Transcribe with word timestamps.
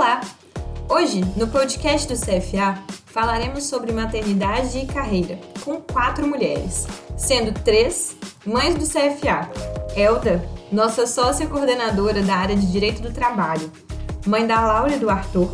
Olá! 0.00 0.22
Hoje, 0.88 1.20
no 1.36 1.46
podcast 1.48 2.08
do 2.08 2.18
CFA, 2.18 2.82
falaremos 3.04 3.64
sobre 3.64 3.92
maternidade 3.92 4.78
e 4.78 4.86
carreira 4.86 5.38
com 5.62 5.78
quatro 5.78 6.26
mulheres, 6.26 6.86
sendo 7.18 7.52
três 7.52 8.16
mães 8.46 8.74
do 8.76 8.86
CFA. 8.86 9.50
Elda, 9.94 10.42
nossa 10.72 11.06
sócia 11.06 11.46
coordenadora 11.46 12.22
da 12.22 12.34
área 12.34 12.56
de 12.56 12.72
Direito 12.72 13.02
do 13.02 13.12
Trabalho, 13.12 13.70
mãe 14.26 14.46
da 14.46 14.62
Laura 14.62 14.94
e 14.94 14.98
do 14.98 15.10
Arthur. 15.10 15.52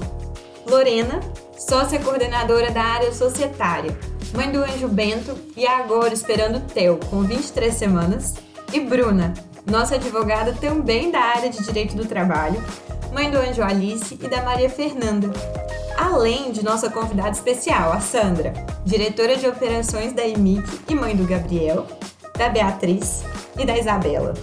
Lorena, 0.64 1.18
sócia 1.58 1.98
coordenadora 1.98 2.70
da 2.70 2.84
área 2.84 3.12
societária, 3.12 3.98
mãe 4.32 4.52
do 4.52 4.62
Anjo 4.62 4.86
Bento 4.86 5.36
e 5.56 5.66
agora 5.66 6.14
esperando 6.14 6.58
o 6.58 6.60
Theo, 6.60 7.00
com 7.10 7.22
23 7.22 7.74
semanas. 7.74 8.34
E 8.72 8.78
Bruna, 8.78 9.34
nossa 9.68 9.96
advogada 9.96 10.52
também 10.52 11.10
da 11.10 11.18
área 11.18 11.50
de 11.50 11.64
Direito 11.64 11.96
do 11.96 12.06
Trabalho, 12.06 12.62
mãe 13.12 13.30
do 13.30 13.38
Anjo 13.38 13.62
Alice 13.62 14.18
e 14.20 14.28
da 14.28 14.42
Maria 14.42 14.68
Fernanda. 14.68 15.30
Além 15.96 16.52
de 16.52 16.64
nossa 16.64 16.90
convidada 16.90 17.30
especial, 17.30 17.92
a 17.92 18.00
Sandra, 18.00 18.52
diretora 18.84 19.36
de 19.36 19.46
operações 19.46 20.12
da 20.12 20.26
EMIC 20.26 20.82
e 20.88 20.94
mãe 20.94 21.16
do 21.16 21.26
Gabriel, 21.26 21.86
da 22.36 22.48
Beatriz 22.48 23.24
e 23.58 23.64
da 23.64 23.76
Isabela. 23.76 24.34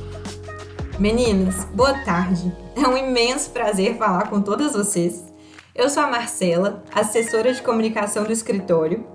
Meninas, 0.99 1.63
boa 1.73 1.93
tarde. 2.03 2.51
É 2.75 2.87
um 2.87 2.97
imenso 2.97 3.51
prazer 3.51 3.97
falar 3.97 4.29
com 4.29 4.41
todas 4.41 4.73
vocês. 4.73 5.23
Eu 5.75 5.89
sou 5.89 6.03
a 6.03 6.07
Marcela, 6.07 6.83
assessora 6.93 7.53
de 7.53 7.61
comunicação 7.61 8.23
do 8.23 8.31
escritório. 8.31 9.05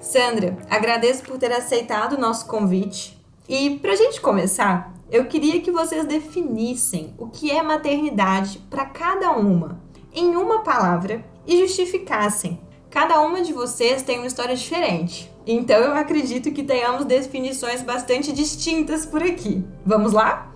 Sandra, 0.00 0.56
agradeço 0.70 1.22
por 1.24 1.38
ter 1.38 1.52
aceitado 1.52 2.14
o 2.14 2.20
nosso 2.20 2.46
convite. 2.46 3.16
E 3.48 3.78
para 3.78 3.92
a 3.92 3.96
gente 3.96 4.20
começar, 4.20 4.92
eu 5.10 5.26
queria 5.26 5.60
que 5.60 5.70
vocês 5.70 6.04
definissem 6.04 7.14
o 7.18 7.28
que 7.28 7.50
é 7.50 7.62
maternidade 7.62 8.58
para 8.68 8.84
cada 8.84 9.32
uma, 9.32 9.80
em 10.12 10.36
uma 10.36 10.62
palavra, 10.62 11.24
e 11.46 11.58
justificassem. 11.58 12.58
Cada 12.90 13.20
uma 13.20 13.42
de 13.42 13.52
vocês 13.52 14.02
tem 14.02 14.18
uma 14.18 14.26
história 14.26 14.56
diferente, 14.56 15.30
então 15.46 15.76
eu 15.76 15.94
acredito 15.94 16.50
que 16.50 16.64
tenhamos 16.64 17.04
definições 17.04 17.82
bastante 17.82 18.32
distintas 18.32 19.06
por 19.06 19.22
aqui. 19.22 19.64
Vamos 19.84 20.12
lá? 20.12 20.50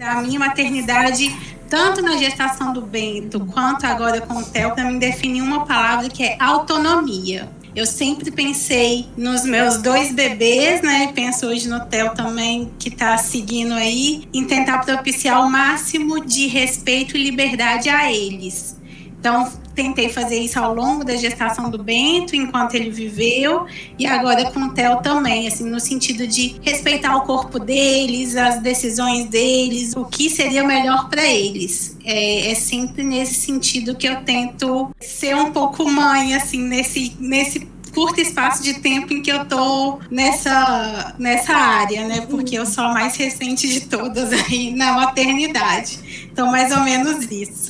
A 0.00 0.22
minha 0.22 0.38
maternidade, 0.38 1.36
tanto 1.68 2.00
na 2.00 2.16
gestação 2.16 2.72
do 2.72 2.80
Bento 2.80 3.44
quanto 3.46 3.84
agora 3.84 4.20
com 4.22 4.38
o 4.38 4.44
Theo, 4.44 4.74
para 4.74 4.84
mim 4.84 4.98
definir 4.98 5.42
uma 5.42 5.66
palavra 5.66 6.08
que 6.08 6.22
é 6.22 6.36
autonomia. 6.40 7.50
Eu 7.74 7.86
sempre 7.86 8.30
pensei 8.30 9.06
nos 9.16 9.44
meus 9.44 9.76
dois 9.76 10.12
bebês, 10.12 10.82
né? 10.82 11.12
Penso 11.14 11.46
hoje 11.46 11.68
no 11.68 11.80
Theo 11.86 12.14
também, 12.14 12.70
que 12.78 12.88
está 12.88 13.16
seguindo 13.16 13.74
aí, 13.74 14.24
em 14.34 14.44
tentar 14.44 14.78
propiciar 14.78 15.44
o 15.44 15.50
máximo 15.50 16.24
de 16.24 16.46
respeito 16.48 17.16
e 17.16 17.22
liberdade 17.22 17.88
a 17.88 18.12
eles. 18.12 18.76
Então, 19.18 19.52
tentei 19.80 20.10
fazer 20.10 20.38
isso 20.38 20.58
ao 20.58 20.74
longo 20.74 21.04
da 21.04 21.16
gestação 21.16 21.70
do 21.70 21.82
Bento, 21.82 22.36
enquanto 22.36 22.74
ele 22.74 22.90
viveu, 22.90 23.66
e 23.98 24.06
agora 24.06 24.50
com 24.50 24.60
o 24.60 24.74
Theo 24.74 25.00
também, 25.00 25.48
assim, 25.48 25.64
no 25.64 25.80
sentido 25.80 26.26
de 26.26 26.56
respeitar 26.60 27.16
o 27.16 27.22
corpo 27.22 27.58
deles, 27.58 28.36
as 28.36 28.60
decisões 28.60 29.26
deles, 29.28 29.94
o 29.96 30.04
que 30.04 30.28
seria 30.28 30.62
melhor 30.64 31.08
para 31.08 31.24
eles. 31.24 31.96
É, 32.04 32.50
é, 32.50 32.54
sempre 32.54 33.02
nesse 33.02 33.34
sentido 33.34 33.94
que 33.94 34.06
eu 34.06 34.22
tento 34.22 34.90
ser 35.00 35.34
um 35.34 35.50
pouco 35.50 35.88
mãe, 35.90 36.34
assim, 36.34 36.60
nesse, 36.60 37.16
nesse 37.18 37.66
curto 37.94 38.20
espaço 38.20 38.62
de 38.62 38.74
tempo 38.74 39.12
em 39.12 39.22
que 39.22 39.32
eu 39.32 39.44
tô 39.46 39.98
nessa, 40.10 41.14
nessa 41.18 41.54
área, 41.54 42.06
né? 42.06 42.26
Porque 42.28 42.56
eu 42.56 42.66
sou 42.66 42.84
a 42.84 42.92
mais 42.92 43.16
recente 43.16 43.66
de 43.66 43.80
todas 43.80 44.32
aí 44.32 44.72
na 44.72 44.92
maternidade. 44.92 46.28
Então, 46.30 46.50
mais 46.50 46.70
ou 46.70 46.80
menos 46.80 47.30
isso. 47.30 47.69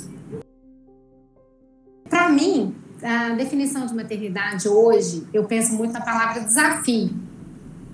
Para 2.11 2.29
mim, 2.29 2.75
a 3.03 3.31
definição 3.31 3.87
de 3.87 3.95
maternidade 3.95 4.69
hoje, 4.69 5.27
eu 5.33 5.45
penso 5.45 5.73
muito 5.75 5.93
na 5.93 6.01
palavra 6.01 6.43
desafio, 6.43 7.11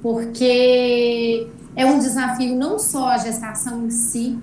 porque 0.02 1.46
é 1.76 1.84
um 1.84 1.98
desafio 1.98 2.56
não 2.56 2.78
só 2.78 3.10
a 3.10 3.18
gestação 3.18 3.86
em 3.86 3.90
si, 3.90 4.38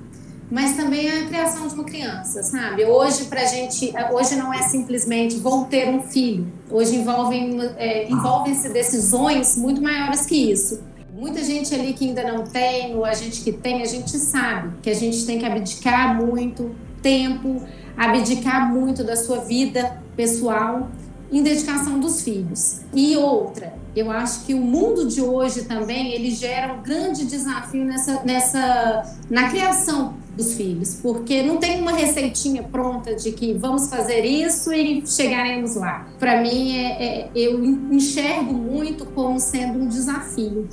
mas 0.52 0.76
também 0.76 1.10
a 1.10 1.26
criação 1.26 1.68
de 1.68 1.74
uma 1.74 1.84
criança, 1.84 2.44
sabe? 2.44 2.86
Hoje 2.86 3.26
para 3.26 3.44
gente, 3.46 3.92
hoje 4.12 4.36
não 4.36 4.54
é 4.54 4.62
simplesmente 4.62 5.38
vou 5.38 5.66
ter 5.66 5.90
um 5.90 6.04
filho. 6.04 6.48
Hoje 6.70 6.96
envolvem 6.96 7.60
é, 7.76 8.08
envolvem-se 8.08 8.70
decisões 8.70 9.58
muito 9.58 9.82
maiores 9.82 10.28
que 10.28 10.52
isso. 10.52 10.84
Muita 11.12 11.44
gente 11.44 11.74
ali 11.74 11.94
que 11.94 12.08
ainda 12.08 12.32
não 12.32 12.44
tem, 12.44 12.96
ou 12.96 13.04
a 13.04 13.14
gente 13.14 13.42
que 13.42 13.52
tem, 13.52 13.82
a 13.82 13.86
gente 13.86 14.12
sabe 14.20 14.78
que 14.82 14.90
a 14.90 14.94
gente 14.94 15.26
tem 15.26 15.40
que 15.40 15.46
abdicar 15.46 16.16
muito 16.16 16.76
tempo, 17.02 17.62
abdicar 17.98 18.72
muito 18.72 19.04
da 19.04 19.16
sua 19.16 19.40
vida 19.40 20.02
pessoal 20.16 20.90
em 21.32 21.42
dedicação 21.42 22.00
dos 22.00 22.22
filhos. 22.22 22.82
E 22.94 23.18
outra, 23.18 23.74
eu 23.96 24.12
acho 24.12 24.46
que 24.46 24.54
o 24.54 24.62
mundo 24.62 25.08
de 25.08 25.22
hoje 25.22 25.64
também 25.64 26.14
ele 26.14 26.30
gera 26.32 26.74
um 26.74 26.84
grande 26.84 27.26
desafio 27.26 27.84
nessa, 27.84 28.24
nessa 28.24 29.16
na 29.30 29.50
criação 29.50 30.16
dos 30.36 30.54
filhos, 30.54 30.96
porque 31.02 31.44
não 31.44 31.58
tem 31.58 31.80
uma 31.80 31.92
receitinha 31.92 32.64
pronta 32.64 33.16
de 33.16 33.32
que 33.32 33.54
vamos 33.54 33.88
fazer 33.88 34.26
isso 34.26 34.74
e 34.74 35.06
chegaremos 35.06 35.76
lá. 35.76 36.08
Para 36.20 36.42
mim, 36.42 36.76
é, 36.76 37.04
é, 37.04 37.30
eu 37.36 37.64
enxergo 37.64 38.54
muito 38.54 39.06
como 39.06 39.40
sendo 39.40 39.80
um 39.80 39.88
desafio. 39.88 40.68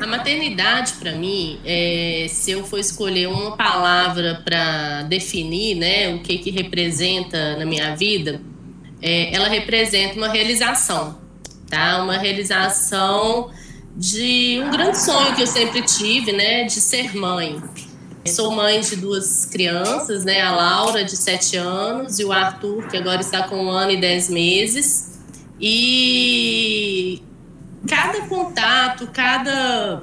A 0.00 0.06
maternidade, 0.06 0.94
para 0.94 1.12
mim, 1.12 1.58
é, 1.64 2.26
se 2.28 2.50
eu 2.50 2.64
for 2.64 2.78
escolher 2.78 3.28
uma 3.28 3.56
palavra 3.56 4.42
para 4.44 5.02
definir 5.02 5.76
né, 5.76 6.14
o 6.14 6.20
que, 6.20 6.38
que 6.38 6.50
representa 6.50 7.56
na 7.56 7.64
minha 7.64 7.94
vida, 7.94 8.40
é, 9.00 9.34
ela 9.34 9.48
representa 9.48 10.16
uma 10.16 10.28
realização, 10.28 11.18
tá? 11.68 12.02
Uma 12.02 12.18
realização 12.18 13.50
de 13.96 14.60
um 14.64 14.70
grande 14.70 14.98
sonho 14.98 15.34
que 15.34 15.42
eu 15.42 15.46
sempre 15.46 15.82
tive, 15.82 16.32
né, 16.32 16.64
de 16.64 16.80
ser 16.80 17.16
mãe. 17.16 17.62
Sou 18.26 18.50
mãe 18.50 18.80
de 18.80 18.96
duas 18.96 19.44
crianças, 19.44 20.24
né, 20.24 20.40
a 20.40 20.50
Laura, 20.50 21.04
de 21.04 21.16
sete 21.16 21.56
anos, 21.56 22.18
e 22.18 22.24
o 22.24 22.32
Arthur, 22.32 22.88
que 22.88 22.96
agora 22.96 23.20
está 23.20 23.42
com 23.46 23.56
um 23.56 23.68
ano 23.68 23.92
e 23.92 24.00
dez 24.00 24.30
meses. 24.30 25.20
E 25.60 27.22
cada 27.86 28.22
contato, 28.22 29.08
cada 29.12 30.02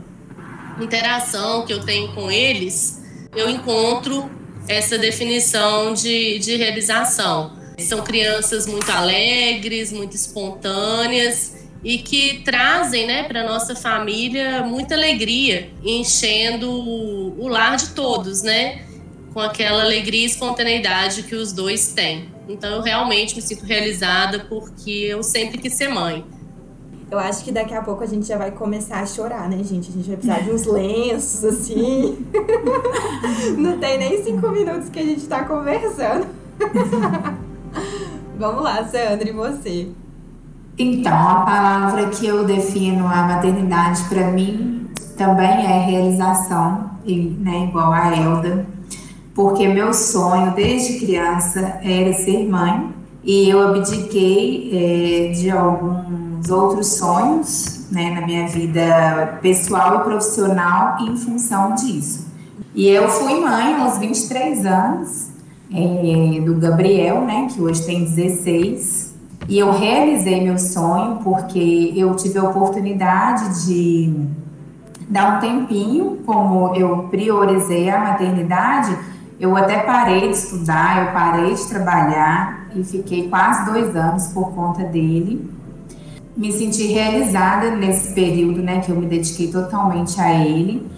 interação 0.80 1.66
que 1.66 1.74
eu 1.74 1.84
tenho 1.84 2.14
com 2.14 2.32
eles, 2.32 3.02
eu 3.36 3.50
encontro 3.50 4.30
essa 4.68 4.98
definição 4.98 5.94
de, 5.94 6.40
de 6.40 6.56
realização. 6.56 7.60
São 7.80 8.04
crianças 8.04 8.68
muito 8.68 8.90
alegres, 8.92 9.92
muito 9.92 10.16
espontâneas 10.16 11.62
e 11.84 11.98
que 11.98 12.42
trazem 12.46 13.08
né, 13.08 13.24
para 13.24 13.44
nossa 13.44 13.76
família 13.76 14.62
muita 14.64 14.94
alegria, 14.94 15.72
enchendo 15.84 16.70
o 16.72 17.48
lar 17.48 17.76
de 17.76 17.90
todos, 17.90 18.44
né? 18.44 18.86
Com 19.34 19.40
aquela 19.40 19.84
alegria 19.84 20.24
e 20.24 20.26
espontaneidade 20.26 21.24
que 21.24 21.34
os 21.34 21.52
dois 21.52 21.94
têm. 21.94 22.30
Então 22.48 22.76
eu 22.76 22.82
realmente 22.82 23.36
me 23.36 23.42
sinto 23.42 23.66
realizada 23.66 24.46
porque 24.48 24.92
eu 24.92 25.24
sempre 25.24 25.58
quis 25.58 25.74
ser 25.74 25.88
mãe. 25.88 26.24
Eu 27.12 27.20
acho 27.20 27.44
que 27.44 27.52
daqui 27.52 27.74
a 27.74 27.82
pouco 27.82 28.06
a 28.06 28.08
gente 28.08 28.26
já 28.26 28.38
vai 28.38 28.52
começar 28.52 29.02
a 29.02 29.06
chorar, 29.06 29.50
né, 29.50 29.58
gente? 29.58 29.90
A 29.90 29.94
gente 29.94 30.08
vai 30.08 30.16
precisar 30.16 30.40
de 30.40 30.50
uns 30.50 30.66
lenços, 30.66 31.44
assim. 31.44 32.26
Não 33.60 33.78
tem 33.80 33.98
nem 33.98 34.24
cinco 34.24 34.48
minutos 34.48 34.88
que 34.88 34.98
a 34.98 35.04
gente 35.04 35.28
tá 35.28 35.44
conversando. 35.44 36.26
Vamos 38.40 38.64
lá, 38.64 38.86
Sandra, 38.86 39.28
e 39.28 39.34
você? 39.34 39.90
Então, 40.78 41.14
a 41.14 41.42
palavra 41.42 42.08
que 42.08 42.26
eu 42.26 42.46
defino 42.46 43.06
a 43.06 43.24
maternidade 43.24 44.04
para 44.08 44.32
mim 44.32 44.88
também 45.18 45.66
é 45.66 45.80
realização, 45.80 46.92
né, 47.06 47.66
igual 47.68 47.92
a 47.92 48.16
Elda, 48.16 48.66
porque 49.36 49.68
meu 49.68 49.94
sonho 49.94 50.56
desde 50.56 50.98
criança 51.00 51.60
era 51.84 52.14
ser 52.14 52.48
mãe 52.48 52.90
e 53.22 53.50
eu 53.50 53.68
abdiquei 53.68 54.70
é, 54.74 55.32
de 55.34 55.52
algum 55.52 56.21
outros 56.50 56.96
sonhos 56.96 57.88
né, 57.92 58.12
na 58.12 58.26
minha 58.26 58.48
vida 58.48 59.38
pessoal 59.42 60.00
e 60.00 60.04
profissional 60.04 60.98
em 61.02 61.16
função 61.18 61.76
disso. 61.76 62.26
E 62.74 62.88
eu 62.88 63.10
fui 63.10 63.40
mãe 63.40 63.76
aos 63.76 63.98
23 63.98 64.66
anos 64.66 65.30
é, 65.74 66.40
do 66.42 66.56
Gabriel, 66.56 67.22
né, 67.22 67.48
que 67.52 67.62
hoje 67.62 67.86
tem 67.86 68.06
16. 68.06 69.14
E 69.50 69.60
eu 69.60 69.72
realizei 69.72 70.42
meu 70.42 70.58
sonho 70.58 71.20
porque 71.24 71.94
eu 71.96 72.16
tive 72.16 72.40
a 72.40 72.44
oportunidade 72.44 73.66
de 73.66 74.14
dar 75.10 75.38
um 75.38 75.40
tempinho, 75.42 76.20
como 76.26 76.74
eu 76.74 77.10
priorizei 77.10 77.90
a 77.90 78.00
maternidade, 78.00 78.98
eu 79.38 79.56
até 79.58 79.80
parei 79.80 80.30
de 80.30 80.38
estudar, 80.38 81.08
eu 81.08 81.12
parei 81.12 81.54
de 81.54 81.68
trabalhar 81.68 82.68
e 82.74 82.84
fiquei 82.84 83.28
quase 83.28 83.66
dois 83.70 83.94
anos 83.96 84.28
por 84.28 84.52
conta 84.54 84.84
dele 84.84 85.50
me 86.36 86.52
senti 86.52 86.88
realizada 86.88 87.76
nesse 87.76 88.14
período, 88.14 88.62
né, 88.62 88.80
que 88.80 88.92
eu 88.92 88.96
me 88.96 89.06
dediquei 89.06 89.52
totalmente 89.52 90.20
a 90.20 90.34
ele. 90.34 90.90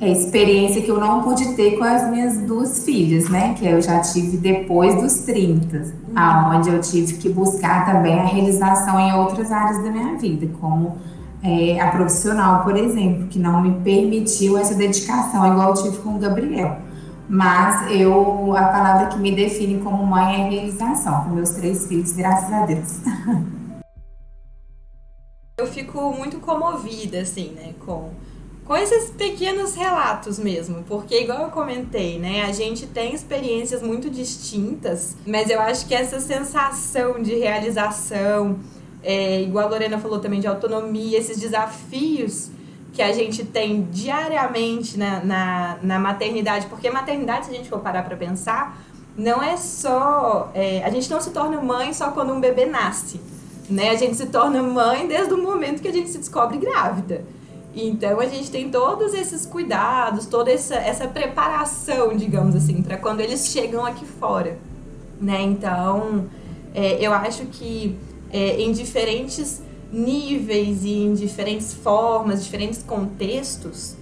é 0.00 0.10
experiência 0.10 0.82
que 0.82 0.90
eu 0.90 0.98
não 0.98 1.22
pude 1.22 1.54
ter 1.54 1.78
com 1.78 1.84
as 1.84 2.10
minhas 2.10 2.36
duas 2.38 2.84
filhas, 2.84 3.28
né? 3.28 3.54
Que 3.56 3.66
eu 3.66 3.80
já 3.80 4.00
tive 4.00 4.36
depois 4.36 5.00
dos 5.00 5.20
30, 5.20 5.76
uhum. 5.76 5.84
aonde 6.16 6.70
eu 6.70 6.80
tive 6.80 7.14
que 7.14 7.28
buscar 7.28 7.86
também 7.86 8.18
a 8.18 8.24
realização 8.24 8.98
em 8.98 9.14
outras 9.14 9.52
áreas 9.52 9.80
da 9.80 9.90
minha 9.92 10.18
vida, 10.18 10.48
como 10.60 10.96
é, 11.40 11.80
a 11.80 11.88
profissional, 11.92 12.64
por 12.64 12.76
exemplo, 12.76 13.28
que 13.28 13.38
não 13.38 13.62
me 13.62 13.74
permitiu 13.84 14.58
essa 14.58 14.74
dedicação, 14.74 15.46
igual 15.52 15.68
eu 15.68 15.82
tive 15.82 15.98
com 15.98 16.16
o 16.16 16.18
Gabriel. 16.18 16.78
Mas 17.28 17.88
eu, 17.92 18.56
a 18.56 18.64
palavra 18.64 19.06
que 19.06 19.20
me 19.20 19.30
define 19.30 19.80
como 19.82 20.04
mãe 20.04 20.34
é 20.34 20.50
realização, 20.50 21.22
com 21.22 21.30
meus 21.30 21.50
três 21.50 21.86
filhos, 21.86 22.12
graças 22.12 22.52
a 22.52 22.66
Deus. 22.66 22.98
Eu 25.62 25.66
fico 25.68 26.12
muito 26.12 26.40
comovida, 26.40 27.20
assim, 27.20 27.50
né, 27.50 27.74
com 27.86 28.10
com 28.64 28.76
esses 28.76 29.10
pequenos 29.10 29.74
relatos 29.74 30.38
mesmo, 30.38 30.84
porque 30.84 31.22
igual 31.22 31.42
eu 31.42 31.50
comentei, 31.50 32.18
né, 32.18 32.44
a 32.44 32.52
gente 32.52 32.86
tem 32.86 33.12
experiências 33.12 33.82
muito 33.82 34.08
distintas, 34.08 35.16
mas 35.26 35.50
eu 35.50 35.60
acho 35.60 35.84
que 35.86 35.94
essa 35.94 36.20
sensação 36.20 37.20
de 37.20 37.34
realização, 37.34 38.60
é, 39.02 39.42
igual 39.42 39.66
a 39.66 39.70
Lorena 39.70 39.98
falou 39.98 40.20
também 40.20 40.38
de 40.38 40.46
autonomia, 40.46 41.18
esses 41.18 41.40
desafios 41.40 42.50
que 42.92 43.02
a 43.02 43.12
gente 43.12 43.44
tem 43.44 43.82
diariamente 43.90 44.96
na, 44.96 45.24
na, 45.24 45.78
na 45.82 45.98
maternidade, 45.98 46.66
porque 46.66 46.88
maternidade, 46.88 47.46
se 47.46 47.52
a 47.52 47.54
gente 47.54 47.68
for 47.68 47.80
parar 47.80 48.04
para 48.04 48.16
pensar, 48.16 48.78
não 49.16 49.42
é 49.42 49.56
só. 49.56 50.50
É, 50.54 50.82
a 50.84 50.90
gente 50.90 51.10
não 51.10 51.20
se 51.20 51.30
torna 51.30 51.60
mãe 51.60 51.92
só 51.92 52.10
quando 52.12 52.32
um 52.32 52.40
bebê 52.40 52.66
nasce. 52.66 53.20
Né? 53.68 53.90
A 53.90 53.94
gente 53.94 54.16
se 54.16 54.26
torna 54.26 54.62
mãe 54.62 55.06
desde 55.06 55.32
o 55.32 55.42
momento 55.42 55.80
que 55.80 55.88
a 55.88 55.92
gente 55.92 56.10
se 56.10 56.18
descobre 56.18 56.58
grávida. 56.58 57.24
Então 57.74 58.20
a 58.20 58.26
gente 58.26 58.50
tem 58.50 58.70
todos 58.70 59.14
esses 59.14 59.46
cuidados, 59.46 60.26
toda 60.26 60.50
essa, 60.50 60.74
essa 60.74 61.08
preparação, 61.08 62.14
digamos 62.14 62.54
assim, 62.54 62.82
para 62.82 62.98
quando 62.98 63.20
eles 63.20 63.46
chegam 63.48 63.86
aqui 63.86 64.04
fora, 64.04 64.58
né? 65.18 65.40
Então 65.40 66.26
é, 66.74 66.98
eu 67.00 67.14
acho 67.14 67.46
que 67.46 67.96
é, 68.30 68.60
em 68.60 68.72
diferentes 68.72 69.62
níveis 69.90 70.84
e 70.84 71.04
em 71.04 71.14
diferentes 71.14 71.72
formas, 71.72 72.44
diferentes 72.44 72.82
contextos, 72.82 73.96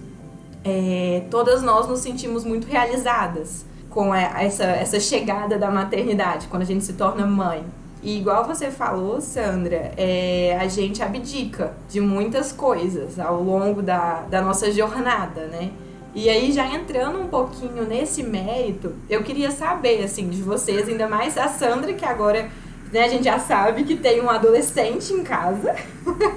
é, 0.63 1.23
todas 1.29 1.61
nós 1.61 1.87
nos 1.87 1.99
sentimos 1.99 2.43
muito 2.43 2.67
realizadas 2.67 3.65
com 3.89 4.13
essa, 4.15 4.63
essa 4.63 4.99
chegada 4.99 5.57
da 5.57 5.69
maternidade, 5.69 6.47
quando 6.47 6.61
a 6.61 6.65
gente 6.65 6.83
se 6.83 6.93
torna 6.93 7.25
mãe. 7.25 7.63
E 8.03 8.17
igual 8.17 8.45
você 8.45 8.71
falou, 8.71 9.21
Sandra, 9.21 9.93
é, 9.95 10.57
a 10.59 10.67
gente 10.67 11.03
abdica 11.03 11.73
de 11.87 12.01
muitas 12.01 12.51
coisas 12.51 13.19
ao 13.19 13.43
longo 13.43 13.81
da, 13.81 14.21
da 14.23 14.41
nossa 14.41 14.71
jornada, 14.71 15.45
né? 15.47 15.71
E 16.13 16.29
aí, 16.29 16.51
já 16.51 16.65
entrando 16.67 17.21
um 17.21 17.27
pouquinho 17.27 17.85
nesse 17.85 18.21
mérito, 18.21 18.93
eu 19.09 19.23
queria 19.23 19.49
saber, 19.49 20.03
assim, 20.03 20.27
de 20.27 20.41
vocês, 20.41 20.89
ainda 20.89 21.07
mais 21.07 21.37
a 21.37 21.47
Sandra, 21.47 21.93
que 21.93 22.03
agora 22.03 22.49
né, 22.91 23.05
a 23.05 23.07
gente 23.07 23.23
já 23.23 23.39
sabe 23.39 23.85
que 23.85 23.95
tem 23.95 24.19
um 24.19 24.29
adolescente 24.29 25.13
em 25.13 25.23
casa. 25.23 25.73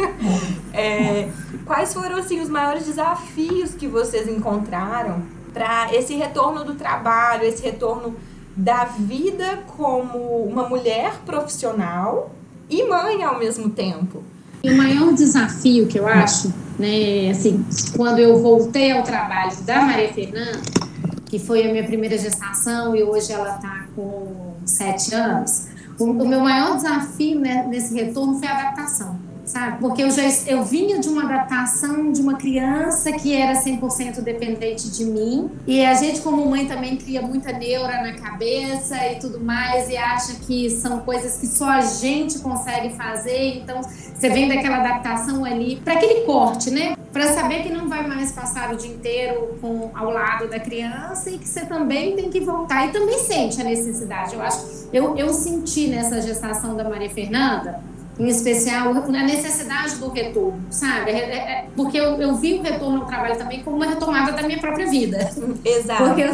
é, 0.73 1.29
quais 1.67 1.93
foram, 1.93 2.19
assim, 2.19 2.41
os 2.41 2.49
maiores 2.49 2.87
desafios 2.87 3.75
que 3.75 3.89
vocês 3.89 4.29
encontraram 4.29 5.23
para 5.53 5.93
esse 5.93 6.15
retorno 6.15 6.63
do 6.63 6.75
trabalho, 6.75 7.45
esse 7.45 7.63
retorno 7.63 8.15
da 8.57 8.85
vida 8.85 9.65
como 9.77 10.45
uma 10.45 10.69
mulher 10.69 11.21
profissional 11.27 12.31
e 12.69 12.85
mãe 12.89 13.23
ao 13.23 13.39
mesmo 13.39 13.71
tempo. 13.71 14.23
E 14.63 14.71
o 14.71 14.77
maior 14.77 15.13
desafio 15.13 15.87
que 15.87 15.99
eu 15.99 16.07
acho, 16.07 16.53
né, 16.79 17.31
assim, 17.31 17.65
quando 17.97 18.19
eu 18.19 18.41
voltei 18.41 18.93
ao 18.93 19.03
trabalho 19.03 19.55
da 19.63 19.83
Maria 19.83 20.13
Fernanda, 20.13 20.63
que 21.27 21.39
foi 21.39 21.69
a 21.69 21.73
minha 21.73 21.85
primeira 21.85 22.17
gestação 22.17 22.97
e 22.97 23.03
hoje 23.03 23.33
ela 23.33 23.57
está 23.57 23.87
com 23.95 24.55
sete 24.65 25.15
anos, 25.15 25.67
o, 25.99 26.05
o 26.05 26.27
meu 26.27 26.41
maior 26.41 26.77
desafio 26.77 27.39
né, 27.39 27.67
nesse 27.69 27.95
retorno 27.95 28.39
foi 28.39 28.49
a 28.49 28.59
adaptação 28.59 29.24
sabe? 29.55 29.79
Porque 29.79 30.03
eu 30.03 30.11
já 30.11 30.23
eu 30.49 30.65
vinha 30.65 30.99
de 30.99 31.09
uma 31.09 31.23
adaptação 31.23 32.11
de 32.11 32.21
uma 32.21 32.35
criança 32.35 33.13
que 33.13 33.33
era 33.33 33.53
100% 33.53 34.21
dependente 34.21 34.91
de 34.91 35.05
mim, 35.05 35.49
e 35.65 35.85
a 35.85 35.95
gente 35.95 36.21
como 36.23 36.45
mãe 36.51 36.67
também 36.67 36.97
cria 36.97 37.23
muita 37.23 37.53
neura 37.53 38.03
na 38.03 38.15
cabeça 38.15 38.97
e 39.13 39.21
tudo 39.21 39.39
mais 39.39 39.89
e 39.89 39.97
acha 39.97 40.35
que 40.45 40.69
são 40.71 40.99
coisas 41.01 41.39
que 41.39 41.47
só 41.47 41.69
a 41.71 41.81
gente 41.83 42.41
consegue 42.41 42.97
fazer, 42.97 43.59
então 43.59 43.81
você 43.81 44.29
vem 44.29 44.49
daquela 44.49 44.79
adaptação 44.79 45.45
ali 45.45 45.77
para 45.77 45.95
aquele 45.95 46.23
corte, 46.23 46.71
né? 46.71 46.97
Para 47.13 47.33
saber 47.33 47.63
que 47.63 47.71
não 47.71 47.89
vai 47.89 48.05
mais 48.05 48.33
passar 48.33 48.75
o 48.75 48.77
dia 48.77 48.91
inteiro 48.91 49.57
com, 49.61 49.91
ao 49.95 50.11
lado 50.11 50.49
da 50.49 50.59
criança 50.59 51.31
e 51.31 51.39
que 51.39 51.47
você 51.47 51.65
também 51.65 52.17
tem 52.17 52.29
que 52.29 52.41
voltar 52.41 52.89
e 52.89 52.91
também 52.91 53.21
sente 53.21 53.61
a 53.61 53.65
necessidade. 53.65 54.35
Eu 54.35 54.43
acho, 54.43 54.89
eu, 54.93 55.17
eu 55.17 55.33
senti 55.33 55.87
nessa 55.87 56.21
gestação 56.21 56.75
da 56.77 56.83
Maria 56.83 57.11
Fernanda 57.11 57.94
em 58.19 58.29
especial 58.29 58.93
a 58.93 59.23
necessidade 59.23 59.97
do 59.97 60.09
retorno, 60.09 60.61
sabe? 60.71 61.11
É, 61.11 61.15
é, 61.15 61.37
é, 61.37 61.67
porque 61.75 61.99
eu, 61.99 62.21
eu 62.21 62.35
vi 62.37 62.55
o 62.55 62.63
retorno 62.63 63.03
ao 63.03 63.07
trabalho 63.07 63.37
também 63.37 63.63
como 63.63 63.77
uma 63.77 63.87
retomada 63.87 64.33
da 64.33 64.43
minha 64.43 64.59
própria 64.59 64.89
vida. 64.89 65.19
Exato. 65.65 66.05
Porque, 66.05 66.25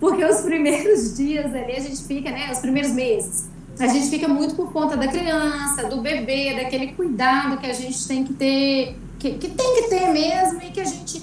porque 0.00 0.24
os 0.24 0.40
primeiros 0.40 1.16
dias 1.16 1.54
ali 1.54 1.72
a 1.72 1.80
gente 1.80 2.02
fica, 2.04 2.30
né? 2.30 2.50
Os 2.50 2.58
primeiros 2.58 2.92
meses, 2.92 3.48
a 3.78 3.86
gente 3.86 4.08
fica 4.10 4.28
muito 4.28 4.54
por 4.54 4.72
conta 4.72 4.96
da 4.96 5.08
criança, 5.08 5.88
do 5.88 6.00
bebê, 6.00 6.54
daquele 6.54 6.88
cuidado 6.88 7.58
que 7.58 7.66
a 7.66 7.72
gente 7.72 8.06
tem 8.06 8.24
que 8.24 8.32
ter, 8.34 8.96
que, 9.18 9.32
que 9.32 9.48
tem 9.48 9.74
que 9.76 9.88
ter 9.88 10.08
mesmo 10.08 10.60
e 10.62 10.70
que 10.70 10.80
a 10.80 10.84
gente 10.84 11.22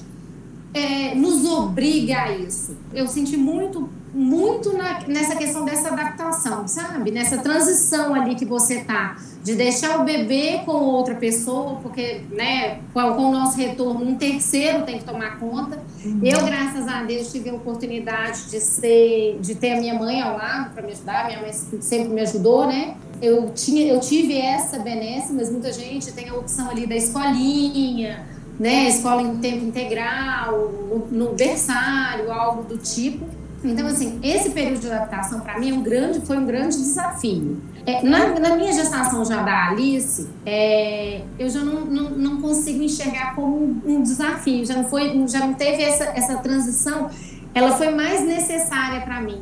é, 0.74 1.16
nos 1.16 1.46
obriga 1.46 2.24
a 2.24 2.38
isso. 2.38 2.78
Eu 2.94 3.08
senti 3.08 3.36
muito, 3.36 3.90
muito 4.14 4.78
na, 4.78 5.02
nessa 5.08 5.36
questão 5.36 5.66
dessa 5.66 5.90
adaptação, 5.90 6.68
sabe? 6.68 7.12
Nessa 7.12 7.38
transição 7.40 8.14
ali 8.14 8.36
que 8.36 8.46
você 8.46 8.82
tá 8.82 9.18
de 9.44 9.56
deixar 9.56 10.00
o 10.00 10.04
bebê 10.04 10.62
com 10.66 10.74
outra 10.74 11.16
pessoa, 11.16 11.80
porque, 11.82 12.22
né, 12.32 12.80
com, 12.94 13.00
o 13.00 13.32
nosso 13.32 13.58
retorno, 13.58 14.06
um 14.06 14.16
terceiro 14.16 14.84
tem 14.84 15.00
que 15.00 15.06
tomar 15.06 15.40
conta. 15.40 15.82
Uhum. 16.04 16.20
Eu, 16.22 16.44
graças 16.46 16.88
a 16.88 17.04
Deus, 17.04 17.32
tive 17.32 17.50
a 17.50 17.54
oportunidade 17.54 18.50
de 18.50 18.60
ser, 18.60 19.40
de 19.40 19.56
ter 19.56 19.74
a 19.74 19.80
minha 19.80 19.94
mãe 19.94 20.22
ao 20.22 20.38
lado 20.38 20.74
para 20.74 20.84
me 20.84 20.92
ajudar. 20.92 21.28
Minha 21.28 21.42
mãe 21.42 21.54
sempre 21.54 22.10
me 22.10 22.22
ajudou, 22.22 22.68
né? 22.68 22.96
Eu 23.22 23.52
tinha, 23.52 23.88
eu 23.92 24.00
tive 24.00 24.38
essa 24.38 24.80
benesse, 24.80 25.34
mas 25.34 25.50
muita 25.50 25.72
gente 25.72 26.12
tem 26.12 26.30
a 26.30 26.36
opção 26.36 26.70
ali 26.70 26.86
da 26.86 26.96
escolinha, 26.96 28.26
né, 28.60 28.90
escola 28.90 29.22
em 29.22 29.38
tempo 29.38 29.66
integral, 29.66 30.70
no, 30.90 31.08
no 31.08 31.34
berçário, 31.34 32.32
algo 32.32 32.64
do 32.64 32.78
tipo. 32.78 33.26
Então, 33.64 33.88
assim, 33.88 34.20
esse 34.24 34.52
período 34.52 34.82
de 34.82 34.92
adaptação 34.92 35.42
para 35.42 35.60
mim 35.60 35.72
é 35.72 35.74
um 35.74 35.82
grande, 35.82 36.22
foi 36.22 36.38
um 36.38 36.46
grande 36.46 36.78
desafio. 36.78 37.62
É, 37.86 38.04
na, 38.04 38.40
na, 38.40 38.56
minha 38.56 38.72
gestação 38.72 39.26
já 39.26 39.42
da 39.42 39.70
Alice, 39.70 40.28
é, 40.46 41.22
eu 41.38 41.50
já 41.50 41.60
não, 41.60 41.86
não, 41.86 42.10
não, 42.12 42.42
consigo 42.42 42.82
enxergar 42.84 43.36
como 43.36 43.82
um 43.86 44.02
desafio, 44.02 44.66
já 44.66 44.76
não, 44.76 44.86
foi, 44.86 45.28
já 45.28 45.40
não 45.40 45.54
teve 45.54 45.82
essa, 45.84 46.06
essa 46.16 46.38
transição, 46.38 47.10
ela 47.54 47.72
foi 47.72 47.90
mais 47.90 48.22
necessária 48.22 49.02
para 49.02 49.22
mim. 49.22 49.42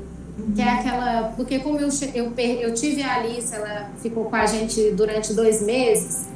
Que 0.56 0.62
é 0.62 0.70
aquela. 0.70 1.34
Porque, 1.36 1.60
como 1.60 1.80
eu, 1.80 1.90
eu, 2.14 2.34
eu 2.38 2.74
tive 2.74 3.02
a 3.02 3.16
Alice, 3.16 3.54
ela 3.54 3.90
ficou 4.02 4.26
com 4.26 4.36
a 4.36 4.46
gente 4.46 4.92
durante 4.92 5.34
dois 5.34 5.62
meses. 5.62 6.28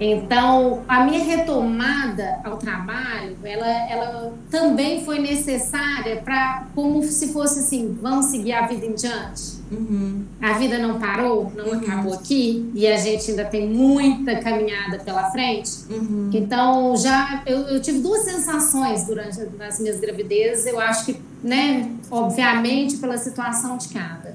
Então, 0.00 0.82
a 0.88 1.04
minha 1.04 1.22
retomada 1.22 2.40
ao 2.42 2.56
trabalho, 2.56 3.36
ela, 3.44 3.66
ela 3.66 4.32
também 4.50 5.04
foi 5.04 5.18
necessária 5.18 6.22
para, 6.24 6.68
como 6.74 7.02
se 7.02 7.30
fosse 7.34 7.60
assim, 7.60 7.98
vamos 8.00 8.26
seguir 8.26 8.54
a 8.54 8.66
vida 8.66 8.86
em 8.86 8.94
diante. 8.94 9.60
Uhum. 9.70 10.24
A 10.40 10.54
vida 10.54 10.78
não 10.78 10.98
parou, 10.98 11.52
não 11.54 11.66
uhum. 11.66 11.78
acabou 11.78 12.14
aqui, 12.14 12.70
e 12.74 12.86
a 12.86 12.96
gente 12.96 13.30
ainda 13.30 13.44
tem 13.44 13.68
muita 13.68 14.36
caminhada 14.36 14.98
pela 15.00 15.30
frente. 15.30 15.70
Uhum. 15.90 16.30
Então, 16.32 16.96
já 16.96 17.42
eu, 17.44 17.58
eu, 17.68 17.82
tive 17.82 18.00
duas 18.00 18.22
sensações 18.22 19.06
durante 19.06 19.38
as 19.60 19.78
minhas 19.78 20.00
gravidezes. 20.00 20.64
Eu 20.64 20.80
acho 20.80 21.04
que, 21.04 21.20
né, 21.42 21.90
obviamente, 22.10 22.96
pela 22.96 23.18
situação 23.18 23.76
de 23.76 23.88
cada. 23.88 24.34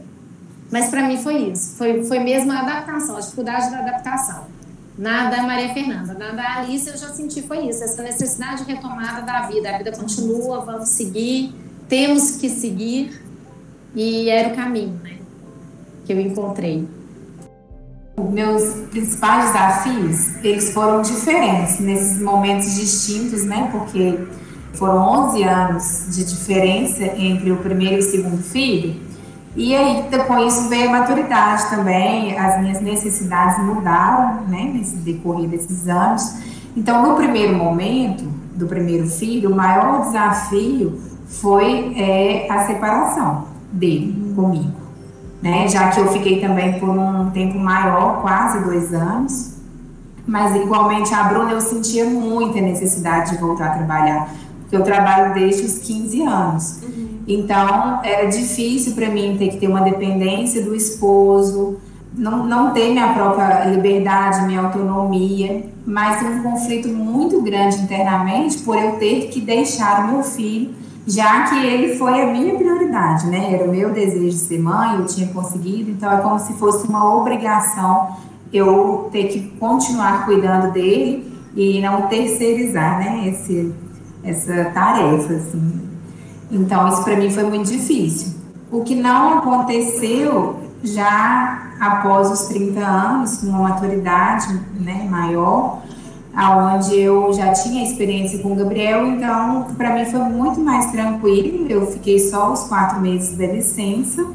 Mas 0.72 0.90
para 0.90 1.08
mim 1.08 1.18
foi 1.18 1.50
isso, 1.50 1.76
foi, 1.76 2.04
foi 2.04 2.20
mesmo 2.20 2.52
a 2.52 2.60
adaptação, 2.60 3.18
a 3.18 3.20
dificuldade 3.20 3.72
da 3.72 3.80
adaptação. 3.80 4.46
Na 4.98 5.30
da 5.30 5.44
Maria 5.44 5.74
Fernanda, 5.74 6.14
na 6.14 6.32
da 6.32 6.56
Alice 6.58 6.90
eu 6.90 6.98
já 6.98 7.10
senti 7.10 7.42
foi 7.42 7.68
isso, 7.68 7.84
essa 7.84 8.02
necessidade 8.02 8.64
de 8.64 8.72
retomada 8.72 9.24
da 9.24 9.42
vida. 9.42 9.70
A 9.70 9.78
vida 9.78 9.92
continua, 9.92 10.62
vamos 10.62 10.90
seguir, 10.90 11.54
temos 11.90 12.38
que 12.38 12.50
seguir 12.50 13.22
e 13.94 14.30
era 14.30 14.54
o 14.54 14.56
caminho, 14.56 14.98
né? 15.04 15.18
Que 16.06 16.14
eu 16.14 16.22
encontrei. 16.22 16.88
Meus 18.18 18.64
principais 18.92 19.48
desafios, 19.48 20.36
eles 20.44 20.74
foram 20.74 21.02
diferentes 21.02 21.80
nesses 21.82 22.22
momentos 22.22 22.76
distintos, 22.76 23.44
né? 23.44 23.68
Porque 23.74 24.18
foram 24.76 25.30
11 25.30 25.44
anos 25.44 26.06
de 26.16 26.24
diferença 26.24 27.04
entre 27.04 27.52
o 27.52 27.58
primeiro 27.58 27.96
e 27.96 28.00
o 28.00 28.02
segundo 28.02 28.42
filho. 28.42 29.05
E 29.56 29.76
aí, 29.76 30.06
depois 30.10 30.68
veio 30.68 30.90
a 30.90 31.00
maturidade 31.00 31.70
também, 31.70 32.38
as 32.38 32.60
minhas 32.62 32.82
necessidades 32.82 33.64
mudaram, 33.64 34.44
né, 34.48 34.72
nesse 34.74 34.98
decorrer 34.98 35.48
desses 35.48 35.88
anos. 35.88 36.38
Então, 36.76 37.08
no 37.08 37.16
primeiro 37.16 37.56
momento, 37.56 38.26
do 38.56 38.68
primeiro 38.68 39.08
filho, 39.08 39.52
o 39.52 39.56
maior 39.56 40.02
desafio 40.02 41.00
foi 41.28 41.94
é, 41.98 42.48
a 42.50 42.66
separação 42.66 43.46
dele 43.72 44.34
comigo, 44.36 44.74
né? 45.42 45.68
Já 45.68 45.90
que 45.90 46.00
eu 46.00 46.08
fiquei 46.12 46.40
também 46.40 46.80
por 46.80 46.90
um 46.90 47.30
tempo 47.32 47.60
maior, 47.60 48.22
quase 48.22 48.64
dois 48.64 48.94
anos, 48.94 49.56
mas 50.26 50.56
igualmente 50.56 51.14
a 51.14 51.24
Bruna 51.24 51.52
eu 51.52 51.62
sentia 51.62 52.06
muita 52.06 52.60
necessidade 52.62 53.32
de 53.32 53.38
voltar 53.38 53.68
a 53.68 53.78
trabalhar, 53.78 54.30
porque 54.62 54.76
eu 54.76 54.84
trabalho 54.84 55.34
desde 55.34 55.66
os 55.66 55.80
15 55.80 56.24
anos. 56.24 56.82
Uhum. 56.84 57.05
Então 57.28 58.02
era 58.04 58.28
difícil 58.28 58.94
para 58.94 59.10
mim 59.10 59.36
ter 59.38 59.50
que 59.50 59.58
ter 59.58 59.68
uma 59.68 59.82
dependência 59.82 60.64
do 60.64 60.76
esposo, 60.76 61.78
não, 62.14 62.46
não 62.46 62.72
ter 62.72 62.92
minha 62.92 63.14
própria 63.14 63.66
liberdade, 63.66 64.46
minha 64.46 64.62
autonomia, 64.62 65.66
mas 65.86 66.22
um 66.22 66.44
conflito 66.44 66.88
muito 66.88 67.42
grande 67.42 67.78
internamente 67.78 68.60
por 68.60 68.78
eu 68.78 68.94
ter 68.98 69.28
que 69.28 69.42
deixar 69.42 70.06
o 70.06 70.14
meu 70.14 70.24
filho 70.24 70.74
já 71.08 71.44
que 71.44 71.64
ele 71.64 71.96
foi 71.98 72.22
a 72.22 72.26
minha 72.32 72.56
prioridade, 72.56 73.28
né? 73.28 73.54
Era 73.54 73.66
o 73.66 73.70
meu 73.70 73.92
desejo 73.92 74.30
de 74.30 74.38
ser 74.38 74.60
mãe, 74.60 74.96
eu 74.96 75.06
tinha 75.06 75.28
conseguido, 75.28 75.92
então 75.92 76.12
é 76.12 76.20
como 76.20 76.40
se 76.40 76.54
fosse 76.54 76.88
uma 76.88 77.16
obrigação 77.16 78.16
eu 78.52 79.10
ter 79.12 79.28
que 79.28 79.42
continuar 79.60 80.26
cuidando 80.26 80.72
dele 80.72 81.32
e 81.56 81.80
não 81.82 82.04
terceirizar, 82.04 83.00
né? 83.00 83.28
Esse, 83.28 83.74
essa 84.24 84.66
tarefa, 84.72 85.34
assim. 85.34 85.85
Então, 86.52 86.88
isso 86.88 87.04
para 87.04 87.16
mim 87.16 87.30
foi 87.30 87.44
muito 87.44 87.72
difícil. 87.72 88.34
O 88.72 88.84
que 88.84 88.96
não 88.96 89.40
aconteceu 89.40 90.60
já 90.84 91.72
após 91.80 92.32
os 92.32 92.48
30 92.48 92.80
anos, 92.80 93.38
com 93.38 93.48
uma 93.48 93.70
maturidade 93.70 94.60
né, 94.80 95.08
maior, 95.10 95.82
aonde 96.36 97.00
eu 97.00 97.34
já 97.34 97.54
tinha 97.54 97.84
experiência 97.84 98.40
com 98.40 98.52
o 98.52 98.56
Gabriel, 98.56 99.08
então 99.08 99.68
para 99.78 99.94
mim 99.94 100.06
foi 100.06 100.20
muito 100.20 100.60
mais 100.60 100.92
tranquilo. 100.92 101.66
Eu 101.70 101.88
fiquei 101.88 102.20
só 102.20 102.52
os 102.52 102.66
quatro 102.68 103.00
meses 103.00 103.38
da 103.38 103.48
licença 103.48 104.26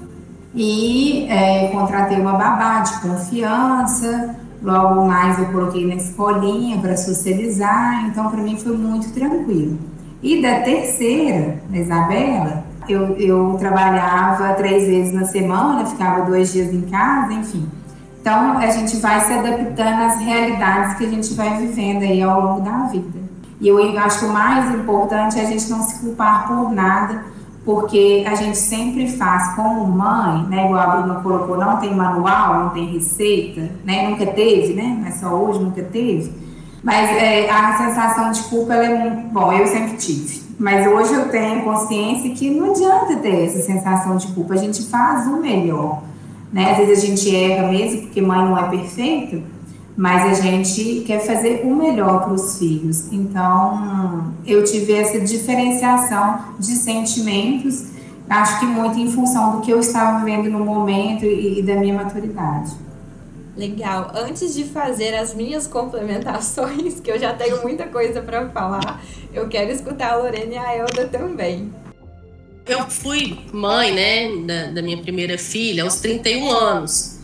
e 0.55 1.27
é, 1.29 1.69
contratei 1.69 2.19
uma 2.19 2.33
babá 2.33 2.81
de 2.81 3.01
confiança. 3.01 4.37
Logo 4.63 5.07
mais 5.07 5.39
eu 5.39 5.47
coloquei 5.47 5.87
na 5.87 5.95
escolinha 5.95 6.79
para 6.79 6.97
socializar, 6.97 8.07
então 8.07 8.31
para 8.31 8.43
mim 8.43 8.59
foi 8.59 8.77
muito 8.77 9.13
tranquilo. 9.13 9.79
E 10.23 10.43
da 10.43 10.61
terceira, 10.61 11.61
da 11.69 11.79
Isabela, 11.79 12.65
eu, 12.89 13.17
eu 13.17 13.57
trabalhava 13.59 14.55
três 14.55 14.87
vezes 14.87 15.15
na 15.15 15.25
semana, 15.25 15.87
ficava 15.87 16.27
dois 16.27 16.53
dias 16.53 16.73
em 16.73 16.83
casa, 16.83 17.33
enfim. 17.33 17.69
Então, 18.21 18.59
a 18.59 18.67
gente 18.67 18.99
vai 18.99 19.21
se 19.21 19.33
adaptando 19.33 20.03
às 20.03 20.19
realidades 20.21 20.99
que 20.99 21.07
a 21.07 21.09
gente 21.09 21.33
vai 21.35 21.57
vivendo 21.59 22.03
aí 22.03 22.23
ao 22.23 22.41
longo 22.41 22.61
da 22.61 22.87
vida. 22.87 23.19
E 23.61 23.69
eu 23.69 23.99
acho 23.99 24.21
que 24.21 24.25
o 24.27 24.33
mais 24.33 24.75
importante 24.75 25.39
é 25.39 25.43
a 25.43 25.47
gente 25.47 25.71
não 25.71 25.83
se 25.83 26.01
culpar 26.01 26.47
por 26.47 26.71
nada, 26.71 27.25
porque 27.65 28.25
a 28.27 28.35
gente 28.35 28.59
sempre 28.59 29.09
faz 29.17 29.55
como 29.55 29.87
mãe, 29.87 30.47
né? 30.49 30.67
Igual 30.67 30.81
a 30.81 30.97
Bruna 30.97 31.15
colocou, 31.21 31.59
não 31.59 31.77
tem 31.77 31.95
manual, 31.95 32.65
não 32.65 32.69
tem 32.71 32.87
receita, 32.87 33.71
né? 33.85 34.09
Nunca 34.09 34.27
teve, 34.27 34.75
né? 34.75 34.99
Mas 35.03 35.21
só 35.21 35.29
hoje 35.29 35.61
nunca 35.61 35.83
teve. 35.83 36.33
Mas 36.83 37.11
é, 37.11 37.51
a 37.51 37.77
sensação 37.77 38.31
de 38.31 38.43
culpa, 38.45 38.75
ela 38.75 38.85
é 38.87 39.11
muito... 39.11 39.29
Bom, 39.33 39.53
eu 39.53 39.67
sempre 39.67 39.97
tive. 39.97 40.43
Mas 40.59 40.87
hoje 40.87 41.13
eu 41.13 41.29
tenho 41.29 41.63
consciência 41.63 42.31
que 42.31 42.51
não 42.51 42.71
adianta 42.71 43.17
ter 43.17 43.47
essa 43.47 43.61
sensação 43.61 44.17
de 44.17 44.29
culpa. 44.29 44.55
A 44.55 44.57
gente 44.57 44.87
faz 44.87 45.27
o 45.27 45.37
melhor. 45.37 46.03
Né? 46.53 46.73
Às 46.73 46.79
vezes 46.79 47.03
a 47.03 47.07
gente 47.07 47.35
erra 47.35 47.69
mesmo, 47.69 48.03
porque 48.03 48.21
mãe 48.21 48.39
não 48.39 48.59
é 48.59 48.69
perfeita, 48.69 49.41
mas 49.97 50.39
a 50.39 50.43
gente 50.43 51.05
quer 51.07 51.21
fazer 51.21 51.63
o 51.65 51.75
melhor 51.75 52.25
para 52.25 52.33
os 52.33 52.59
filhos. 52.59 53.13
Então, 53.13 54.33
eu 54.47 54.65
tive 54.65 54.95
essa 54.95 55.21
diferenciação 55.21 56.39
de 56.59 56.75
sentimentos, 56.77 57.91
acho 58.29 58.61
que 58.61 58.67
muito 58.67 58.99
em 58.99 59.11
função 59.11 59.57
do 59.57 59.61
que 59.61 59.71
eu 59.71 59.79
estava 59.79 60.25
vivendo 60.25 60.51
no 60.51 60.65
momento 60.65 61.25
e, 61.25 61.59
e 61.59 61.63
da 61.63 61.77
minha 61.77 61.95
maturidade. 61.95 62.73
Legal. 63.61 64.11
Antes 64.15 64.55
de 64.55 64.65
fazer 64.65 65.15
as 65.15 65.35
minhas 65.35 65.67
complementações, 65.67 66.99
que 66.99 67.11
eu 67.11 67.19
já 67.19 67.35
tenho 67.35 67.61
muita 67.61 67.87
coisa 67.89 68.23
para 68.23 68.49
falar, 68.49 69.05
eu 69.35 69.49
quero 69.49 69.71
escutar 69.71 70.13
a 70.13 70.17
Lorena 70.17 70.55
e 70.55 70.57
a 70.57 70.77
Elda 70.77 71.07
também. 71.09 71.71
Eu 72.67 72.89
fui 72.89 73.39
mãe, 73.53 73.93
né, 73.93 74.31
da, 74.47 74.71
da 74.71 74.83
minha 74.83 74.97
primeira 74.97 75.37
filha 75.37 75.83
aos 75.83 75.97
31 75.97 76.51
anos. 76.51 77.19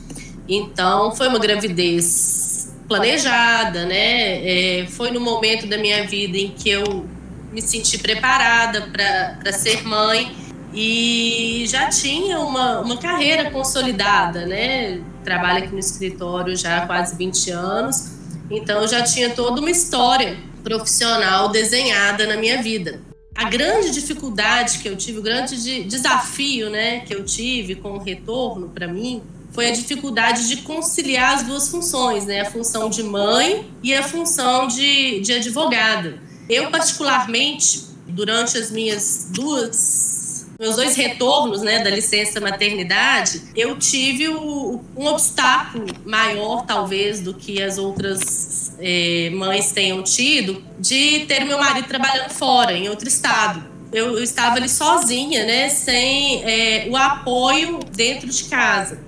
Então, 0.46 1.16
foi 1.16 1.28
uma 1.28 1.38
gravidez 1.38 2.74
planejada, 2.86 3.86
né? 3.86 4.80
É, 4.82 4.86
foi 4.88 5.10
no 5.10 5.20
momento 5.20 5.66
da 5.66 5.78
minha 5.78 6.06
vida 6.06 6.36
em 6.36 6.50
que 6.50 6.68
eu 6.68 7.06
me 7.50 7.62
senti 7.62 7.96
preparada 7.96 8.82
para 8.92 9.52
ser 9.54 9.82
mãe 9.88 10.36
e 10.74 11.64
já 11.66 11.88
tinha 11.88 12.38
uma, 12.40 12.80
uma 12.80 12.98
carreira 12.98 13.50
consolidada, 13.50 14.44
né? 14.44 15.00
Trabalho 15.26 15.64
aqui 15.64 15.72
no 15.72 15.80
escritório 15.80 16.56
já 16.56 16.78
há 16.78 16.86
quase 16.86 17.16
20 17.16 17.50
anos, 17.50 18.12
então 18.48 18.80
eu 18.80 18.86
já 18.86 19.02
tinha 19.02 19.30
toda 19.30 19.60
uma 19.60 19.70
história 19.70 20.38
profissional 20.62 21.48
desenhada 21.48 22.26
na 22.28 22.36
minha 22.36 22.62
vida 22.62 23.00
a 23.36 23.44
grande 23.50 23.90
dificuldade 23.90 24.78
que 24.78 24.88
eu 24.88 24.96
tive, 24.96 25.18
o 25.18 25.22
grande 25.22 25.62
de, 25.62 25.84
desafio 25.84 26.70
né, 26.70 27.00
que 27.00 27.14
eu 27.14 27.22
tive 27.22 27.74
com 27.74 27.90
o 27.90 27.98
retorno 27.98 28.70
para 28.70 28.88
mim 28.88 29.22
foi 29.52 29.68
a 29.68 29.72
dificuldade 29.72 30.48
de 30.48 30.58
conciliar 30.58 31.34
as 31.34 31.42
duas 31.42 31.68
funções, 31.68 32.24
né, 32.24 32.40
a 32.40 32.44
função 32.46 32.88
de 32.88 33.02
mãe 33.02 33.70
e 33.82 33.94
a 33.94 34.02
função 34.02 34.66
de, 34.66 35.20
de 35.20 35.34
advogada. 35.34 36.18
Eu, 36.48 36.70
particularmente, 36.70 37.86
durante 38.06 38.56
as 38.56 38.70
minhas 38.70 39.28
duas 39.30 40.25
meus 40.58 40.76
dois 40.76 40.96
retornos 40.96 41.62
né, 41.62 41.82
da 41.82 41.90
licença 41.90 42.40
maternidade, 42.40 43.42
eu 43.54 43.78
tive 43.78 44.28
o, 44.28 44.80
um 44.96 45.06
obstáculo 45.06 45.86
maior, 46.04 46.64
talvez, 46.64 47.20
do 47.20 47.34
que 47.34 47.62
as 47.62 47.78
outras 47.78 48.74
é, 48.78 49.30
mães 49.30 49.72
tenham 49.72 50.02
tido, 50.02 50.62
de 50.78 51.26
ter 51.26 51.44
meu 51.44 51.58
marido 51.58 51.86
trabalhando 51.86 52.30
fora, 52.30 52.72
em 52.72 52.88
outro 52.88 53.08
estado. 53.08 53.64
Eu, 53.92 54.16
eu 54.16 54.22
estava 54.22 54.56
ali 54.56 54.68
sozinha, 54.68 55.44
né, 55.44 55.68
sem 55.68 56.42
é, 56.44 56.88
o 56.88 56.96
apoio 56.96 57.80
dentro 57.94 58.28
de 58.28 58.44
casa, 58.44 58.98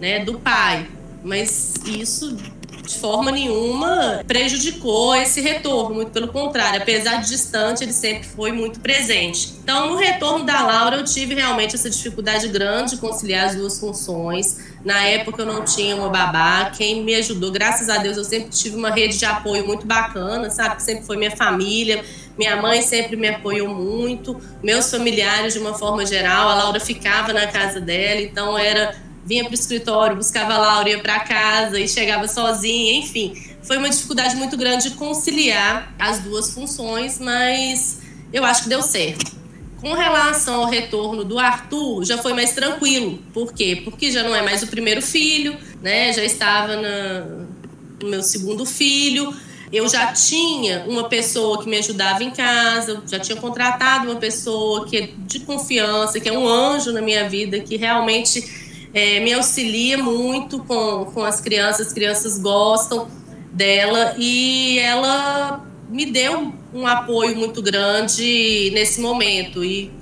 né, 0.00 0.24
do 0.24 0.38
pai. 0.38 0.86
Mas 1.24 1.74
isso 1.86 2.36
de 2.86 2.98
forma 2.98 3.30
nenhuma 3.30 4.22
prejudicou 4.26 5.14
esse 5.14 5.40
retorno, 5.40 5.94
muito 5.94 6.10
pelo 6.10 6.28
contrário, 6.28 6.82
apesar 6.82 7.16
de 7.16 7.28
distante, 7.28 7.84
ele 7.84 7.92
sempre 7.92 8.24
foi 8.28 8.52
muito 8.52 8.80
presente. 8.80 9.54
Então, 9.62 9.90
no 9.90 9.96
retorno 9.96 10.44
da 10.44 10.62
Laura, 10.62 10.96
eu 10.96 11.04
tive 11.04 11.34
realmente 11.34 11.74
essa 11.74 11.88
dificuldade 11.88 12.48
grande 12.48 12.92
de 12.92 12.96
conciliar 12.98 13.46
as 13.46 13.54
duas 13.54 13.78
funções. 13.78 14.58
Na 14.84 15.04
época, 15.04 15.42
eu 15.42 15.46
não 15.46 15.64
tinha 15.64 15.94
uma 15.94 16.08
babá, 16.08 16.70
quem 16.76 17.02
me 17.04 17.14
ajudou, 17.14 17.52
graças 17.52 17.88
a 17.88 17.98
Deus, 17.98 18.16
eu 18.16 18.24
sempre 18.24 18.50
tive 18.50 18.76
uma 18.76 18.90
rede 18.90 19.18
de 19.18 19.24
apoio 19.24 19.66
muito 19.66 19.86
bacana, 19.86 20.50
sabe? 20.50 20.76
Que 20.76 20.82
sempre 20.82 21.04
foi 21.04 21.16
minha 21.16 21.34
família. 21.36 22.04
Minha 22.36 22.56
mãe 22.56 22.80
sempre 22.80 23.14
me 23.14 23.28
apoiou 23.28 23.68
muito, 23.68 24.40
meus 24.62 24.90
familiares 24.90 25.52
de 25.52 25.58
uma 25.58 25.74
forma 25.74 26.04
geral. 26.06 26.48
A 26.48 26.54
Laura 26.54 26.80
ficava 26.80 27.32
na 27.32 27.46
casa 27.46 27.80
dela, 27.80 28.22
então 28.22 28.56
era 28.58 28.96
vinha 29.24 29.44
para 29.44 29.52
o 29.52 29.54
escritório, 29.54 30.16
buscava 30.16 30.54
a 30.54 30.58
Laura, 30.58 30.90
ia 30.90 30.98
para 31.00 31.20
casa 31.20 31.78
e 31.78 31.88
chegava 31.88 32.26
sozinha, 32.28 32.98
enfim. 32.98 33.34
Foi 33.62 33.76
uma 33.76 33.88
dificuldade 33.88 34.34
muito 34.36 34.56
grande 34.56 34.90
de 34.90 34.96
conciliar 34.96 35.94
as 35.98 36.18
duas 36.18 36.52
funções, 36.52 37.18
mas 37.18 37.98
eu 38.32 38.44
acho 38.44 38.64
que 38.64 38.68
deu 38.68 38.82
certo. 38.82 39.40
Com 39.80 39.94
relação 39.94 40.62
ao 40.62 40.66
retorno 40.66 41.24
do 41.24 41.38
Arthur, 41.38 42.04
já 42.04 42.18
foi 42.18 42.32
mais 42.32 42.52
tranquilo. 42.52 43.18
Por 43.32 43.52
quê? 43.52 43.80
Porque 43.84 44.10
já 44.10 44.22
não 44.22 44.34
é 44.34 44.42
mais 44.42 44.62
o 44.62 44.68
primeiro 44.68 45.02
filho, 45.02 45.56
né? 45.80 46.12
Já 46.12 46.24
estava 46.24 46.76
na, 46.76 47.20
no 48.00 48.08
meu 48.08 48.22
segundo 48.22 48.64
filho. 48.64 49.34
Eu 49.72 49.88
já 49.88 50.12
tinha 50.12 50.84
uma 50.86 51.08
pessoa 51.08 51.62
que 51.62 51.68
me 51.68 51.78
ajudava 51.78 52.22
em 52.22 52.30
casa, 52.30 53.02
já 53.06 53.18
tinha 53.18 53.40
contratado 53.40 54.10
uma 54.10 54.16
pessoa 54.16 54.86
que 54.86 54.96
é 54.96 55.10
de 55.18 55.40
confiança, 55.40 56.20
que 56.20 56.28
é 56.28 56.32
um 56.32 56.46
anjo 56.46 56.92
na 56.92 57.00
minha 57.00 57.28
vida, 57.28 57.58
que 57.58 57.76
realmente 57.76 58.61
é, 58.94 59.20
me 59.20 59.32
auxilia 59.32 59.98
muito 59.98 60.60
com, 60.60 61.06
com 61.06 61.24
as 61.24 61.40
crianças, 61.40 61.88
as 61.88 61.92
crianças 61.92 62.38
gostam 62.38 63.08
dela 63.52 64.14
e 64.18 64.78
ela 64.78 65.64
me 65.88 66.06
deu 66.06 66.52
um 66.72 66.86
apoio 66.86 67.36
muito 67.36 67.60
grande 67.60 68.70
nesse 68.72 69.00
momento. 69.00 69.62
E 69.62 69.92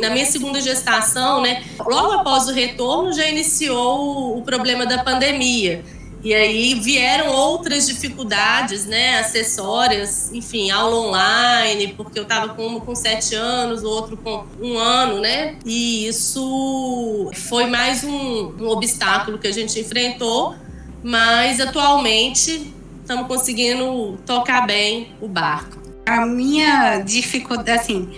na 0.00 0.10
minha 0.10 0.26
segunda 0.26 0.60
gestação, 0.60 1.40
né, 1.40 1.64
logo 1.78 2.12
após 2.12 2.48
o 2.48 2.52
retorno, 2.52 3.12
já 3.14 3.26
iniciou 3.26 4.34
o, 4.34 4.38
o 4.38 4.42
problema 4.42 4.84
da 4.84 5.02
pandemia. 5.02 5.82
E 6.22 6.34
aí 6.34 6.74
vieram 6.74 7.28
outras 7.28 7.86
dificuldades, 7.86 8.84
né, 8.86 9.20
acessórias, 9.20 10.32
enfim, 10.32 10.68
aula 10.70 10.96
online, 10.96 11.94
porque 11.96 12.18
eu 12.18 12.24
estava 12.24 12.54
com 12.54 12.66
uma 12.66 12.80
com 12.80 12.94
sete 12.94 13.36
anos, 13.36 13.84
o 13.84 13.88
outro 13.88 14.16
com 14.16 14.44
um 14.60 14.76
ano, 14.76 15.20
né? 15.20 15.56
E 15.64 16.08
isso 16.08 17.30
foi 17.48 17.66
mais 17.66 18.02
um, 18.02 18.52
um 18.60 18.68
obstáculo 18.68 19.38
que 19.38 19.46
a 19.46 19.52
gente 19.52 19.78
enfrentou, 19.78 20.56
mas 21.04 21.60
atualmente 21.60 22.74
estamos 23.00 23.28
conseguindo 23.28 24.18
tocar 24.26 24.66
bem 24.66 25.12
o 25.20 25.28
barco. 25.28 25.78
a 26.04 26.26
minha 26.26 26.98
dificuldade, 27.00 27.70
assim, 27.70 28.08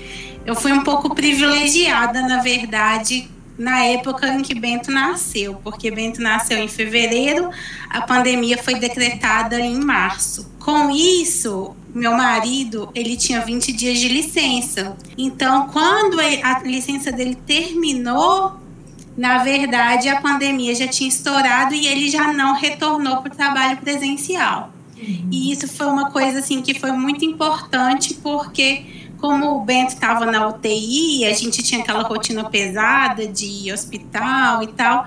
eu 0.46 0.54
fui 0.54 0.72
um 0.72 0.82
pouco 0.82 1.14
privilegiada, 1.14 2.22
na 2.22 2.40
verdade, 2.40 3.28
na 3.60 3.84
época 3.84 4.26
em 4.26 4.40
que 4.40 4.54
Bento 4.58 4.90
nasceu, 4.90 5.54
porque 5.62 5.90
Bento 5.90 6.22
nasceu 6.22 6.56
em 6.56 6.66
fevereiro, 6.66 7.50
a 7.90 8.00
pandemia 8.00 8.56
foi 8.56 8.76
decretada 8.76 9.60
em 9.60 9.78
março. 9.78 10.50
Com 10.58 10.88
isso, 10.90 11.76
meu 11.94 12.16
marido, 12.16 12.88
ele 12.94 13.18
tinha 13.18 13.42
20 13.42 13.70
dias 13.74 13.98
de 13.98 14.08
licença. 14.08 14.96
Então, 15.16 15.68
quando 15.68 16.18
a 16.18 16.60
licença 16.60 17.12
dele 17.12 17.34
terminou, 17.34 18.58
na 19.14 19.44
verdade, 19.44 20.08
a 20.08 20.22
pandemia 20.22 20.74
já 20.74 20.88
tinha 20.88 21.10
estourado 21.10 21.74
e 21.74 21.86
ele 21.86 22.08
já 22.08 22.32
não 22.32 22.54
retornou 22.54 23.18
para 23.18 23.30
o 23.30 23.36
trabalho 23.36 23.76
presencial. 23.76 24.72
E 25.30 25.52
isso 25.52 25.68
foi 25.68 25.86
uma 25.86 26.10
coisa 26.10 26.38
assim 26.38 26.62
que 26.62 26.78
foi 26.78 26.92
muito 26.92 27.26
importante 27.26 28.14
porque 28.14 28.99
como 29.20 29.56
o 29.56 29.60
Bento 29.64 29.90
estava 29.90 30.26
na 30.26 30.48
UTI, 30.48 31.26
a 31.26 31.32
gente 31.32 31.62
tinha 31.62 31.82
aquela 31.82 32.02
rotina 32.02 32.48
pesada 32.48 33.26
de 33.26 33.72
hospital 33.72 34.62
e 34.62 34.68
tal. 34.68 35.06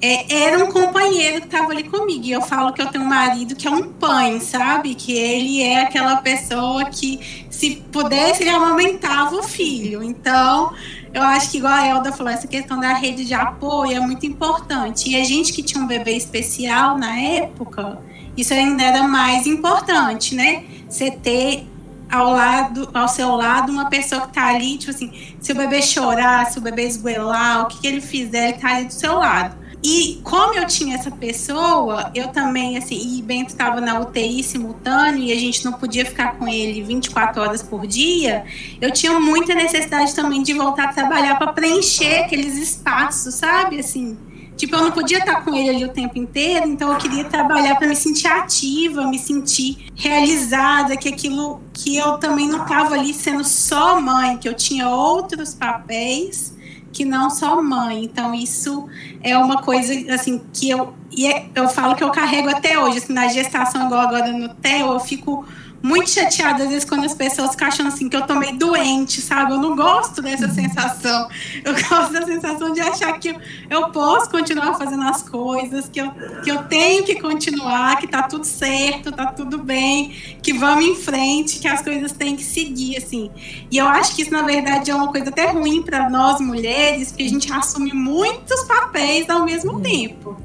É, 0.00 0.44
era 0.44 0.62
um 0.62 0.70
companheiro 0.70 1.40
que 1.40 1.46
estava 1.46 1.72
ali 1.72 1.84
comigo. 1.84 2.24
E 2.24 2.32
eu 2.32 2.42
falo 2.42 2.72
que 2.72 2.82
eu 2.82 2.86
tenho 2.88 3.04
um 3.04 3.08
marido 3.08 3.56
que 3.56 3.66
é 3.66 3.70
um 3.70 3.92
pai, 3.92 4.40
sabe? 4.40 4.94
Que 4.94 5.12
ele 5.12 5.62
é 5.62 5.82
aquela 5.82 6.16
pessoa 6.16 6.84
que, 6.84 7.46
se 7.50 7.76
pudesse, 7.90 8.42
ele 8.42 8.50
amamentava 8.50 9.34
o 9.36 9.42
filho. 9.42 10.02
Então, 10.02 10.72
eu 11.14 11.22
acho 11.22 11.50
que, 11.50 11.56
igual 11.56 11.72
a 11.72 11.86
Elda 11.86 12.12
falou, 12.12 12.30
essa 12.30 12.46
questão 12.46 12.78
da 12.78 12.92
rede 12.92 13.24
de 13.24 13.32
apoio 13.32 13.96
é 13.96 14.00
muito 14.00 14.26
importante. 14.26 15.10
E 15.10 15.16
a 15.16 15.24
gente 15.24 15.52
que 15.52 15.62
tinha 15.62 15.82
um 15.82 15.86
bebê 15.86 16.14
especial 16.14 16.98
na 16.98 17.18
época, 17.18 17.98
isso 18.36 18.52
ainda 18.52 18.82
era 18.82 19.02
mais 19.08 19.46
importante, 19.46 20.34
né? 20.34 20.64
Você 20.88 21.10
ter 21.10 21.66
ao 22.10 22.30
lado, 22.30 22.88
ao 22.94 23.08
seu 23.08 23.34
lado, 23.34 23.72
uma 23.72 23.88
pessoa 23.88 24.22
que 24.22 24.32
tá 24.32 24.48
ali, 24.48 24.78
tipo 24.78 24.90
assim, 24.90 25.12
se 25.40 25.52
o 25.52 25.54
bebê 25.54 25.82
chorar, 25.82 26.46
se 26.46 26.58
o 26.58 26.62
bebê 26.62 26.86
esguelar, 26.86 27.62
o 27.62 27.66
que, 27.66 27.80
que 27.80 27.86
ele 27.86 28.00
fizer, 28.00 28.50
ele 28.50 28.58
tá 28.58 28.76
ali 28.76 28.86
do 28.86 28.92
seu 28.92 29.14
lado. 29.16 29.66
E 29.82 30.20
como 30.24 30.54
eu 30.54 30.66
tinha 30.66 30.96
essa 30.96 31.10
pessoa, 31.10 32.10
eu 32.14 32.28
também, 32.28 32.76
assim, 32.76 33.18
e 33.18 33.22
Bento 33.22 33.50
estava 33.50 33.80
na 33.80 34.00
UTI 34.00 34.42
simultâneo 34.42 35.22
e 35.22 35.30
a 35.30 35.36
gente 35.36 35.64
não 35.64 35.74
podia 35.74 36.04
ficar 36.04 36.36
com 36.36 36.48
ele 36.48 36.82
24 36.82 37.40
horas 37.40 37.62
por 37.62 37.86
dia, 37.86 38.44
eu 38.80 38.90
tinha 38.90 39.18
muita 39.20 39.54
necessidade 39.54 40.14
também 40.14 40.42
de 40.42 40.54
voltar 40.54 40.86
a 40.86 40.92
trabalhar 40.92 41.36
para 41.36 41.52
preencher 41.52 42.24
aqueles 42.24 42.56
espaços, 42.56 43.34
sabe? 43.34 43.78
Assim, 43.78 44.16
Tipo, 44.56 44.76
eu 44.76 44.82
não 44.84 44.90
podia 44.90 45.18
estar 45.18 45.44
com 45.44 45.54
ele 45.54 45.68
ali 45.68 45.84
o 45.84 45.88
tempo 45.88 46.18
inteiro, 46.18 46.66
então 46.66 46.90
eu 46.90 46.96
queria 46.96 47.24
trabalhar 47.24 47.76
para 47.76 47.86
me 47.86 47.94
sentir 47.94 48.26
ativa, 48.26 49.06
me 49.06 49.18
sentir 49.18 49.92
realizada, 49.94 50.96
que 50.96 51.08
aquilo 51.08 51.60
que 51.74 51.96
eu 51.96 52.16
também 52.18 52.48
não 52.48 52.62
estava 52.62 52.94
ali 52.94 53.12
sendo 53.12 53.44
só 53.44 54.00
mãe, 54.00 54.38
que 54.38 54.48
eu 54.48 54.54
tinha 54.54 54.88
outros 54.88 55.54
papéis 55.54 56.56
que 56.90 57.04
não 57.04 57.28
só 57.28 57.60
mãe. 57.62 58.04
Então 58.04 58.34
isso 58.34 58.88
é 59.22 59.36
uma 59.36 59.60
coisa 59.60 59.92
assim 60.14 60.40
que 60.52 60.70
eu 60.70 60.94
e 61.10 61.26
é, 61.26 61.46
eu 61.54 61.68
falo 61.68 61.94
que 61.94 62.04
eu 62.04 62.10
carrego 62.10 62.48
até 62.48 62.78
hoje, 62.78 62.98
assim, 62.98 63.12
na 63.12 63.28
gestação 63.28 63.86
igual 63.86 64.00
agora 64.00 64.32
no 64.32 64.52
TEL, 64.54 64.92
eu 64.92 65.00
fico 65.00 65.46
muito 65.82 66.10
chateada 66.10 66.64
às 66.64 66.68
vezes 66.68 66.84
quando 66.84 67.04
as 67.04 67.14
pessoas 67.14 67.50
ficam 67.50 67.68
achando 67.68 67.88
assim 67.88 68.08
que 68.08 68.16
eu 68.16 68.26
tô 68.26 68.34
meio 68.34 68.56
doente, 68.56 69.20
sabe? 69.20 69.52
Eu 69.52 69.58
não 69.58 69.76
gosto 69.76 70.20
dessa 70.22 70.48
sensação. 70.48 71.28
Eu 71.64 71.74
gosto 71.88 72.12
da 72.12 72.22
sensação 72.22 72.72
de 72.72 72.80
achar 72.80 73.18
que 73.18 73.36
eu 73.70 73.90
posso 73.90 74.30
continuar 74.30 74.74
fazendo 74.74 75.02
as 75.02 75.22
coisas, 75.22 75.88
que 75.88 76.00
eu, 76.00 76.10
que 76.42 76.50
eu 76.50 76.64
tenho 76.64 77.04
que 77.04 77.20
continuar, 77.20 77.98
que 77.98 78.06
tá 78.06 78.22
tudo 78.22 78.44
certo, 78.44 79.12
tá 79.12 79.26
tudo 79.26 79.58
bem, 79.58 80.10
que 80.42 80.52
vamos 80.52 80.84
em 80.84 80.94
frente, 80.94 81.58
que 81.58 81.68
as 81.68 81.82
coisas 81.82 82.12
têm 82.12 82.36
que 82.36 82.44
seguir, 82.44 82.96
assim. 82.96 83.30
E 83.70 83.78
eu 83.78 83.86
acho 83.86 84.14
que 84.14 84.22
isso, 84.22 84.32
na 84.32 84.42
verdade, 84.42 84.90
é 84.90 84.94
uma 84.94 85.08
coisa 85.08 85.30
até 85.30 85.50
ruim 85.50 85.82
para 85.82 86.08
nós 86.10 86.40
mulheres, 86.40 87.08
porque 87.08 87.24
a 87.24 87.28
gente 87.28 87.52
assume 87.52 87.92
muitos 87.92 88.64
papéis 88.64 89.28
ao 89.28 89.44
mesmo 89.44 89.80
tempo 89.80 90.36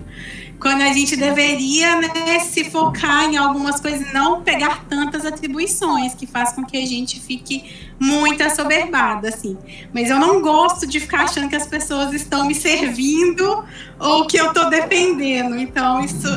quando 0.62 0.84
a 0.84 0.94
gente 0.94 1.16
deveria 1.16 2.00
né, 2.00 2.40
se 2.40 2.64
focar 2.70 3.26
em 3.26 3.36
algumas 3.36 3.82
coisas, 3.82 4.14
não 4.14 4.44
pegar 4.44 4.86
tantas 4.88 5.26
atribuições, 5.26 6.14
que 6.14 6.28
faz 6.28 6.54
com 6.54 6.64
que 6.64 6.78
a 6.78 6.86
gente 6.86 7.20
fique 7.20 7.91
muito 8.02 8.42
assoberbada, 8.42 9.30
assim. 9.30 9.56
Mas 9.94 10.10
eu 10.10 10.18
não 10.18 10.42
gosto 10.42 10.88
de 10.88 11.00
ficar 11.00 11.26
achando 11.26 11.48
que 11.48 11.56
as 11.56 11.68
pessoas 11.68 12.12
estão 12.12 12.48
me 12.48 12.56
servindo 12.56 13.64
ou 14.00 14.26
que 14.26 14.38
eu 14.38 14.48
estou 14.48 14.72
dependendo. 14.72 15.56
Então, 15.56 16.04
isso 16.04 16.28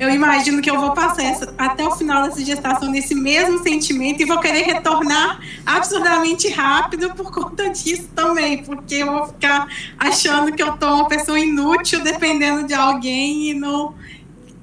eu 0.00 0.10
imagino 0.10 0.60
que 0.60 0.68
eu 0.68 0.80
vou 0.80 0.90
passar 0.90 1.22
essa, 1.22 1.54
até 1.56 1.86
o 1.86 1.92
final 1.92 2.24
dessa 2.24 2.44
gestação 2.44 2.90
nesse 2.90 3.14
mesmo 3.14 3.62
sentimento 3.62 4.20
e 4.20 4.24
vou 4.24 4.40
querer 4.40 4.62
retornar 4.62 5.38
absurdamente 5.64 6.48
rápido 6.48 7.14
por 7.14 7.30
conta 7.30 7.70
disso 7.70 8.08
também, 8.16 8.64
porque 8.64 8.96
eu 8.96 9.12
vou 9.12 9.26
ficar 9.28 9.68
achando 9.96 10.50
que 10.50 10.60
eu 10.60 10.72
tô 10.72 10.92
uma 10.92 11.06
pessoa 11.06 11.38
inútil 11.38 12.02
dependendo 12.02 12.66
de 12.66 12.74
alguém 12.74 13.50
e 13.50 13.54
não 13.54 13.94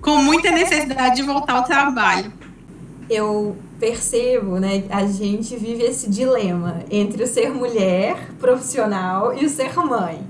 com 0.02 0.18
muita 0.18 0.52
necessidade 0.52 1.16
de 1.16 1.24
voltar 1.24 1.54
ao 1.54 1.64
trabalho. 1.64 2.34
Eu 3.10 3.58
percebo, 3.80 4.60
né, 4.60 4.84
a 4.90 5.06
gente 5.06 5.56
vive 5.56 5.84
esse 5.84 6.10
dilema 6.10 6.84
entre 6.92 7.24
o 7.24 7.28
ser 7.28 7.52
mulher 7.52 8.34
profissional 8.38 9.34
e 9.34 9.46
o 9.46 9.50
ser 9.50 9.74
mãe. 9.78 10.28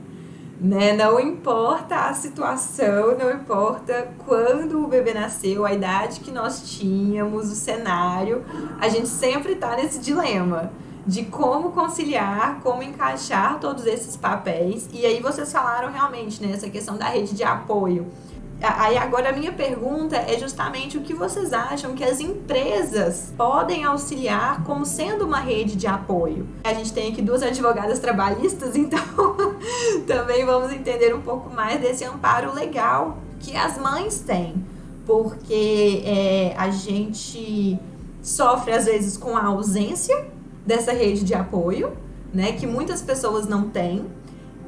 Né? 0.62 0.94
Não 0.94 1.20
importa 1.20 2.10
a 2.10 2.14
situação, 2.14 3.18
não 3.18 3.32
importa 3.32 4.10
quando 4.26 4.84
o 4.84 4.88
bebê 4.88 5.14
nasceu, 5.14 5.66
a 5.66 5.74
idade 5.74 6.20
que 6.20 6.32
nós 6.32 6.78
tínhamos, 6.78 7.50
o 7.50 7.56
cenário, 7.56 8.44
a 8.80 8.90
gente 8.90 9.08
sempre 9.08 9.54
está 9.54 9.76
nesse 9.76 10.00
dilema 10.00 10.72
de 11.08 11.24
como 11.26 11.72
conciliar, 11.72 12.60
como 12.62 12.84
encaixar 12.84 13.60
todos 13.60 13.86
esses 13.86 14.16
papéis. 14.18 14.88
E 14.92 15.06
aí 15.06 15.22
vocês 15.22 15.52
falaram 15.52 15.92
realmente 15.92 16.46
nessa 16.46 16.66
né, 16.66 16.72
questão 16.72 16.98
da 16.98 17.06
rede 17.06 17.34
de 17.34 17.44
apoio 17.44 18.06
Aí 18.62 18.98
agora 18.98 19.30
a 19.30 19.32
minha 19.32 19.54
pergunta 19.54 20.18
é 20.18 20.38
justamente 20.38 20.98
o 20.98 21.02
que 21.02 21.14
vocês 21.14 21.54
acham 21.54 21.94
que 21.94 22.04
as 22.04 22.20
empresas 22.20 23.32
podem 23.38 23.86
auxiliar 23.86 24.64
como 24.66 24.86
sendo 24.86 25.26
uma 25.26 25.40
rede 25.40 25.78
de 25.78 25.88
apoio. 25.88 26.46
A 26.64 26.74
gente 26.74 26.92
tem 26.92 27.12
aqui 27.12 27.22
duas 27.22 27.42
advogadas 27.42 28.00
trabalhistas, 28.00 28.76
então 28.78 29.00
também 30.06 30.46
vamos 30.46 30.74
entender 30.74 31.16
um 31.16 31.22
pouco 31.22 31.50
mais 31.50 31.80
desse 31.80 32.04
amparo 32.04 32.54
legal 32.54 33.18
que 33.40 33.56
as 33.56 33.78
mães 33.78 34.20
têm, 34.20 34.54
porque 35.06 36.04
é, 36.06 36.54
a 36.58 36.70
gente 36.70 37.80
sofre 38.22 38.74
às 38.74 38.86
vezes 38.86 39.16
com 39.16 39.38
a 39.38 39.46
ausência 39.46 40.28
dessa 40.66 40.92
rede 40.92 41.24
de 41.24 41.34
apoio, 41.34 41.94
né, 42.34 42.52
que 42.52 42.68
muitas 42.68 43.02
pessoas 43.02 43.48
não 43.48 43.70
têm 43.70 44.06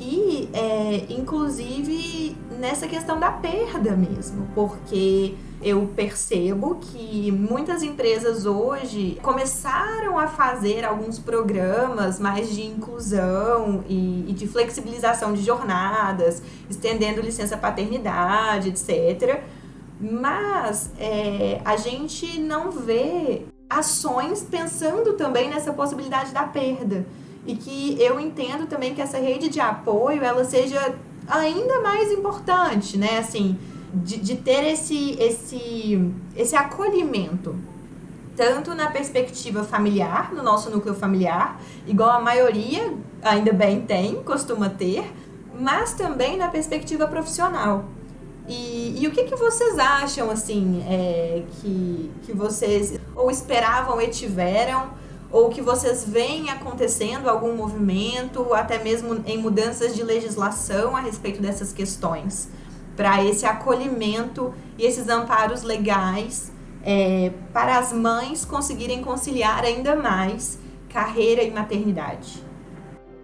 e, 0.02 0.50
é, 0.52 1.06
inclusive, 1.10 2.36
nessa 2.60 2.88
questão 2.88 3.20
da 3.20 3.32
perda 3.32 3.92
mesmo, 3.92 4.48
porque 4.56 5.36
eu 5.62 5.88
percebo 5.96 6.80
que 6.82 7.32
muitas 7.32 7.84
empresas 7.84 8.48
hoje 8.48 9.20
começaram 9.22 10.18
a 10.18 10.26
fazer 10.26 10.84
alguns 10.84 11.20
programas 11.20 12.20
mais 12.20 12.50
de 12.50 12.66
inclusão 12.66 13.84
e, 13.88 14.26
e 14.28 14.34
de 14.34 14.48
flexibilização 14.48 15.34
de 15.34 15.44
jornadas, 15.44 16.42
estendendo 16.68 17.22
licença 17.22 17.56
paternidade, 17.56 18.70
etc. 18.70 19.44
Mas 20.00 20.90
é, 20.98 21.62
a 21.64 21.78
gente 21.78 22.40
não 22.40 22.72
vê 22.72 23.44
ações 23.70 24.42
pensando 24.42 25.14
também 25.14 25.48
nessa 25.48 25.72
possibilidade 25.72 26.34
da 26.34 26.44
perda 26.44 27.06
e 27.46 27.56
que 27.56 28.02
eu 28.02 28.20
entendo 28.20 28.68
também 28.68 28.94
que 28.94 29.02
essa 29.02 29.18
rede 29.18 29.50
de 29.50 29.60
apoio 29.60 30.24
ela 30.24 30.44
seja 30.46 30.96
ainda 31.28 31.82
mais 31.82 32.12
importante, 32.12 32.98
né? 32.98 33.18
Assim, 33.18 33.58
de, 33.94 34.18
de 34.18 34.38
ter 34.38 34.64
esse, 34.72 35.18
esse, 35.20 36.14
esse 36.36 36.56
acolhimento, 36.56 37.56
tanto 38.36 38.74
na 38.74 38.90
perspectiva 38.90 39.64
familiar, 39.64 40.32
no 40.34 40.44
nosso 40.44 40.70
núcleo 40.70 40.96
familiar, 40.96 41.60
igual 41.88 42.12
a 42.12 42.20
maioria 42.20 42.94
ainda 43.22 43.52
bem 43.52 43.82
tem, 43.82 44.22
costuma 44.24 44.70
ter, 44.70 45.12
mas 45.60 45.94
também 45.94 46.38
na 46.38 46.48
perspectiva 46.48 47.08
profissional. 47.08 47.86
E, 48.48 49.02
e 49.02 49.08
o 49.08 49.12
que, 49.12 49.26
que 49.26 49.36
vocês 49.36 49.78
acham, 49.78 50.30
assim, 50.32 50.84
é, 50.88 51.44
que, 51.60 52.12
que 52.24 52.34
vocês 52.34 53.00
ou 53.16 53.30
esperavam 53.30 54.02
e 54.02 54.08
tiveram 54.08 54.90
ou 55.32 55.50
que 55.50 55.62
vocês 55.62 56.04
veem 56.06 56.50
acontecendo 56.50 57.30
algum 57.30 57.56
movimento, 57.56 58.54
até 58.54 58.84
mesmo 58.84 59.24
em 59.26 59.38
mudanças 59.38 59.96
de 59.96 60.04
legislação 60.04 60.96
a 60.96 61.00
respeito 61.00 61.42
dessas 61.42 61.72
questões, 61.72 62.50
para 62.98 63.24
esse 63.24 63.46
acolhimento 63.46 64.54
e 64.78 64.86
esses 64.86 65.08
amparos 65.08 65.64
legais 65.64 66.52
é, 66.84 67.32
para 67.54 67.78
as 67.78 67.94
mães 67.94 68.44
conseguirem 68.44 69.02
conciliar 69.02 69.64
ainda 69.64 69.96
mais 69.96 70.60
carreira 70.90 71.42
e 71.42 71.50
maternidade? 71.50 72.44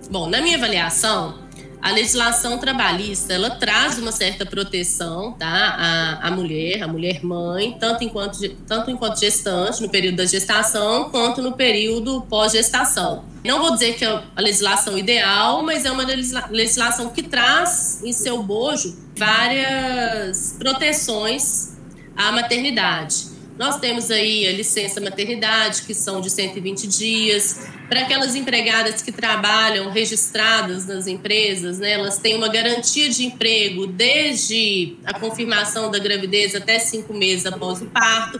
Bom, 0.09 0.29
na 0.29 0.41
minha 0.41 0.57
avaliação, 0.57 1.46
a 1.81 1.91
legislação 1.91 2.57
trabalhista 2.57 3.33
ela 3.33 3.51
traz 3.51 3.97
uma 3.97 4.11
certa 4.11 4.45
proteção 4.45 5.33
tá, 5.33 5.47
à, 5.47 6.27
à 6.27 6.31
mulher, 6.31 6.83
à 6.83 6.87
mulher 6.87 7.23
mãe, 7.23 7.77
tanto 7.79 8.03
enquanto, 8.03 8.37
tanto 8.67 8.89
enquanto 8.89 9.19
gestante, 9.19 9.81
no 9.81 9.89
período 9.89 10.17
da 10.17 10.25
gestação, 10.25 11.09
quanto 11.09 11.41
no 11.41 11.53
período 11.53 12.21
pós-gestação. 12.29 13.23
Não 13.45 13.59
vou 13.59 13.71
dizer 13.71 13.95
que 13.95 14.03
é 14.03 14.23
a 14.35 14.41
legislação 14.41 14.97
ideal, 14.97 15.63
mas 15.63 15.85
é 15.85 15.91
uma 15.91 16.03
legislação 16.03 17.09
que 17.09 17.23
traz 17.23 18.03
em 18.03 18.11
seu 18.11 18.41
bojo 18.43 18.97
várias 19.15 20.55
proteções 20.57 21.77
à 22.15 22.31
maternidade. 22.31 23.26
Nós 23.57 23.79
temos 23.79 24.11
aí 24.11 24.47
a 24.47 24.51
licença 24.51 25.01
maternidade, 25.01 25.81
que 25.81 25.93
são 25.93 26.21
de 26.21 26.29
120 26.29 26.87
dias. 26.87 27.67
Para 27.89 28.01
aquelas 28.01 28.35
empregadas 28.35 29.01
que 29.01 29.11
trabalham 29.11 29.89
registradas 29.89 30.85
nas 30.85 31.07
empresas, 31.07 31.79
né, 31.79 31.93
elas 31.93 32.19
têm 32.19 32.35
uma 32.35 32.49
garantia 32.49 33.09
de 33.09 33.25
emprego 33.25 33.87
desde 33.87 34.95
a 35.03 35.19
confirmação 35.19 35.89
da 35.89 35.97
gravidez 35.97 36.53
até 36.55 36.77
cinco 36.77 37.13
meses 37.13 37.47
após 37.47 37.81
o 37.81 37.87
parto. 37.87 38.39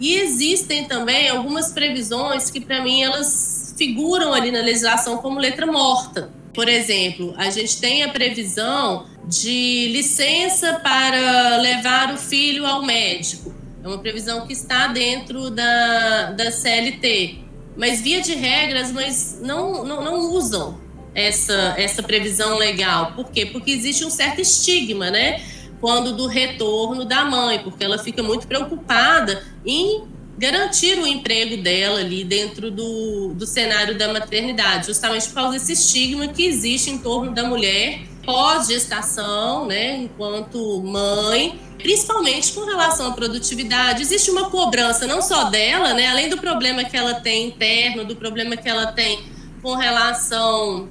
E 0.00 0.14
existem 0.14 0.86
também 0.86 1.28
algumas 1.28 1.70
previsões 1.70 2.50
que, 2.50 2.60
para 2.60 2.82
mim, 2.82 3.02
elas 3.02 3.74
figuram 3.76 4.32
ali 4.32 4.50
na 4.50 4.60
legislação 4.60 5.18
como 5.18 5.38
letra 5.38 5.66
morta. 5.66 6.30
Por 6.54 6.68
exemplo, 6.68 7.34
a 7.36 7.50
gente 7.50 7.80
tem 7.80 8.02
a 8.02 8.08
previsão 8.08 9.06
de 9.28 9.88
licença 9.92 10.74
para 10.74 11.58
levar 11.58 12.14
o 12.14 12.16
filho 12.16 12.64
ao 12.64 12.82
médico. 12.82 13.63
É 13.84 13.86
uma 13.86 13.98
previsão 13.98 14.46
que 14.46 14.54
está 14.54 14.86
dentro 14.86 15.50
da, 15.50 16.32
da 16.32 16.50
CLT. 16.50 17.40
Mas, 17.76 18.00
via 18.00 18.22
de 18.22 18.34
regra, 18.34 18.80
as 18.80 18.90
mães 18.90 19.38
não, 19.42 19.84
não, 19.84 20.02
não 20.02 20.30
usam 20.30 20.80
essa, 21.14 21.74
essa 21.76 22.02
previsão 22.02 22.56
legal. 22.56 23.12
Por 23.12 23.30
quê? 23.30 23.44
Porque 23.44 23.70
existe 23.70 24.02
um 24.02 24.08
certo 24.08 24.40
estigma, 24.40 25.10
né? 25.10 25.42
Quando 25.82 26.16
do 26.16 26.26
retorno 26.26 27.04
da 27.04 27.26
mãe, 27.26 27.58
porque 27.58 27.84
ela 27.84 27.98
fica 27.98 28.22
muito 28.22 28.46
preocupada 28.46 29.44
em 29.66 30.04
garantir 30.38 30.98
o 30.98 31.06
emprego 31.06 31.62
dela 31.62 32.00
ali 32.00 32.24
dentro 32.24 32.70
do, 32.70 33.34
do 33.34 33.46
cenário 33.46 33.98
da 33.98 34.10
maternidade, 34.10 34.86
justamente 34.86 35.28
por 35.28 35.34
causa 35.34 35.58
desse 35.58 35.74
estigma 35.74 36.26
que 36.28 36.46
existe 36.46 36.88
em 36.88 36.96
torno 36.96 37.32
da 37.32 37.44
mulher 37.44 38.13
pós-gestação, 38.24 39.66
né, 39.66 39.96
enquanto 39.96 40.82
mãe, 40.82 41.58
principalmente 41.78 42.52
com 42.52 42.64
relação 42.64 43.08
à 43.08 43.12
produtividade. 43.12 44.02
Existe 44.02 44.30
uma 44.30 44.50
cobrança 44.50 45.06
não 45.06 45.20
só 45.20 45.44
dela, 45.44 45.94
né, 45.94 46.08
além 46.08 46.28
do 46.28 46.38
problema 46.38 46.84
que 46.84 46.96
ela 46.96 47.14
tem 47.14 47.48
interno, 47.48 48.04
do 48.04 48.16
problema 48.16 48.56
que 48.56 48.68
ela 48.68 48.86
tem 48.86 49.24
com 49.62 49.74
relação 49.74 50.88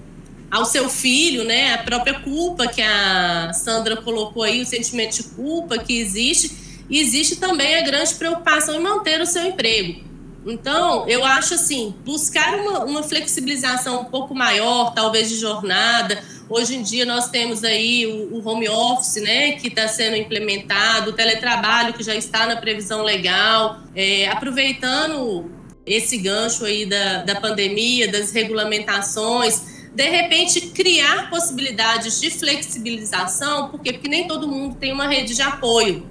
ao 0.49 0.65
seu 0.65 0.87
filho, 0.89 1.43
né, 1.43 1.73
a 1.73 1.79
própria 1.79 2.19
culpa 2.19 2.67
que 2.67 2.81
a 2.81 3.51
Sandra 3.53 3.97
colocou 3.97 4.43
aí, 4.43 4.61
o 4.61 4.65
sentimento 4.65 5.15
de 5.15 5.23
culpa 5.23 5.79
que 5.79 5.97
existe, 5.99 6.85
e 6.89 6.99
existe 6.99 7.37
também 7.37 7.75
a 7.77 7.81
grande 7.81 8.13
preocupação 8.15 8.75
em 8.75 8.79
manter 8.79 9.19
o 9.19 9.25
seu 9.25 9.45
emprego. 9.45 10.13
Então, 10.45 11.07
eu 11.07 11.23
acho 11.23 11.53
assim, 11.53 11.95
buscar 12.03 12.55
uma, 12.55 12.83
uma 12.83 13.03
flexibilização 13.03 14.01
um 14.01 14.05
pouco 14.05 14.35
maior, 14.35 14.93
talvez 14.93 15.29
de 15.29 15.37
jornada, 15.37 16.21
Hoje 16.55 16.75
em 16.75 16.83
dia 16.83 17.03
nós 17.03 17.29
temos 17.29 17.63
aí 17.63 18.05
o, 18.05 18.35
o 18.35 18.47
home 18.47 18.69
office, 18.69 19.15
né, 19.15 19.53
que 19.53 19.69
está 19.69 19.87
sendo 19.87 20.15
implementado, 20.15 21.09
o 21.09 21.13
teletrabalho 21.13 21.95
que 21.95 22.03
já 22.03 22.13
está 22.13 22.45
na 22.45 22.57
previsão 22.57 23.01
legal, 23.01 23.79
é, 23.95 24.27
aproveitando 24.27 25.49
esse 25.83 26.15
gancho 26.15 26.63
aí 26.63 26.85
da, 26.85 27.23
da 27.23 27.41
pandemia, 27.41 28.07
das 28.07 28.31
regulamentações, 28.31 29.63
de 29.95 30.07
repente 30.07 30.61
criar 30.67 31.27
possibilidades 31.31 32.21
de 32.21 32.29
flexibilização, 32.29 33.69
porque, 33.69 33.91
porque 33.93 34.07
nem 34.07 34.27
todo 34.27 34.47
mundo 34.47 34.75
tem 34.75 34.93
uma 34.93 35.07
rede 35.07 35.33
de 35.33 35.41
apoio. 35.41 36.07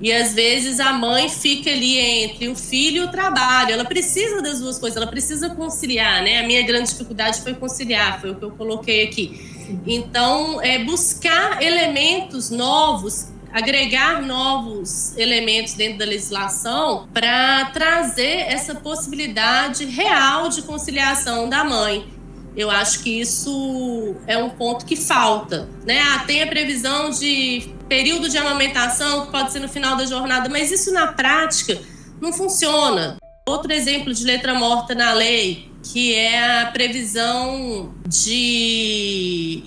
E 0.00 0.12
às 0.12 0.34
vezes 0.34 0.80
a 0.80 0.92
mãe 0.92 1.28
fica 1.28 1.70
ali 1.70 1.98
entre 1.98 2.48
o 2.48 2.56
filho 2.56 3.04
e 3.04 3.06
o 3.06 3.10
trabalho. 3.12 3.72
Ela 3.72 3.84
precisa 3.84 4.42
das 4.42 4.58
duas 4.58 4.76
coisas, 4.76 4.96
ela 4.96 5.06
precisa 5.06 5.50
conciliar, 5.50 6.20
né? 6.20 6.40
A 6.40 6.46
minha 6.48 6.62
grande 6.62 6.90
dificuldade 6.90 7.40
foi 7.42 7.54
conciliar, 7.54 8.20
foi 8.20 8.30
o 8.30 8.34
que 8.34 8.44
eu 8.44 8.50
coloquei 8.50 9.04
aqui. 9.04 9.53
Então, 9.86 10.60
é 10.60 10.84
buscar 10.84 11.62
elementos 11.62 12.50
novos 12.50 13.34
agregar 13.54 14.20
novos 14.20 15.16
elementos 15.16 15.74
dentro 15.74 15.98
da 15.98 16.04
legislação 16.04 17.08
para 17.14 17.66
trazer 17.66 18.40
essa 18.48 18.74
possibilidade 18.74 19.84
real 19.84 20.48
de 20.48 20.60
conciliação 20.62 21.48
da 21.48 21.62
mãe. 21.62 22.04
Eu 22.56 22.68
acho 22.68 23.04
que 23.04 23.20
isso 23.20 24.16
é 24.26 24.36
um 24.36 24.50
ponto 24.50 24.84
que 24.84 24.96
falta, 24.96 25.68
né? 25.86 26.00
Ah, 26.00 26.24
tem 26.26 26.42
a 26.42 26.48
previsão 26.48 27.10
de 27.10 27.72
período 27.88 28.28
de 28.28 28.36
amamentação 28.36 29.26
que 29.26 29.32
pode 29.32 29.52
ser 29.52 29.60
no 29.60 29.68
final 29.68 29.96
da 29.96 30.04
jornada, 30.04 30.48
mas 30.48 30.72
isso 30.72 30.92
na 30.92 31.08
prática 31.08 31.80
não 32.20 32.32
funciona. 32.32 33.18
Outro 33.46 33.72
exemplo 33.72 34.12
de 34.12 34.24
letra 34.24 34.54
morta 34.54 34.96
na 34.96 35.12
lei 35.12 35.70
que 35.92 36.14
é 36.14 36.62
a 36.62 36.66
previsão 36.66 37.94
de 38.06 39.62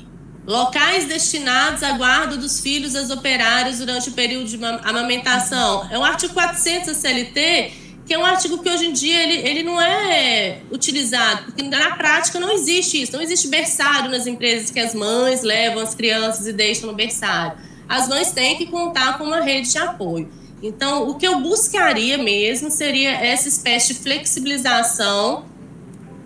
locais 0.46 1.06
destinados 1.06 1.84
à 1.84 1.92
guarda 1.94 2.38
dos 2.38 2.60
filhos 2.60 2.94
das 2.94 3.10
operárias 3.10 3.78
durante 3.78 4.10
o 4.10 4.12
período 4.14 4.46
de 4.46 4.58
amamentação. 4.84 5.88
É 5.92 5.98
o 5.98 6.04
artigo 6.04 6.34
400 6.34 6.88
da 6.88 6.94
CLT, 6.94 7.72
que 8.06 8.14
é 8.14 8.18
um 8.18 8.26
artigo 8.26 8.58
que 8.60 8.70
hoje 8.70 8.86
em 8.86 8.94
dia 8.94 9.22
ele, 9.24 9.48
ele 9.48 9.64
não 9.64 9.80
é 9.80 10.60
utilizado, 10.72 11.44
porque 11.46 11.62
na 11.64 11.96
prática 11.98 12.40
não 12.40 12.52
existe 12.52 13.02
isso, 13.02 13.12
não 13.12 13.22
existe 13.22 13.50
berçário 13.50 14.10
nas 14.10 14.26
empresas 14.26 14.72
que 14.72 14.80
as 14.80 14.96
mães 14.96 15.44
levam 15.44 15.84
as 15.84 15.94
crianças 15.94 16.48
e 16.48 16.54
deixam 16.54 16.88
no 16.88 16.96
berçário. 16.96 17.58
As 17.88 18.08
mães 18.08 18.32
têm 18.32 18.58
que 18.58 18.66
contar 18.66 19.18
com 19.18 19.26
uma 19.26 19.42
rede 19.42 19.70
de 19.70 19.78
apoio. 19.78 20.30
Então, 20.64 21.08
o 21.10 21.16
que 21.16 21.28
eu 21.28 21.40
buscaria 21.42 22.18
mesmo 22.18 22.72
seria 22.72 23.12
essa 23.12 23.48
espécie 23.48 23.94
de 23.94 24.00
flexibilização 24.00 25.46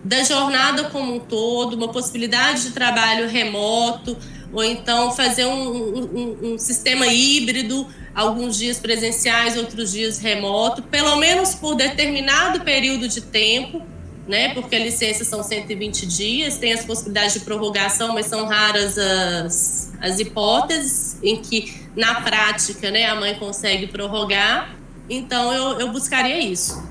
da 0.04 0.24
jornada 0.24 0.86
como 0.86 1.16
um 1.16 1.20
todo, 1.20 1.76
uma 1.76 1.90
possibilidade 1.90 2.64
de 2.64 2.72
trabalho 2.72 3.28
remoto, 3.28 4.18
ou 4.52 4.64
então 4.64 5.12
fazer 5.12 5.46
um, 5.46 5.70
um, 5.70 6.54
um, 6.54 6.58
sistema 6.58 7.08
híbrido, 7.08 7.88
alguns 8.14 8.58
dias 8.58 8.80
presenciais, 8.80 9.56
outros 9.56 9.92
dias 9.92 10.20
remoto, 10.20 10.82
pelo 10.84 11.16
menos 11.18 11.56
por 11.56 11.76
determinado 11.76 12.62
período 12.62 13.08
de 13.08 13.22
tempo, 13.22 13.82
né? 14.28 14.54
Porque 14.54 14.76
a 14.76 14.80
licença 14.80 15.24
são 15.24 15.42
120 15.44 16.06
dias, 16.06 16.58
tem 16.58 16.74
as 16.74 16.84
possibilidades 16.84 17.34
de 17.34 17.40
prorrogação, 17.42 18.14
mas 18.14 18.26
são 18.26 18.46
raras 18.46 18.98
as, 18.98 19.94
as 20.02 20.20
hipóteses 20.20 21.18
em 21.24 21.38
que, 21.42 21.74
na 21.96 22.22
prática, 22.22 22.92
né, 22.92 23.06
a 23.06 23.16
mãe 23.16 23.36
consegue 23.36 23.88
prorrogar. 23.88 24.76
Então, 25.10 25.54
eu, 25.54 25.80
eu 25.80 25.92
buscaria 25.92 26.40
isso 26.40 26.91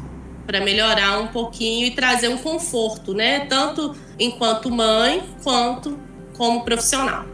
para 0.51 0.65
melhorar 0.65 1.21
um 1.21 1.29
pouquinho 1.29 1.87
e 1.87 1.93
trazer 1.93 2.27
um 2.27 2.37
conforto, 2.37 3.15
né? 3.15 3.47
Tanto 3.47 3.95
enquanto 4.19 4.69
mãe 4.69 5.23
quanto 5.45 5.97
como 6.37 6.65
profissional. 6.65 7.25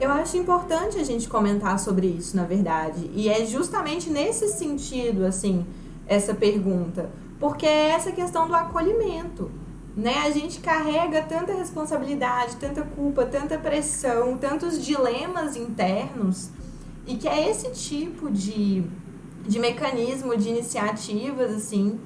Eu 0.00 0.10
acho 0.10 0.38
importante 0.38 0.96
a 0.98 1.04
gente 1.04 1.28
comentar 1.28 1.78
sobre 1.78 2.06
isso, 2.06 2.34
na 2.34 2.44
verdade. 2.44 3.10
E 3.14 3.28
é 3.28 3.44
justamente 3.44 4.08
nesse 4.08 4.48
sentido, 4.48 5.26
assim, 5.26 5.66
essa 6.06 6.32
pergunta. 6.32 7.10
Porque 7.38 7.66
é 7.66 7.90
essa 7.90 8.10
questão 8.10 8.48
do 8.48 8.54
acolhimento. 8.54 9.50
Né? 9.94 10.22
A 10.24 10.30
gente 10.30 10.60
carrega 10.60 11.20
tanta 11.20 11.52
responsabilidade, 11.52 12.56
tanta 12.56 12.80
culpa, 12.80 13.26
tanta 13.26 13.58
pressão, 13.58 14.38
tantos 14.38 14.82
dilemas 14.82 15.56
internos. 15.56 16.48
E 17.06 17.16
que 17.16 17.28
é 17.28 17.50
esse 17.50 17.70
tipo 17.72 18.30
de, 18.30 18.82
de 19.46 19.58
mecanismo, 19.58 20.34
de 20.34 20.48
iniciativas, 20.48 21.52
assim, 21.52 22.00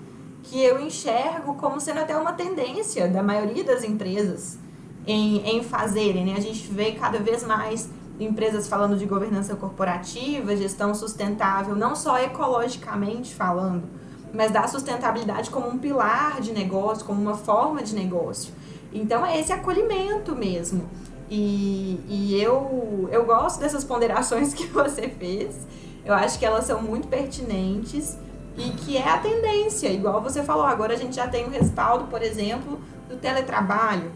que 0.47 0.63
eu 0.63 0.81
enxergo 0.81 1.55
como 1.55 1.81
sendo 1.81 2.01
até 2.01 2.17
uma 2.17 2.33
tendência 2.33 3.09
da 3.09 3.23
maioria 3.23 3.65
das 3.65 3.83
empresas 3.83 4.59
em, 5.07 5.39
em 5.45 5.63
fazerem. 5.63 6.25
Né? 6.25 6.35
A 6.37 6.41
gente 6.41 6.69
vê 6.69 6.93
cada 6.93 7.19
vez 7.19 7.45
mais 7.45 7.89
empresas 8.19 8.69
falando 8.69 8.97
de 8.97 9.05
governança 9.07 9.57
corporativa, 9.57 10.57
gestão 10.57 10.95
sustentável, 10.95 11.75
não 11.75 11.95
só 11.95 12.19
ecologicamente 12.19 13.35
falando, 13.35 13.85
mas 14.33 14.53
da 14.53 14.67
sustentabilidade 14.69 15.51
como 15.51 15.69
um 15.69 15.79
pilar 15.79 16.41
de 16.41 16.53
negócio, 16.53 17.05
como 17.05 17.21
uma 17.21 17.37
forma 17.37 17.83
de 17.83 17.95
negócio. 17.95 18.55
Então 18.93 19.27
é 19.27 19.39
esse 19.39 19.53
acolhimento 19.53 20.35
mesmo. 20.35 20.89
E, 21.29 22.01
e 22.09 22.41
eu, 22.41 23.09
eu 23.11 23.25
gosto 23.25 23.59
dessas 23.59 23.83
ponderações 23.83 24.55
que 24.55 24.67
você 24.67 25.09
fez. 25.09 25.67
Eu 26.05 26.15
acho 26.15 26.39
que 26.39 26.47
elas 26.47 26.65
são 26.65 26.81
muito 26.81 27.09
pertinentes 27.09 28.17
e 28.57 28.71
que 28.71 28.97
é 28.97 29.09
a 29.09 29.19
tendência, 29.19 29.89
igual 29.89 30.23
você 30.23 30.43
falou, 30.43 30.65
agora 30.65 30.95
a 30.95 30.97
gente 30.97 31.17
já 31.17 31.29
tem 31.29 31.45
o 31.45 31.51
respaldo, 31.51 32.05
por 32.07 32.23
exemplo, 32.23 32.81
do 33.09 33.17
teletrabalho, 33.17 34.11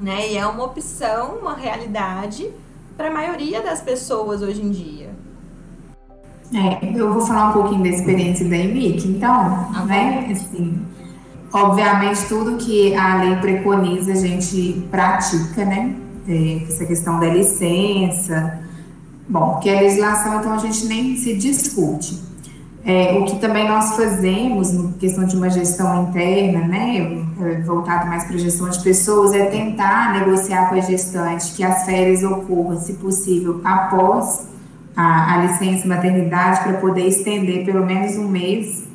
né? 0.00 0.30
E 0.30 0.36
é 0.36 0.46
uma 0.46 0.64
opção, 0.64 1.36
uma 1.36 1.54
realidade 1.54 2.50
para 2.96 3.08
a 3.08 3.12
maioria 3.12 3.62
das 3.62 3.80
pessoas 3.80 4.42
hoje 4.42 4.62
em 4.62 4.70
dia. 4.70 5.10
É, 6.52 6.98
eu 6.98 7.12
vou 7.12 7.22
falar 7.22 7.50
um 7.50 7.52
pouquinho 7.52 7.82
da 7.82 7.90
experiência 7.90 8.48
da 8.48 8.56
EMIC, 8.56 9.06
então, 9.06 9.30
ah, 9.30 9.84
né? 9.86 10.28
Assim, 10.32 10.84
obviamente 11.52 12.26
tudo 12.26 12.56
que 12.56 12.94
a 12.94 13.22
lei 13.22 13.36
preconiza 13.36 14.12
a 14.12 14.16
gente 14.16 14.86
pratica, 14.90 15.64
né? 15.64 15.94
é, 16.28 16.62
essa 16.64 16.84
questão 16.84 17.18
da 17.18 17.26
licença. 17.26 18.60
Bom, 19.28 19.58
que 19.60 19.70
a 19.70 19.80
legislação, 19.80 20.38
então, 20.38 20.52
a 20.52 20.58
gente 20.58 20.86
nem 20.86 21.16
se 21.16 21.34
discute. 21.36 22.22
É, 22.84 23.12
o 23.18 23.24
que 23.24 23.36
também 23.38 23.68
nós 23.68 23.96
fazemos, 23.96 24.72
em 24.72 24.92
questão 24.92 25.24
de 25.24 25.36
uma 25.36 25.50
gestão 25.50 26.04
interna, 26.04 26.66
né, 26.66 27.22
é, 27.40 27.60
voltado 27.62 28.06
mais 28.06 28.24
para 28.24 28.36
a 28.36 28.38
gestão 28.38 28.68
de 28.68 28.80
pessoas, 28.82 29.34
é 29.34 29.46
tentar 29.46 30.18
negociar 30.18 30.68
com 30.68 30.76
a 30.76 30.80
gestante 30.80 31.52
que 31.54 31.62
as 31.62 31.84
férias 31.84 32.22
ocorram, 32.22 32.78
se 32.80 32.94
possível, 32.94 33.60
após 33.64 34.48
a, 34.96 35.34
a 35.34 35.36
licença 35.44 35.86
maternidade, 35.86 36.60
para 36.62 36.74
poder 36.74 37.06
estender 37.06 37.64
pelo 37.64 37.84
menos 37.84 38.16
um 38.16 38.28
mês 38.28 38.88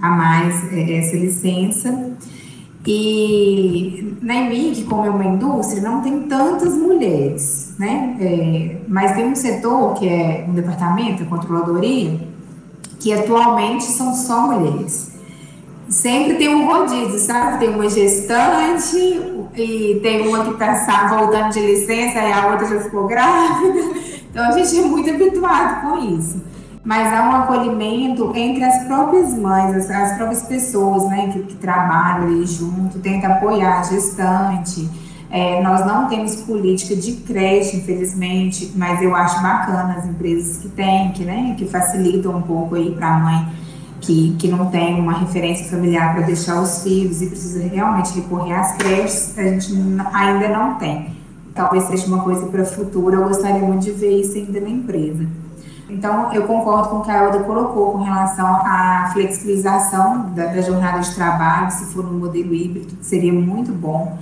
a 0.00 0.10
mais 0.10 0.72
é, 0.72 0.98
essa 0.98 1.16
licença. 1.16 2.12
E 2.84 4.16
na 4.20 4.34
EMIG, 4.34 4.84
como 4.84 5.06
é 5.06 5.10
uma 5.10 5.24
indústria, 5.24 5.80
não 5.82 6.00
tem 6.00 6.22
tantas 6.22 6.74
mulheres, 6.74 7.74
né? 7.78 8.16
É, 8.20 8.76
mas 8.88 9.12
tem 9.12 9.26
um 9.26 9.36
setor 9.36 9.94
que 9.94 10.08
é 10.08 10.44
um 10.48 10.52
departamento, 10.52 11.22
a 11.22 11.26
controladoria, 11.26 12.31
que 13.02 13.12
atualmente 13.12 13.84
são 13.84 14.14
só 14.14 14.46
mulheres. 14.46 15.10
Sempre 15.88 16.36
tem 16.36 16.54
um 16.54 16.66
rodízio, 16.66 17.18
sabe? 17.18 17.58
Tem 17.58 17.74
uma 17.74 17.90
gestante 17.90 18.96
e 19.54 20.00
tem 20.02 20.26
uma 20.28 20.44
que 20.44 20.50
está 20.52 21.08
voltando 21.08 21.52
de 21.52 21.60
licença 21.60 22.18
e 22.18 22.32
a 22.32 22.46
outra 22.46 22.66
já 22.66 22.80
ficou 22.80 23.06
grávida. 23.06 24.12
Então 24.32 24.46
a 24.46 24.52
gente 24.52 24.80
é 24.80 24.82
muito 24.86 25.10
habituado 25.10 25.82
com 25.82 25.98
isso. 26.16 26.40
Mas 26.82 27.12
há 27.12 27.28
um 27.28 27.36
acolhimento 27.42 28.32
entre 28.34 28.64
as 28.64 28.84
próprias 28.84 29.36
mães, 29.36 29.76
as, 29.76 29.90
as 29.90 30.16
próprias 30.16 30.42
pessoas 30.44 31.04
né, 31.10 31.28
que, 31.30 31.42
que 31.42 31.56
trabalham 31.56 32.28
ali 32.28 32.46
junto, 32.46 32.98
tenta 33.00 33.26
apoiar 33.26 33.80
a 33.80 33.82
gestante 33.82 34.88
é, 35.32 35.62
nós 35.62 35.86
não 35.86 36.08
temos 36.08 36.36
política 36.42 36.94
de 36.94 37.12
creche, 37.12 37.78
infelizmente, 37.78 38.70
mas 38.76 39.00
eu 39.00 39.16
acho 39.16 39.42
bacana 39.42 39.94
as 39.98 40.06
empresas 40.06 40.58
que 40.58 40.68
têm, 40.68 41.10
que, 41.12 41.24
né, 41.24 41.54
que 41.56 41.64
facilitam 41.64 42.36
um 42.36 42.42
pouco 42.42 42.74
aí 42.74 42.94
para 42.94 43.16
a 43.16 43.18
mãe 43.18 43.62
que, 44.02 44.36
que 44.38 44.48
não 44.48 44.66
tem 44.66 45.00
uma 45.00 45.14
referência 45.14 45.64
familiar 45.70 46.12
para 46.14 46.26
deixar 46.26 46.60
os 46.60 46.82
filhos 46.82 47.22
e 47.22 47.28
precisa 47.28 47.66
realmente 47.66 48.12
recorrer 48.14 48.52
às 48.52 48.76
creches, 48.76 49.38
a 49.38 49.42
gente 49.42 49.72
ainda 50.12 50.48
não 50.48 50.74
tem. 50.74 51.16
Talvez 51.54 51.84
seja 51.84 52.06
uma 52.08 52.22
coisa 52.22 52.46
para 52.46 52.62
o 52.62 52.66
futuro, 52.66 53.14
eu 53.14 53.28
gostaria 53.28 53.60
muito 53.60 53.84
de 53.84 53.92
ver 53.92 54.20
isso 54.20 54.36
ainda 54.36 54.60
na 54.60 54.68
empresa. 54.68 55.26
Então, 55.88 56.32
eu 56.32 56.44
concordo 56.44 56.88
com 56.88 56.96
o 56.96 57.02
que 57.02 57.10
a 57.10 57.24
Elda 57.24 57.40
colocou 57.40 57.92
com 57.92 57.98
relação 57.98 58.46
à 58.46 59.10
flexibilização 59.12 60.30
da, 60.34 60.46
da 60.46 60.60
jornada 60.62 61.00
de 61.00 61.14
trabalho, 61.14 61.70
se 61.70 61.86
for 61.86 62.04
um 62.04 62.18
modelo 62.18 62.54
híbrido, 62.54 62.94
seria 63.02 63.32
muito 63.32 63.72
bom. 63.72 64.18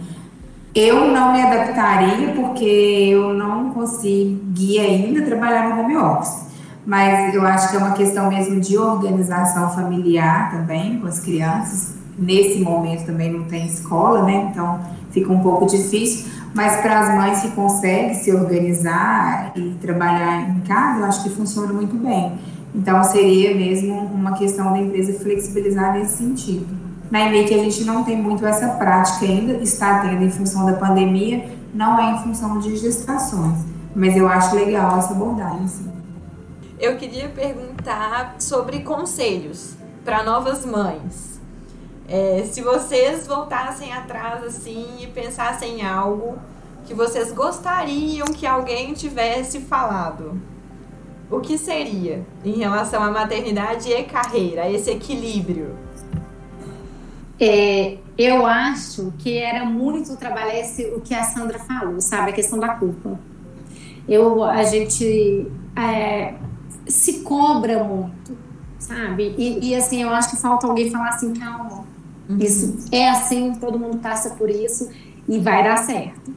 Eu 0.74 1.08
não 1.08 1.32
me 1.32 1.42
adaptaria 1.42 2.32
porque 2.34 2.64
eu 2.64 3.34
não 3.34 3.70
consegui 3.70 4.78
ainda 4.78 5.22
trabalhar 5.22 5.68
no 5.68 5.82
home 5.82 5.96
office. 5.96 6.48
Mas 6.86 7.34
eu 7.34 7.44
acho 7.44 7.70
que 7.70 7.76
é 7.76 7.78
uma 7.78 7.92
questão 7.92 8.28
mesmo 8.28 8.60
de 8.60 8.78
organização 8.78 9.70
familiar 9.70 10.52
também 10.52 10.98
com 11.00 11.08
as 11.08 11.18
crianças. 11.18 11.94
Nesse 12.16 12.60
momento 12.60 13.06
também 13.06 13.32
não 13.32 13.44
tem 13.44 13.66
escola, 13.66 14.22
né? 14.22 14.50
Então 14.50 14.80
fica 15.10 15.32
um 15.32 15.40
pouco 15.40 15.66
difícil. 15.66 16.30
Mas 16.54 16.80
para 16.80 17.00
as 17.00 17.14
mães 17.16 17.40
que 17.40 17.50
conseguem 17.50 18.14
se 18.14 18.32
organizar 18.32 19.52
e 19.56 19.70
trabalhar 19.80 20.50
em 20.50 20.60
casa, 20.60 21.00
eu 21.00 21.04
acho 21.04 21.22
que 21.24 21.30
funciona 21.30 21.72
muito 21.72 21.96
bem. 21.96 22.32
Então 22.74 23.02
seria 23.02 23.54
mesmo 23.54 23.94
uma 24.14 24.36
questão 24.36 24.72
da 24.72 24.78
empresa 24.78 25.18
flexibilizar 25.18 25.94
nesse 25.94 26.18
sentido. 26.18 26.89
Na 27.10 27.26
EMEIC 27.26 27.54
a 27.54 27.58
gente 27.58 27.84
não 27.84 28.04
tem 28.04 28.16
muito 28.16 28.46
essa 28.46 28.68
prática 28.74 29.24
ainda, 29.24 29.54
está 29.54 30.00
tendo 30.00 30.22
em 30.22 30.30
função 30.30 30.64
da 30.64 30.74
pandemia, 30.74 31.50
não 31.74 31.98
é 31.98 32.12
em 32.12 32.22
função 32.22 32.60
de 32.60 32.76
gestações. 32.76 33.64
Mas 33.94 34.16
eu 34.16 34.28
acho 34.28 34.54
legal 34.54 34.96
essa 34.98 35.12
abordagem. 35.12 35.66
Sim. 35.66 35.90
Eu 36.78 36.96
queria 36.96 37.28
perguntar 37.28 38.36
sobre 38.38 38.80
conselhos 38.80 39.74
para 40.04 40.22
novas 40.22 40.64
mães. 40.64 41.40
É, 42.08 42.44
se 42.50 42.62
vocês 42.62 43.26
voltassem 43.26 43.92
atrás 43.92 44.42
assim 44.44 44.86
e 45.00 45.06
pensassem 45.08 45.80
em 45.80 45.86
algo 45.86 46.38
que 46.84 46.94
vocês 46.94 47.32
gostariam 47.32 48.26
que 48.28 48.46
alguém 48.46 48.94
tivesse 48.94 49.60
falado, 49.60 50.40
o 51.30 51.40
que 51.40 51.58
seria 51.58 52.24
em 52.44 52.52
relação 52.52 53.02
à 53.02 53.10
maternidade 53.10 53.92
e 53.92 54.02
carreira, 54.04 54.68
esse 54.70 54.90
equilíbrio? 54.90 55.76
É, 57.40 57.96
eu 58.18 58.44
acho 58.44 59.14
que 59.18 59.38
era 59.38 59.64
muito 59.64 60.14
trabalhar 60.16 60.58
esse, 60.58 60.84
o 60.88 61.00
que 61.00 61.14
a 61.14 61.22
Sandra 61.24 61.58
falou, 61.58 61.98
sabe? 62.00 62.30
A 62.30 62.34
questão 62.34 62.58
da 62.58 62.74
culpa. 62.74 63.18
Eu, 64.06 64.44
a 64.44 64.62
gente 64.64 65.50
é, 65.74 66.34
se 66.86 67.20
cobra 67.20 67.82
muito, 67.82 68.36
sabe? 68.78 69.34
E, 69.38 69.70
e, 69.70 69.74
assim, 69.74 70.02
eu 70.02 70.10
acho 70.10 70.30
que 70.30 70.36
falta 70.36 70.66
alguém 70.66 70.90
falar 70.90 71.10
assim, 71.10 71.32
calma, 71.32 71.84
uhum. 72.28 72.38
isso 72.38 72.76
é 72.92 73.08
assim, 73.08 73.54
todo 73.54 73.78
mundo 73.78 73.98
passa 73.98 74.30
por 74.34 74.50
isso 74.50 74.90
e 75.26 75.38
vai 75.38 75.64
dar 75.64 75.78
certo. 75.78 76.34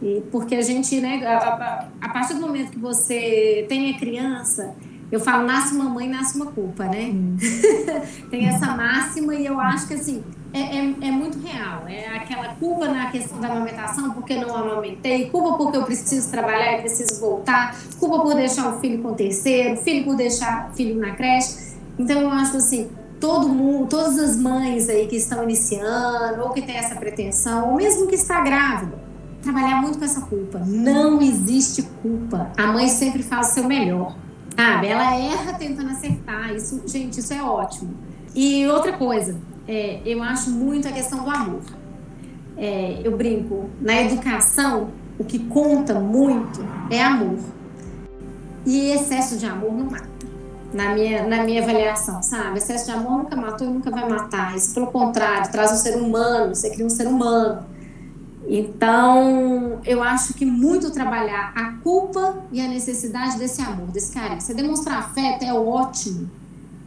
E 0.00 0.22
porque 0.30 0.54
a 0.54 0.62
gente, 0.62 1.00
né, 1.00 1.26
a, 1.26 1.38
a, 1.38 1.88
a 2.02 2.08
partir 2.10 2.34
do 2.34 2.40
momento 2.40 2.70
que 2.70 2.78
você 2.78 3.66
tem 3.68 3.94
a 3.94 3.98
criança, 3.98 4.76
eu 5.10 5.20
falo, 5.20 5.46
nasce 5.46 5.74
uma 5.74 5.84
mãe, 5.84 6.08
nasce 6.08 6.36
uma 6.36 6.46
culpa, 6.46 6.84
né? 6.84 7.10
Hum. 7.12 7.36
Tem 8.28 8.48
essa 8.48 8.74
máxima 8.74 9.34
e 9.34 9.46
eu 9.46 9.60
acho 9.60 9.86
que, 9.86 9.94
assim, 9.94 10.24
é, 10.52 10.60
é, 10.60 10.94
é, 11.08 11.10
muito 11.12 11.38
real. 11.38 11.84
É 11.86 12.08
aquela 12.16 12.54
culpa 12.54 12.88
na 12.88 13.10
questão 13.10 13.40
da 13.40 13.48
amamentação, 13.48 14.10
porque 14.10 14.34
não 14.34 14.54
amamentei, 14.56 15.30
culpa 15.30 15.56
porque 15.56 15.76
eu 15.76 15.84
preciso 15.84 16.30
trabalhar 16.30 16.78
e 16.78 16.80
preciso 16.80 17.20
voltar, 17.20 17.76
culpa 18.00 18.20
por 18.20 18.34
deixar 18.34 18.74
o 18.74 18.80
filho 18.80 19.00
com 19.00 19.10
o 19.10 19.14
terceiro, 19.14 19.76
filho 19.76 20.04
por 20.04 20.16
deixar 20.16 20.70
o 20.70 20.74
filho 20.74 20.98
na 20.98 21.12
creche. 21.12 21.76
Então, 21.98 22.20
eu 22.20 22.30
acho 22.30 22.56
assim, 22.56 22.88
todo 23.20 23.48
mundo, 23.48 23.88
todas 23.88 24.18
as 24.18 24.36
mães 24.36 24.88
aí 24.88 25.06
que 25.06 25.16
estão 25.16 25.44
iniciando, 25.44 26.42
ou 26.42 26.50
que 26.50 26.62
tem 26.62 26.76
essa 26.76 26.96
pretensão, 26.96 27.70
ou 27.70 27.76
mesmo 27.76 28.08
que 28.08 28.16
está 28.16 28.40
grávida, 28.40 28.98
trabalhar 29.40 29.80
muito 29.80 29.98
com 29.98 30.04
essa 30.04 30.20
culpa. 30.22 30.58
Não 30.66 31.22
existe 31.22 31.82
culpa. 32.02 32.50
A 32.56 32.66
mãe 32.66 32.88
sempre 32.88 33.22
faz 33.22 33.50
o 33.50 33.54
seu 33.54 33.64
melhor. 33.64 34.25
Sabe? 34.56 34.86
Ela 34.86 35.14
erra 35.14 35.52
tentando 35.54 35.90
acertar. 35.90 36.54
Isso, 36.54 36.82
gente, 36.86 37.20
isso 37.20 37.32
é 37.32 37.42
ótimo. 37.42 37.94
E 38.34 38.66
outra 38.66 38.92
coisa, 38.94 39.36
é, 39.68 40.00
eu 40.04 40.22
acho 40.22 40.50
muito 40.50 40.88
a 40.88 40.92
questão 40.92 41.24
do 41.24 41.30
amor. 41.30 41.62
É, 42.56 43.00
eu 43.04 43.16
brinco, 43.16 43.68
na 43.80 44.00
educação, 44.00 44.90
o 45.18 45.24
que 45.24 45.38
conta 45.38 45.94
muito 45.94 46.66
é 46.90 47.02
amor. 47.02 47.38
E 48.64 48.90
excesso 48.90 49.36
de 49.36 49.46
amor 49.46 49.72
não 49.72 49.90
mata. 49.90 50.16
Na 50.72 50.94
minha, 50.94 51.26
na 51.26 51.44
minha 51.44 51.62
avaliação, 51.62 52.22
sabe? 52.22 52.58
Excesso 52.58 52.86
de 52.86 52.92
amor 52.92 53.18
nunca 53.18 53.36
matou 53.36 53.66
e 53.66 53.70
nunca 53.70 53.90
vai 53.90 54.08
matar. 54.08 54.56
Isso, 54.56 54.74
pelo 54.74 54.88
contrário, 54.88 55.50
traz 55.50 55.72
um 55.72 55.76
ser 55.76 55.96
humano, 55.96 56.54
você 56.54 56.70
cria 56.70 56.84
um 56.84 56.90
ser 56.90 57.06
humano 57.06 57.64
então, 58.48 59.80
eu 59.84 60.02
acho 60.02 60.34
que 60.34 60.46
muito 60.46 60.90
trabalhar 60.92 61.52
a 61.54 61.72
culpa 61.82 62.44
e 62.52 62.60
a 62.60 62.68
necessidade 62.68 63.38
desse 63.38 63.60
amor, 63.60 63.88
desse 63.88 64.12
carinho. 64.12 64.40
Você 64.40 64.54
demonstrar 64.54 64.98
afeto 64.98 65.44
é 65.44 65.52
ótimo. 65.52 66.30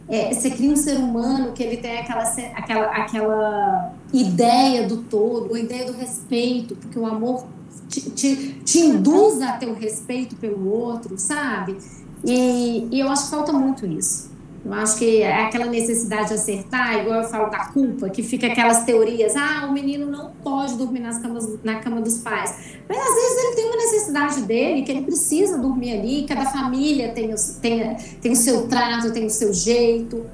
É, 0.08 0.34
você 0.34 0.50
cria 0.50 0.72
um 0.72 0.76
ser 0.76 0.96
humano 0.96 1.52
que 1.52 1.62
ele 1.62 1.76
tem 1.76 1.98
aquela, 1.98 2.24
aquela, 2.56 2.86
aquela 2.86 3.94
ideia 4.12 4.88
do 4.88 5.02
todo, 5.04 5.54
a 5.54 5.60
ideia 5.60 5.86
do 5.86 5.92
respeito, 5.92 6.74
porque 6.74 6.98
o 6.98 7.06
amor 7.06 7.46
te, 7.88 8.10
te, 8.10 8.60
te 8.64 8.78
induz 8.80 9.40
a 9.40 9.52
ter 9.52 9.66
o 9.66 9.74
respeito 9.74 10.34
pelo 10.36 10.68
outro, 10.68 11.16
sabe? 11.16 11.76
E, 12.24 12.88
e 12.90 13.00
eu 13.00 13.08
acho 13.08 13.24
que 13.24 13.30
falta 13.30 13.52
muito 13.52 13.86
isso. 13.86 14.29
Eu 14.64 14.74
acho 14.74 14.98
que 14.98 15.22
é 15.22 15.44
aquela 15.44 15.66
necessidade 15.66 16.28
de 16.28 16.34
acertar, 16.34 16.98
igual 16.98 17.22
eu 17.22 17.28
falo 17.28 17.48
da 17.48 17.66
culpa, 17.66 18.10
que 18.10 18.22
fica 18.22 18.46
aquelas 18.46 18.84
teorias, 18.84 19.34
ah, 19.34 19.66
o 19.66 19.72
menino 19.72 20.06
não 20.06 20.32
pode 20.42 20.76
dormir 20.76 21.00
nas 21.00 21.18
camas, 21.18 21.48
na 21.64 21.76
cama 21.76 22.00
dos 22.02 22.18
pais. 22.18 22.76
Mas 22.88 22.98
às 22.98 23.14
vezes 23.14 23.44
ele 23.44 23.56
tem 23.56 23.66
uma 23.66 23.76
necessidade 23.76 24.42
dele, 24.42 24.82
que 24.82 24.92
ele 24.92 25.02
precisa 25.02 25.56
dormir 25.56 25.98
ali, 25.98 26.26
cada 26.26 26.44
família 26.50 27.08
tem 27.12 27.34
tem, 27.60 27.96
tem 28.20 28.32
o 28.32 28.36
seu 28.36 28.68
trato, 28.68 29.12
tem 29.12 29.24
o 29.24 29.30
seu 29.30 29.52
jeito 29.52 30.26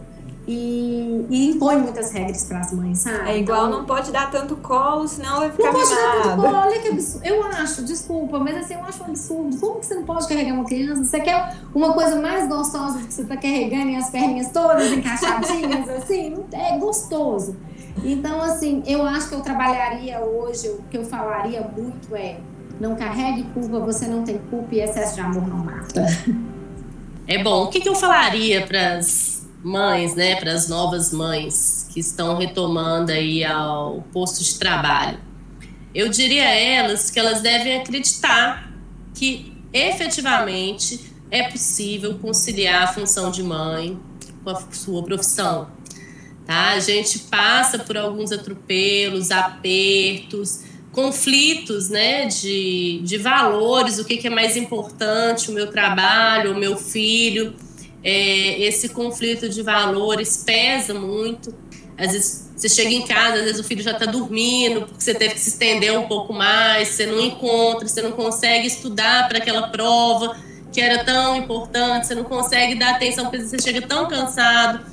e, 0.46 1.26
e 1.28 1.50
impõe 1.50 1.76
muitas 1.78 2.12
regras 2.12 2.44
para 2.44 2.60
as 2.60 2.72
mães, 2.72 2.98
sabe? 3.00 3.30
É 3.30 3.38
igual 3.38 3.66
então, 3.66 3.78
não 3.78 3.84
pode 3.84 4.12
dar 4.12 4.30
tanto 4.30 4.56
colo, 4.56 5.08
senão 5.08 5.40
vai 5.40 5.50
ficar 5.50 5.64
Não 5.64 5.72
pode 5.72 5.90
dar 5.90 6.22
tanto 6.22 6.42
colo, 6.42 6.56
olha 6.56 6.80
que 6.80 6.88
absurdo. 6.88 7.26
Eu 7.26 7.44
acho, 7.44 7.84
desculpa, 7.84 8.38
mas 8.38 8.56
assim, 8.58 8.74
eu 8.74 8.84
acho 8.84 9.02
um 9.02 9.06
absurdo. 9.06 9.56
Como 9.58 9.80
que 9.80 9.86
você 9.86 9.94
não 9.96 10.04
pode 10.04 10.28
carregar 10.28 10.54
uma 10.54 10.64
criança? 10.64 11.04
Você 11.04 11.20
quer 11.20 11.56
uma 11.74 11.92
coisa 11.92 12.20
mais 12.20 12.48
gostosa 12.48 12.98
que 13.00 13.12
você 13.12 13.24
tá 13.24 13.36
carregando 13.36 13.90
e 13.90 13.96
as 13.96 14.08
perninhas 14.10 14.50
todas 14.52 14.92
encaixadinhas, 14.92 15.88
assim? 15.90 16.36
É 16.52 16.78
gostoso. 16.78 17.56
Então, 18.04 18.40
assim, 18.40 18.84
eu 18.86 19.04
acho 19.04 19.28
que 19.28 19.34
eu 19.34 19.40
trabalharia 19.40 20.20
hoje, 20.20 20.68
o 20.68 20.82
que 20.88 20.96
eu 20.96 21.04
falaria 21.04 21.62
muito 21.76 22.14
é 22.14 22.38
não 22.78 22.94
carregue 22.94 23.42
culpa, 23.54 23.80
você 23.80 24.06
não 24.06 24.22
tem 24.22 24.38
culpa 24.50 24.74
e 24.74 24.80
excesso 24.80 25.14
de 25.14 25.20
amor 25.22 25.48
não 25.48 25.56
mata. 25.56 26.06
É 27.26 27.42
bom. 27.42 27.64
O 27.64 27.68
que, 27.68 27.80
que 27.80 27.88
eu 27.88 27.94
falaria 27.94 28.64
para 28.66 28.98
as 28.98 29.35
mães, 29.62 30.14
né, 30.14 30.36
para 30.36 30.52
as 30.52 30.68
novas 30.68 31.12
mães 31.12 31.86
que 31.92 32.00
estão 32.00 32.36
retomando 32.36 33.12
aí 33.12 33.44
ao 33.44 34.02
posto 34.12 34.42
de 34.42 34.58
trabalho. 34.58 35.18
eu 35.94 36.08
diria 36.08 36.44
a 36.44 36.54
elas 36.54 37.10
que 37.10 37.18
elas 37.18 37.40
devem 37.40 37.78
acreditar 37.78 38.70
que 39.14 39.52
efetivamente 39.72 41.12
é 41.30 41.44
possível 41.44 42.18
conciliar 42.18 42.84
a 42.84 42.86
função 42.86 43.30
de 43.30 43.42
mãe 43.42 43.98
com 44.44 44.50
a 44.50 44.62
sua 44.72 45.02
profissão. 45.02 45.68
Tá? 46.46 46.70
A 46.72 46.78
gente 46.78 47.18
passa 47.20 47.78
por 47.78 47.96
alguns 47.96 48.30
atropelos, 48.30 49.30
apertos, 49.30 50.60
conflitos 50.92 51.90
né, 51.90 52.26
de, 52.26 53.00
de 53.02 53.18
valores, 53.18 53.98
o 53.98 54.04
que, 54.04 54.16
que 54.16 54.28
é 54.28 54.30
mais 54.30 54.56
importante, 54.56 55.50
o 55.50 55.54
meu 55.54 55.70
trabalho, 55.70 56.52
o 56.52 56.58
meu 56.58 56.76
filho. 56.76 57.54
É, 58.08 58.60
esse 58.62 58.90
conflito 58.90 59.48
de 59.48 59.62
valores 59.62 60.44
pesa 60.46 60.94
muito. 60.94 61.52
Às 61.98 62.12
vezes 62.12 62.50
você 62.56 62.68
chega 62.68 62.90
em 62.90 63.04
casa, 63.04 63.38
às 63.38 63.42
vezes 63.42 63.58
o 63.58 63.64
filho 63.64 63.82
já 63.82 63.90
está 63.90 64.06
dormindo, 64.06 64.82
porque 64.82 65.02
você 65.02 65.12
teve 65.12 65.34
que 65.34 65.40
se 65.40 65.48
estender 65.48 65.98
um 65.98 66.06
pouco 66.06 66.32
mais, 66.32 66.90
você 66.90 67.04
não 67.04 67.20
encontra, 67.20 67.88
você 67.88 68.00
não 68.00 68.12
consegue 68.12 68.68
estudar 68.68 69.26
para 69.26 69.38
aquela 69.38 69.66
prova 69.70 70.36
que 70.72 70.80
era 70.80 71.02
tão 71.02 71.34
importante, 71.34 72.06
você 72.06 72.14
não 72.14 72.22
consegue 72.22 72.76
dar 72.76 72.90
atenção 72.94 73.24
porque 73.24 73.44
você 73.44 73.58
chega 73.58 73.82
tão 73.82 74.06
cansado. 74.06 74.86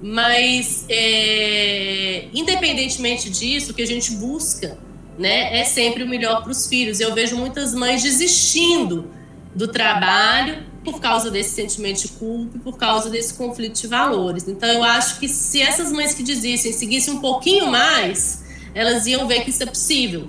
Mas, 0.00 0.86
é, 0.88 2.28
independentemente 2.32 3.28
disso, 3.28 3.72
o 3.72 3.74
que 3.74 3.82
a 3.82 3.86
gente 3.86 4.12
busca 4.12 4.78
né, 5.18 5.60
é 5.60 5.64
sempre 5.64 6.02
o 6.02 6.08
melhor 6.08 6.42
para 6.42 6.50
os 6.50 6.66
filhos. 6.66 6.98
Eu 6.98 7.14
vejo 7.14 7.36
muitas 7.36 7.74
mães 7.74 8.02
desistindo 8.02 9.10
do 9.54 9.68
trabalho 9.68 10.72
por 10.84 11.00
causa 11.00 11.30
desse 11.30 11.50
sentimento 11.50 12.02
de 12.02 12.08
culpa 12.08 12.58
por 12.58 12.76
causa 12.76 13.10
desse 13.10 13.34
conflito 13.34 13.80
de 13.80 13.86
valores. 13.86 14.46
Então, 14.46 14.68
eu 14.68 14.84
acho 14.84 15.18
que 15.18 15.28
se 15.28 15.60
essas 15.60 15.90
mães 15.90 16.14
que 16.14 16.22
desistem 16.22 16.72
seguissem 16.72 17.14
um 17.14 17.20
pouquinho 17.20 17.70
mais, 17.70 18.44
elas 18.74 19.06
iam 19.06 19.26
ver 19.26 19.44
que 19.44 19.50
isso 19.50 19.62
é 19.62 19.66
possível. 19.66 20.28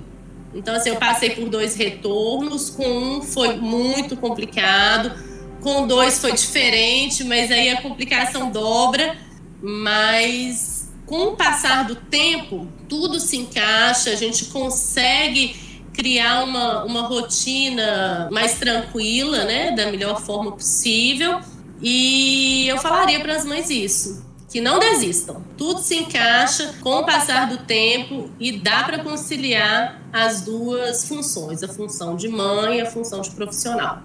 Então, 0.54 0.74
assim, 0.74 0.88
eu 0.88 0.96
passei 0.96 1.30
por 1.30 1.48
dois 1.48 1.76
retornos. 1.76 2.70
Com 2.70 2.88
um 2.88 3.22
foi 3.22 3.56
muito 3.56 4.16
complicado, 4.16 5.12
com 5.60 5.86
dois 5.86 6.18
foi 6.18 6.32
diferente, 6.32 7.22
mas 7.24 7.50
aí 7.50 7.68
a 7.68 7.82
complicação 7.82 8.50
dobra. 8.50 9.16
Mas 9.60 10.88
com 11.04 11.28
o 11.28 11.36
passar 11.36 11.84
do 11.84 11.94
tempo, 11.94 12.66
tudo 12.88 13.20
se 13.20 13.36
encaixa, 13.36 14.10
a 14.10 14.16
gente 14.16 14.46
consegue 14.46 15.65
criar 15.96 16.44
uma, 16.44 16.84
uma 16.84 17.02
rotina 17.02 18.28
mais 18.30 18.58
tranquila, 18.58 19.44
né, 19.44 19.72
da 19.72 19.90
melhor 19.90 20.20
forma 20.20 20.52
possível. 20.52 21.40
E 21.82 22.68
eu 22.68 22.78
falaria 22.78 23.18
para 23.20 23.34
as 23.34 23.44
mães 23.44 23.70
isso 23.70 24.26
que 24.48 24.60
não 24.60 24.78
desistam. 24.78 25.42
Tudo 25.56 25.80
se 25.80 25.96
encaixa 25.96 26.74
com 26.80 27.00
o 27.00 27.04
passar 27.04 27.48
do 27.48 27.58
tempo 27.58 28.30
e 28.38 28.52
dá 28.52 28.84
para 28.84 29.02
conciliar 29.02 30.00
as 30.12 30.42
duas 30.42 31.06
funções, 31.06 31.62
a 31.62 31.68
função 31.68 32.16
de 32.16 32.28
mãe 32.28 32.78
e 32.78 32.80
a 32.80 32.86
função 32.86 33.20
de 33.20 33.30
profissional. 33.30 33.98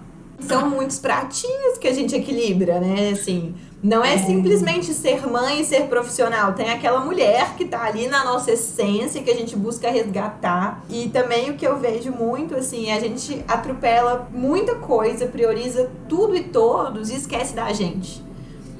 São 0.46 0.68
muitos 0.68 0.98
pratinhos 0.98 1.78
que 1.78 1.86
a 1.86 1.92
gente 1.92 2.14
equilibra, 2.14 2.80
né? 2.80 3.10
Assim, 3.10 3.54
não 3.82 4.04
é 4.04 4.16
simplesmente 4.16 4.94
ser 4.94 5.26
mãe 5.26 5.60
e 5.60 5.64
ser 5.64 5.88
profissional. 5.88 6.52
Tem 6.52 6.70
aquela 6.70 7.00
mulher 7.00 7.56
que 7.56 7.64
tá 7.64 7.82
ali 7.82 8.06
na 8.06 8.24
nossa 8.24 8.52
essência 8.52 9.20
que 9.22 9.30
a 9.30 9.34
gente 9.34 9.56
busca 9.56 9.90
resgatar. 9.90 10.84
E 10.88 11.08
também 11.08 11.50
o 11.50 11.54
que 11.54 11.66
eu 11.66 11.76
vejo 11.78 12.12
muito, 12.12 12.54
assim, 12.54 12.92
a 12.92 13.00
gente 13.00 13.44
atropela 13.48 14.28
muita 14.32 14.76
coisa, 14.76 15.26
prioriza 15.26 15.90
tudo 16.08 16.36
e 16.36 16.44
todos 16.44 17.10
e 17.10 17.16
esquece 17.16 17.54
da 17.56 17.72
gente. 17.72 18.22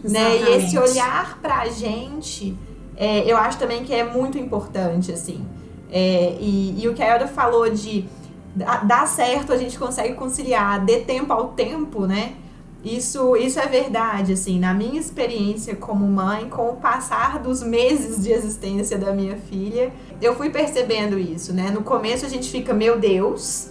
Né? 0.04 0.36
E 0.36 0.56
esse 0.56 0.78
olhar 0.78 1.38
pra 1.42 1.66
gente, 1.66 2.56
é, 2.96 3.24
eu 3.30 3.36
acho 3.36 3.58
também 3.58 3.82
que 3.82 3.92
é 3.92 4.04
muito 4.04 4.38
importante, 4.38 5.10
assim. 5.10 5.44
É, 5.90 6.36
e, 6.40 6.80
e, 6.80 6.88
o 6.88 6.94
que 6.94 7.02
a 7.02 7.08
Elda 7.14 7.26
falou 7.26 7.68
de 7.68 8.04
dar 8.54 9.06
certo, 9.08 9.52
a 9.52 9.56
gente 9.56 9.76
consegue 9.78 10.14
conciliar 10.14 10.84
de 10.84 11.00
tempo 11.00 11.32
ao 11.32 11.48
tempo, 11.48 12.06
né? 12.06 12.34
Isso, 12.84 13.36
isso 13.36 13.60
é 13.60 13.66
verdade, 13.66 14.32
assim, 14.32 14.58
na 14.58 14.74
minha 14.74 14.98
experiência 14.98 15.76
como 15.76 16.04
mãe, 16.04 16.48
com 16.48 16.70
o 16.70 16.76
passar 16.76 17.38
dos 17.38 17.62
meses 17.62 18.24
de 18.24 18.32
existência 18.32 18.98
da 18.98 19.12
minha 19.12 19.36
filha, 19.36 19.92
eu 20.20 20.34
fui 20.34 20.50
percebendo 20.50 21.16
isso, 21.16 21.52
né? 21.52 21.70
No 21.70 21.82
começo 21.82 22.26
a 22.26 22.28
gente 22.28 22.50
fica, 22.50 22.74
meu 22.74 22.98
Deus, 22.98 23.68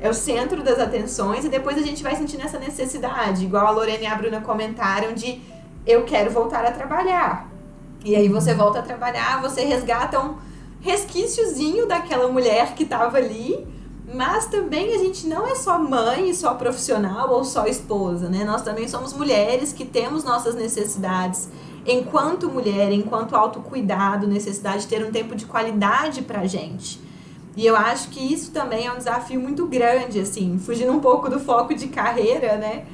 é 0.00 0.10
o 0.10 0.14
centro 0.14 0.60
das 0.62 0.80
atenções, 0.80 1.44
e 1.44 1.48
depois 1.48 1.78
a 1.78 1.82
gente 1.82 2.02
vai 2.02 2.16
sentindo 2.16 2.42
essa 2.42 2.58
necessidade, 2.58 3.44
igual 3.44 3.66
a 3.66 3.70
Lorena 3.70 4.02
e 4.02 4.06
a 4.06 4.14
Bruna 4.16 4.40
comentaram, 4.40 5.14
de 5.14 5.40
eu 5.86 6.02
quero 6.02 6.30
voltar 6.32 6.64
a 6.64 6.72
trabalhar. 6.72 7.48
E 8.04 8.16
aí 8.16 8.28
você 8.28 8.54
volta 8.54 8.80
a 8.80 8.82
trabalhar, 8.82 9.40
você 9.40 9.64
resgata 9.64 10.18
um 10.18 10.34
resquíciozinho 10.80 11.86
daquela 11.86 12.28
mulher 12.28 12.74
que 12.74 12.82
estava 12.82 13.18
ali, 13.18 13.66
mas 14.12 14.46
também 14.46 14.94
a 14.94 14.98
gente 14.98 15.26
não 15.26 15.46
é 15.46 15.54
só 15.54 15.78
mãe, 15.78 16.32
só 16.32 16.54
profissional 16.54 17.30
ou 17.30 17.44
só 17.44 17.66
esposa, 17.66 18.28
né? 18.28 18.42
Nós 18.42 18.62
também 18.62 18.88
somos 18.88 19.12
mulheres 19.12 19.72
que 19.72 19.84
temos 19.84 20.24
nossas 20.24 20.54
necessidades 20.54 21.48
enquanto 21.86 22.48
mulher, 22.48 22.90
enquanto 22.90 23.36
autocuidado, 23.36 24.26
necessidade 24.26 24.82
de 24.82 24.88
ter 24.88 25.04
um 25.04 25.10
tempo 25.10 25.34
de 25.34 25.44
qualidade 25.44 26.22
pra 26.22 26.46
gente. 26.46 27.00
E 27.54 27.66
eu 27.66 27.76
acho 27.76 28.08
que 28.08 28.20
isso 28.20 28.50
também 28.50 28.86
é 28.86 28.92
um 28.92 28.98
desafio 28.98 29.40
muito 29.40 29.66
grande, 29.66 30.20
assim, 30.20 30.58
fugindo 30.58 30.92
um 30.92 31.00
pouco 31.00 31.28
do 31.28 31.40
foco 31.40 31.74
de 31.74 31.88
carreira, 31.88 32.56
né? 32.56 32.86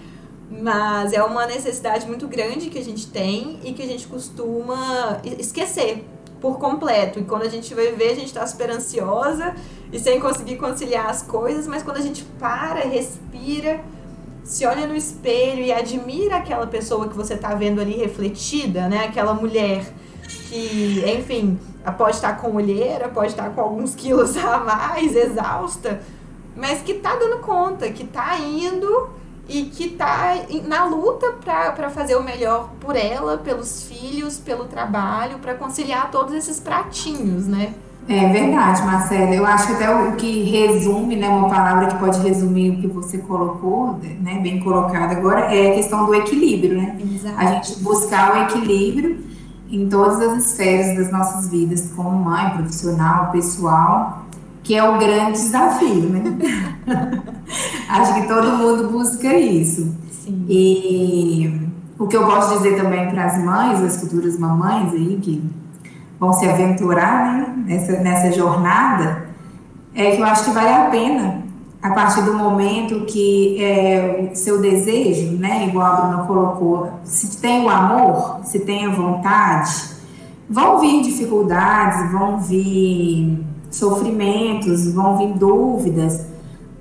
Mas 0.51 1.13
é 1.13 1.23
uma 1.23 1.47
necessidade 1.47 2.07
muito 2.07 2.27
grande 2.27 2.71
que 2.71 2.79
a 2.79 2.85
gente 2.85 3.07
tem 3.07 3.61
e 3.63 3.73
que 3.73 3.83
a 3.83 3.87
gente 3.87 4.07
costuma 4.07 5.21
esquecer 5.39 6.05
por 6.45 6.59
completo. 6.59 7.19
E 7.19 7.25
quando 7.25 7.45
a 7.45 7.49
gente 7.49 7.73
vai 7.73 7.93
ver, 7.93 8.11
a 8.11 8.15
gente 8.15 8.27
está 8.27 8.47
super 8.47 8.71
ansiosa 8.71 9.55
e 9.91 9.99
sem 9.99 10.21
conseguir 10.21 10.57
conciliar 10.57 11.09
as 11.09 11.23
coisas, 11.23 11.67
mas 11.67 11.83
quando 11.83 11.97
a 11.97 12.03
gente 12.03 12.23
para, 12.39 12.81
respira, 12.81 13.81
se 14.45 14.67
olha 14.67 14.87
no 14.87 14.95
espelho 14.95 15.63
e 15.63 15.73
admira 15.73 16.37
aquela 16.37 16.67
pessoa 16.67 17.09
que 17.09 17.17
você 17.17 17.33
está 17.33 17.55
vendo 17.55 17.81
ali 17.81 17.97
refletida, 17.97 18.91
né? 18.91 19.07
Aquela 19.07 19.33
mulher 19.33 19.91
que, 20.51 21.03
enfim, 21.17 21.59
pode 21.97 22.17
estar 22.17 22.39
com 22.39 22.55
olheira, 22.55 23.09
pode 23.09 23.29
estar 23.29 23.49
com 23.55 23.63
alguns 23.63 23.95
quilos 23.95 24.37
a 24.45 24.59
mais, 24.59 25.17
exausta, 25.17 26.03
mas 26.55 26.83
que 26.83 26.93
está 26.93 27.17
dando 27.17 27.39
conta, 27.39 27.91
que 27.91 28.03
está 28.03 28.39
indo 28.39 29.09
e 29.49 29.65
que 29.65 29.85
está 29.85 30.37
na 30.67 30.85
luta 30.85 31.35
para 31.45 31.91
fazer 31.91 32.17
o 32.17 32.23
melhor 32.23 32.71
por 32.81 32.97
ela, 32.97 33.39
pelos 33.39 33.85
filhos, 33.85 34.39
pelo 34.39 34.65
trabalho, 34.65 35.39
para 35.39 35.55
conciliar 35.55 36.11
todos 36.11 36.35
esses 36.35 36.61
pratinhos, 36.61 37.47
né? 37.47 37.75
É 38.09 38.29
verdade, 38.29 38.83
Marcela. 38.83 39.35
Eu 39.35 39.47
acho 39.47 39.67
que 39.67 39.73
até 39.75 39.91
o 39.91 40.13
que 40.17 40.43
resume, 40.43 41.17
né, 41.17 41.29
uma 41.29 41.49
palavra 41.49 41.87
que 41.87 41.97
pode 41.97 42.21
resumir 42.21 42.71
o 42.71 42.81
que 42.81 42.87
você 42.87 43.19
colocou, 43.19 43.99
né, 44.21 44.41
bem 44.43 44.61
colocado 44.61 45.13
agora, 45.13 45.55
é 45.55 45.73
a 45.73 45.75
questão 45.75 46.05
do 46.05 46.15
equilíbrio, 46.15 46.77
né? 46.77 46.99
Exato. 47.01 47.35
A 47.39 47.47
gente 47.47 47.81
buscar 47.81 48.35
o 48.35 48.43
equilíbrio 48.43 49.25
em 49.71 49.89
todas 49.89 50.21
as 50.21 50.45
esferas 50.45 50.97
das 50.97 51.11
nossas 51.11 51.49
vidas, 51.49 51.91
como 51.97 52.11
mãe, 52.11 52.51
profissional, 52.51 53.31
pessoal, 53.33 54.24
que 54.65 54.75
é 54.75 54.83
o 54.83 54.99
grande 54.99 55.33
desafio, 55.33 56.09
né? 56.09 56.23
Acho 57.89 58.15
que 58.15 58.27
todo 58.27 58.57
mundo 58.57 58.89
busca 58.89 59.33
isso. 59.35 59.95
Sim. 60.11 60.47
E 60.49 61.69
o 61.99 62.07
que 62.09 62.17
eu 62.17 62.25
gosto 62.25 62.53
de 62.53 62.63
dizer 62.63 62.83
também 62.83 63.11
para 63.11 63.27
as 63.27 63.39
mães, 63.45 63.83
as 63.83 64.01
futuras 64.01 64.39
mamães 64.39 64.93
aí 64.93 65.19
que 65.23 65.45
vão 66.19 66.33
se 66.33 66.49
aventurar 66.49 67.35
né, 67.35 67.55
nessa, 67.67 67.93
nessa 68.01 68.33
jornada, 68.33 69.29
é 69.95 70.17
que 70.17 70.23
eu 70.23 70.25
acho 70.25 70.45
que 70.45 70.51
vale 70.51 70.69
a 70.69 70.91
pena 70.91 71.45
a 71.83 71.91
partir 71.91 72.23
do 72.23 72.33
momento 72.33 73.05
que 73.05 73.63
é, 73.63 74.31
o 74.33 74.35
seu 74.35 74.59
desejo, 74.59 75.37
né, 75.37 75.67
igual 75.67 75.87
a 75.87 75.97
Bruna 75.97 76.25
colocou, 76.25 76.91
se 77.05 77.39
tem 77.43 77.63
o 77.63 77.69
amor, 77.69 78.41
se 78.43 78.61
tem 78.61 78.87
a 78.87 78.91
vontade, 78.91 79.91
vão 80.49 80.81
vir 80.81 81.03
dificuldades, 81.03 82.11
vão 82.11 82.39
vir 82.39 83.45
sofrimentos, 83.75 84.93
vão 84.93 85.19
vir 85.19 85.35
dúvidas, 85.35 86.27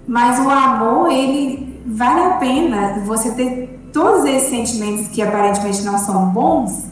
mas 0.07 0.39
o 0.39 0.49
amor, 0.49 1.11
ele 1.11 1.81
vale 1.85 2.21
a 2.21 2.29
pena 2.37 3.01
você 3.05 3.31
ter 3.31 3.89
todos 3.93 4.25
esses 4.25 4.49
sentimentos 4.49 5.07
que 5.07 5.21
aparentemente 5.21 5.81
não 5.83 5.97
são 5.97 6.29
bons, 6.29 6.85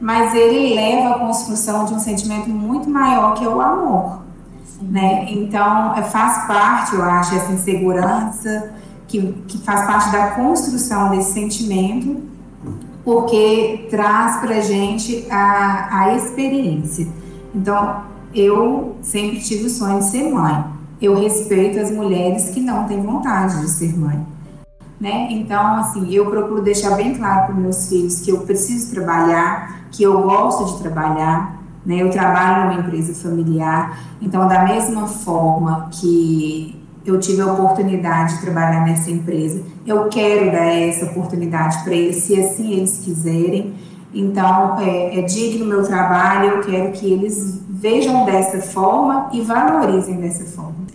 mas 0.00 0.34
ele 0.34 0.74
leva 0.74 1.14
à 1.14 1.18
construção 1.18 1.84
de 1.84 1.94
um 1.94 1.98
sentimento 1.98 2.48
muito 2.48 2.88
maior 2.88 3.34
que 3.34 3.44
é 3.44 3.48
o 3.48 3.60
amor. 3.60 4.20
Né? 4.80 5.26
Então, 5.30 5.94
é, 5.96 6.02
faz 6.02 6.46
parte, 6.46 6.94
eu 6.94 7.02
acho, 7.02 7.34
essa 7.34 7.52
insegurança, 7.52 8.72
que, 9.08 9.32
que 9.48 9.58
faz 9.58 9.86
parte 9.86 10.10
da 10.10 10.28
construção 10.32 11.10
desse 11.10 11.32
sentimento, 11.32 12.22
porque 13.04 13.86
traz 13.88 14.38
para 14.38 14.60
gente 14.60 15.26
a, 15.30 16.00
a 16.00 16.14
experiência. 16.14 17.06
Então, 17.54 18.02
eu 18.36 18.96
sempre 19.02 19.40
tive 19.40 19.64
o 19.64 19.70
sonho 19.70 19.98
de 19.98 20.04
ser 20.04 20.30
mãe. 20.30 20.64
Eu 21.00 21.18
respeito 21.18 21.80
as 21.80 21.90
mulheres 21.90 22.50
que 22.50 22.60
não 22.60 22.84
têm 22.86 23.00
vontade 23.00 23.60
de 23.60 23.70
ser 23.70 23.96
mãe. 23.98 24.26
Né? 25.00 25.28
Então, 25.30 25.76
assim, 25.76 26.12
eu 26.12 26.26
procuro 26.26 26.62
deixar 26.62 26.96
bem 26.96 27.14
claro 27.14 27.46
para 27.46 27.54
meus 27.54 27.88
filhos 27.88 28.20
que 28.20 28.30
eu 28.30 28.40
preciso 28.40 28.94
trabalhar, 28.94 29.88
que 29.90 30.02
eu 30.02 30.22
gosto 30.22 30.74
de 30.74 30.82
trabalhar, 30.82 31.56
Né? 31.84 32.02
Eu 32.02 32.10
trabalho 32.10 32.68
numa 32.68 32.80
empresa 32.80 33.14
familiar, 33.14 33.98
então, 34.20 34.48
da 34.48 34.64
mesma 34.64 35.06
forma 35.06 35.88
que 35.92 36.74
eu 37.04 37.20
tive 37.20 37.40
a 37.42 37.52
oportunidade 37.52 38.34
de 38.34 38.40
trabalhar 38.40 38.84
nessa 38.84 39.10
empresa, 39.10 39.62
eu 39.86 40.08
quero 40.08 40.50
dar 40.50 40.66
essa 40.66 41.06
oportunidade 41.06 41.84
para 41.84 41.94
eles, 41.94 42.24
se 42.24 42.38
assim 42.40 42.72
eles 42.72 42.98
quiserem. 42.98 43.72
Então, 44.14 44.78
é, 44.80 45.18
é 45.18 45.22
digno 45.22 45.64
o 45.64 45.68
meu 45.68 45.82
trabalho, 45.82 46.50
eu 46.50 46.60
quero 46.62 46.92
que 46.92 47.12
eles 47.12 47.60
vejam 47.68 48.24
dessa 48.24 48.60
forma 48.60 49.28
e 49.32 49.40
valorizem 49.42 50.20
dessa 50.20 50.44
forma. 50.44 50.86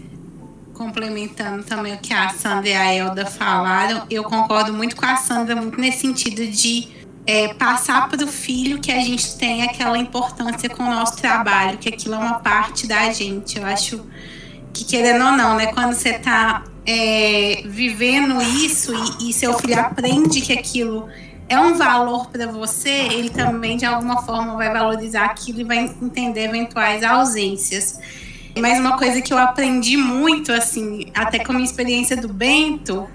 Complementando 0.74 1.64
também 1.64 1.93
o 1.93 1.99
que 1.99 2.14
a 2.14 2.30
Sandra 2.30 2.70
e 2.70 2.74
a 2.74 2.93
Elda 2.93 3.26
falaram, 3.26 4.03
eu 4.09 4.24
concordo 4.24 4.74
muito 4.74 4.95
com 4.95 5.05
a 5.05 5.16
Sandra, 5.18 5.55
muito 5.55 5.80
nesse 5.80 5.99
sentido 5.99 6.47
de 6.47 6.88
é, 7.26 7.53
passar 7.53 8.09
para 8.09 8.24
o 8.24 8.28
filho 8.28 8.80
que 8.80 8.91
a 8.91 8.99
gente 8.99 9.38
tem 9.38 9.64
aquela 9.64 9.97
importância 9.97 10.68
com 10.70 10.84
o 10.84 10.89
nosso 10.89 11.18
trabalho, 11.18 11.78
que 11.78 11.89
aquilo 11.89 12.16
é 12.16 12.18
uma 12.18 12.39
parte 12.39 12.88
da 12.88 13.12
gente. 13.12 13.59
Eu 13.59 13.66
acho 13.66 14.01
que, 14.74 14.84
querendo 14.84 15.24
ou 15.24 15.32
não, 15.34 15.55
né, 15.55 15.68
quando 15.68 15.93
você 15.93 16.09
está 16.09 16.64
é, 16.86 17.62
vivendo 17.66 18.41
isso 18.41 18.91
e, 19.20 19.30
e 19.30 19.34
seu 19.34 19.53
filho 19.59 19.80
aprende 19.80 20.41
que 20.41 20.53
aquilo 20.53 21.07
é 21.52 21.60
um 21.60 21.74
valor 21.74 22.30
para 22.30 22.47
você, 22.47 22.89
ele 22.89 23.30
também 23.30 23.76
de 23.76 23.86
alguma 23.86 24.22
forma 24.22 24.56
vai 24.56 24.72
valorizar 24.72 25.26
aquilo 25.26 25.60
e 25.60 25.64
vai 25.66 25.80
entender 26.02 26.45
eventuais 26.45 27.04
ausências. 27.04 27.99
Mas 28.58 28.80
uma 28.80 28.97
coisa 28.97 29.22
que 29.22 29.34
eu 29.34 29.38
aprendi 29.38 29.97
muito, 29.97 30.54
assim, 30.54 31.12
até 31.14 31.39
com 31.39 31.52
a 31.52 31.56
minha 31.56 31.66
experiência 31.66 32.16
do 32.16 32.30
Bento, 32.30 33.06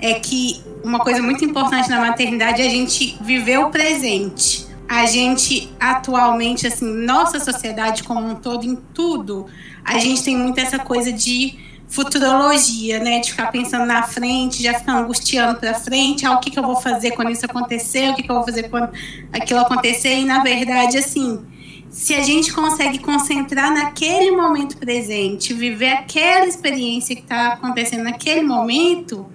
é 0.00 0.14
que 0.14 0.64
uma 0.82 1.00
coisa 1.00 1.20
muito 1.20 1.44
importante 1.44 1.90
na 1.90 2.00
maternidade 2.00 2.62
é 2.62 2.66
a 2.66 2.70
gente 2.70 3.18
viver 3.20 3.58
o 3.58 3.68
presente. 3.68 4.66
A 4.88 5.04
gente 5.04 5.70
atualmente, 5.78 6.66
assim, 6.66 6.86
nossa 6.86 7.38
sociedade 7.40 8.04
como 8.04 8.26
um 8.26 8.36
todo, 8.36 8.64
em 8.64 8.74
tudo, 8.94 9.46
a 9.84 9.98
gente 9.98 10.24
tem 10.24 10.34
muito 10.34 10.58
essa 10.58 10.78
coisa 10.78 11.12
de 11.12 11.58
futurologia, 11.92 12.98
né? 12.98 13.20
De 13.20 13.30
ficar 13.30 13.52
pensando 13.52 13.84
na 13.84 14.02
frente, 14.02 14.62
já 14.62 14.74
ficar 14.74 14.94
angustiando 14.94 15.60
para 15.60 15.74
frente, 15.74 16.26
ah, 16.26 16.32
o 16.32 16.40
que, 16.40 16.50
que 16.50 16.58
eu 16.58 16.62
vou 16.62 16.76
fazer 16.76 17.12
quando 17.12 17.30
isso 17.30 17.44
acontecer, 17.44 18.10
o 18.10 18.14
que, 18.14 18.22
que 18.22 18.30
eu 18.30 18.34
vou 18.34 18.44
fazer 18.44 18.68
quando 18.68 18.90
aquilo 19.32 19.60
acontecer, 19.60 20.18
e 20.18 20.24
na 20.24 20.42
verdade, 20.42 20.96
assim, 20.96 21.44
se 21.90 22.14
a 22.14 22.22
gente 22.22 22.50
consegue 22.52 22.98
concentrar 22.98 23.70
naquele 23.70 24.30
momento 24.30 24.78
presente, 24.78 25.52
viver 25.52 25.92
aquela 25.92 26.46
experiência 26.46 27.14
que 27.14 27.22
está 27.22 27.52
acontecendo 27.52 28.04
naquele 28.04 28.42
momento, 28.42 29.26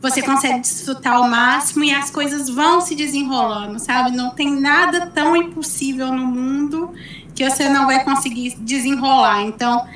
você 0.00 0.20
consegue 0.20 0.60
desfrutar 0.60 1.14
ao 1.14 1.26
máximo 1.26 1.84
e 1.84 1.94
as 1.94 2.10
coisas 2.10 2.50
vão 2.50 2.82
se 2.82 2.94
desenrolando, 2.94 3.78
sabe? 3.78 4.14
Não 4.14 4.30
tem 4.30 4.50
nada 4.60 5.06
tão 5.06 5.34
impossível 5.34 6.12
no 6.12 6.26
mundo 6.26 6.92
que 7.34 7.48
você 7.48 7.70
não 7.70 7.86
vai 7.86 8.04
conseguir 8.04 8.54
desenrolar. 8.58 9.42
Então, 9.42 9.86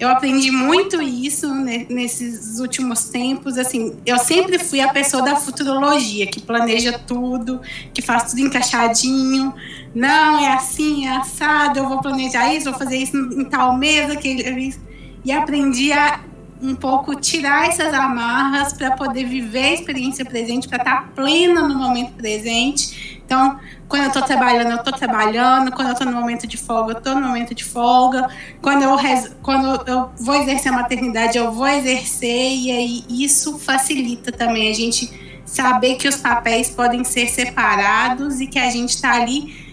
eu 0.00 0.08
aprendi 0.08 0.50
muito 0.50 1.00
isso 1.02 1.54
nesses 1.90 2.58
últimos 2.58 3.04
tempos. 3.10 3.58
Assim, 3.58 3.94
eu 4.06 4.18
sempre 4.18 4.58
fui 4.58 4.80
a 4.80 4.88
pessoa 4.88 5.22
da 5.22 5.36
futurologia, 5.36 6.26
que 6.26 6.40
planeja 6.40 6.98
tudo, 6.98 7.60
que 7.92 8.00
faz 8.00 8.30
tudo 8.30 8.40
encaixadinho. 8.40 9.54
Não, 9.94 10.38
é 10.42 10.54
assim, 10.54 11.06
é 11.06 11.16
assado, 11.16 11.80
eu 11.80 11.86
vou 11.86 12.00
planejar 12.00 12.52
isso, 12.54 12.70
vou 12.70 12.78
fazer 12.78 12.96
isso 12.96 13.14
em 13.14 13.44
tal 13.44 13.76
mesa. 13.76 14.16
Que... 14.16 14.74
E 15.22 15.30
aprendi 15.30 15.92
a 15.92 16.20
um 16.62 16.74
pouco 16.74 17.14
tirar 17.14 17.68
essas 17.68 17.92
amarras 17.94 18.72
para 18.72 18.92
poder 18.92 19.24
viver 19.24 19.64
a 19.64 19.72
experiência 19.74 20.24
presente, 20.24 20.68
para 20.68 20.78
estar 20.78 21.08
plena 21.14 21.66
no 21.66 21.74
momento 21.74 22.12
presente. 22.12 23.20
Então, 23.24 23.58
quando 23.88 24.02
eu 24.02 24.08
estou 24.08 24.22
trabalhando, 24.22 24.70
eu 24.70 24.76
estou 24.76 24.92
trabalhando. 24.92 25.72
Quando 25.72 25.88
eu 25.88 25.92
estou 25.92 26.06
no 26.06 26.12
momento 26.12 26.46
de 26.46 26.56
folga, 26.56 26.92
eu 26.92 26.98
estou 26.98 27.14
no 27.14 27.28
momento 27.28 27.54
de 27.54 27.64
folga. 27.64 28.28
Quando 28.60 28.82
eu, 28.82 28.96
quando 29.42 29.88
eu 29.88 30.10
vou 30.18 30.34
exercer 30.34 30.72
a 30.72 30.76
maternidade, 30.76 31.38
eu 31.38 31.50
vou 31.50 31.66
exercer. 31.66 32.52
E 32.52 32.70
aí 32.70 33.04
isso 33.08 33.58
facilita 33.58 34.30
também 34.30 34.70
a 34.70 34.74
gente 34.74 35.40
saber 35.46 35.94
que 35.94 36.08
os 36.08 36.16
papéis 36.16 36.70
podem 36.70 37.04
ser 37.04 37.28
separados 37.28 38.40
e 38.40 38.46
que 38.46 38.58
a 38.58 38.68
gente 38.70 38.90
está 38.90 39.14
ali 39.14 39.70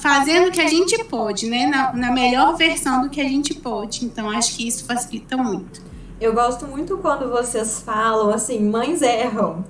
fazendo 0.00 0.48
o 0.48 0.50
que 0.50 0.60
a 0.60 0.68
gente 0.68 1.02
pode, 1.04 1.46
né? 1.46 1.66
Na, 1.66 1.92
na 1.92 2.12
melhor 2.12 2.56
versão 2.56 3.02
do 3.02 3.10
que 3.10 3.20
a 3.20 3.28
gente 3.28 3.54
pode. 3.54 4.04
Então, 4.04 4.30
acho 4.30 4.56
que 4.56 4.66
isso 4.66 4.84
facilita 4.84 5.36
muito. 5.36 5.87
Eu 6.20 6.32
gosto 6.32 6.66
muito 6.66 6.98
quando 6.98 7.30
vocês 7.30 7.80
falam 7.80 8.30
assim, 8.30 8.68
mães 8.68 9.02
erram, 9.02 9.64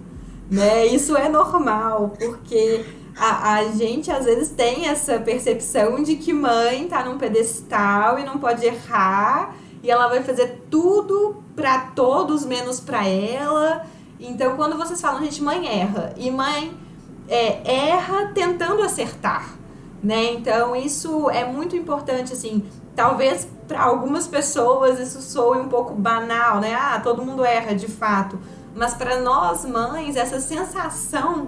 né? 0.50 0.86
Isso 0.86 1.14
é 1.14 1.28
normal, 1.28 2.14
porque 2.18 2.86
a, 3.14 3.54
a 3.56 3.64
gente 3.72 4.10
às 4.10 4.24
vezes 4.24 4.48
tem 4.50 4.86
essa 4.86 5.18
percepção 5.18 6.02
de 6.02 6.16
que 6.16 6.32
mãe 6.32 6.88
tá 6.88 7.04
num 7.04 7.18
pedestal 7.18 8.18
e 8.18 8.24
não 8.24 8.38
pode 8.38 8.64
errar 8.64 9.54
e 9.82 9.90
ela 9.90 10.08
vai 10.08 10.22
fazer 10.22 10.64
tudo 10.70 11.42
para 11.54 11.80
todos 11.94 12.46
menos 12.46 12.80
para 12.80 13.06
ela. 13.06 13.84
Então, 14.18 14.56
quando 14.56 14.76
vocês 14.76 15.00
falam, 15.00 15.22
gente, 15.22 15.42
mãe 15.42 15.66
erra 15.66 16.14
e 16.16 16.30
mãe 16.30 16.72
é, 17.28 17.90
erra 17.90 18.32
tentando 18.34 18.82
acertar, 18.82 19.54
né? 20.02 20.32
Então, 20.32 20.74
isso 20.74 21.28
é 21.30 21.44
muito 21.44 21.76
importante, 21.76 22.32
assim. 22.32 22.64
Talvez 22.98 23.46
para 23.68 23.80
algumas 23.80 24.26
pessoas 24.26 24.98
isso 24.98 25.22
soe 25.22 25.60
um 25.60 25.68
pouco 25.68 25.94
banal, 25.94 26.58
né? 26.58 26.74
Ah, 26.74 26.98
todo 27.00 27.24
mundo 27.24 27.44
erra 27.44 27.72
de 27.72 27.86
fato. 27.86 28.36
Mas 28.74 28.94
para 28.94 29.20
nós 29.20 29.64
mães, 29.64 30.16
essa 30.16 30.40
sensação, 30.40 31.46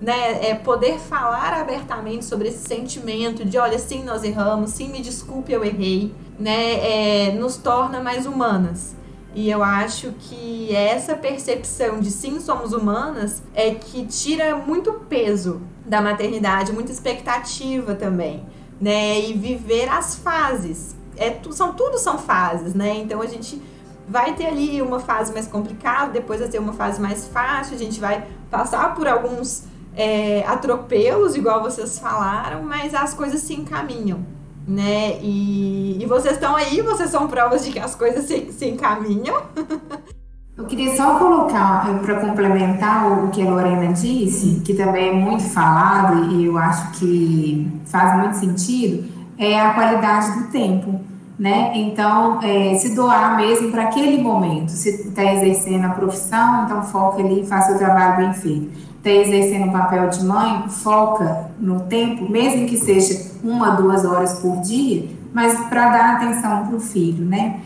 né, 0.00 0.48
é 0.48 0.54
poder 0.54 1.00
falar 1.00 1.54
abertamente 1.54 2.24
sobre 2.24 2.50
esse 2.50 2.68
sentimento 2.68 3.44
de, 3.44 3.58
olha, 3.58 3.80
sim, 3.80 4.04
nós 4.04 4.22
erramos, 4.22 4.70
sim, 4.70 4.88
me 4.90 5.02
desculpe, 5.02 5.52
eu 5.52 5.64
errei, 5.64 6.14
né, 6.38 7.30
é, 7.30 7.32
nos 7.32 7.56
torna 7.56 8.00
mais 8.00 8.24
humanas. 8.24 8.94
E 9.34 9.50
eu 9.50 9.60
acho 9.60 10.12
que 10.20 10.72
essa 10.72 11.16
percepção 11.16 11.98
de 11.98 12.12
sim, 12.12 12.38
somos 12.38 12.72
humanas 12.72 13.42
é 13.56 13.74
que 13.74 14.06
tira 14.06 14.54
muito 14.54 14.92
peso 15.08 15.60
da 15.84 16.00
maternidade, 16.00 16.72
muita 16.72 16.92
expectativa 16.92 17.96
também, 17.96 18.46
né? 18.82 19.20
E 19.20 19.32
viver 19.32 19.88
as 19.88 20.16
fases 20.16 20.96
é, 21.16 21.38
são 21.52 21.72
tudo 21.72 21.98
são 21.98 22.18
fases, 22.18 22.74
né? 22.74 22.96
Então 22.96 23.22
a 23.22 23.26
gente 23.26 23.62
vai 24.08 24.34
ter 24.34 24.46
ali 24.46 24.82
uma 24.82 24.98
fase 24.98 25.32
mais 25.32 25.46
complicada, 25.46 26.10
depois 26.10 26.40
vai 26.40 26.48
ter 26.48 26.58
uma 26.58 26.72
fase 26.72 27.00
mais 27.00 27.28
fácil, 27.28 27.76
a 27.76 27.78
gente 27.78 28.00
vai 28.00 28.26
passar 28.50 28.92
por 28.96 29.06
alguns 29.06 29.62
é, 29.94 30.44
atropelos, 30.46 31.36
igual 31.36 31.62
vocês 31.62 31.98
falaram, 32.00 32.64
mas 32.64 32.92
as 32.92 33.14
coisas 33.14 33.40
se 33.42 33.54
encaminham, 33.54 34.26
né? 34.66 35.18
E, 35.22 36.02
e 36.02 36.06
vocês 36.06 36.34
estão 36.34 36.56
aí, 36.56 36.82
vocês 36.82 37.10
são 37.10 37.28
provas 37.28 37.64
de 37.64 37.70
que 37.70 37.78
as 37.78 37.94
coisas 37.94 38.24
se, 38.24 38.52
se 38.52 38.66
encaminham. 38.66 39.42
Eu 40.54 40.66
queria 40.66 40.94
só 40.94 41.18
colocar, 41.18 41.88
eh, 41.88 41.98
para 42.04 42.20
complementar 42.20 43.10
o 43.10 43.30
que 43.30 43.40
a 43.40 43.50
Lorena 43.50 43.90
disse, 43.94 44.60
que 44.60 44.74
também 44.74 45.08
é 45.08 45.12
muito 45.12 45.44
falado 45.44 46.30
e 46.30 46.44
eu 46.44 46.58
acho 46.58 46.92
que 46.92 47.72
faz 47.86 48.18
muito 48.18 48.36
sentido, 48.36 49.08
é 49.38 49.58
a 49.58 49.72
qualidade 49.72 50.38
do 50.38 50.48
tempo, 50.48 51.00
né? 51.38 51.72
Então, 51.74 52.38
é, 52.42 52.74
se 52.74 52.94
doar 52.94 53.36
mesmo 53.36 53.70
para 53.70 53.84
aquele 53.84 54.22
momento. 54.22 54.68
Se 54.68 54.90
está 54.90 55.24
exercendo 55.32 55.86
a 55.86 55.90
profissão, 55.90 56.64
então 56.64 56.82
foca 56.82 57.22
ali 57.22 57.40
e 57.40 57.46
faça 57.46 57.72
o 57.74 57.78
trabalho 57.78 58.18
bem 58.18 58.34
feito. 58.34 58.70
Está 58.98 59.10
exercendo 59.10 59.70
o 59.70 59.72
papel 59.72 60.10
de 60.10 60.22
mãe, 60.22 60.68
foca 60.68 61.50
no 61.58 61.80
tempo, 61.80 62.30
mesmo 62.30 62.66
que 62.66 62.76
seja 62.76 63.32
uma, 63.42 63.70
duas 63.70 64.04
horas 64.04 64.38
por 64.40 64.60
dia, 64.60 65.08
mas 65.32 65.58
para 65.70 65.88
dar 65.88 66.16
atenção 66.16 66.66
para 66.66 66.76
o 66.76 66.80
filho, 66.80 67.24
né? 67.24 67.58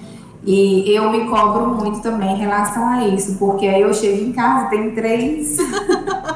E 0.47 0.95
eu 0.95 1.11
me 1.11 1.29
cobro 1.29 1.75
muito 1.75 2.01
também 2.01 2.35
em 2.35 2.39
relação 2.39 2.89
a 2.89 3.09
isso, 3.09 3.37
porque 3.37 3.67
aí 3.67 3.81
eu 3.81 3.93
chego 3.93 4.23
em 4.23 4.33
casa, 4.33 4.71
tem 4.71 4.93
três, 4.93 5.59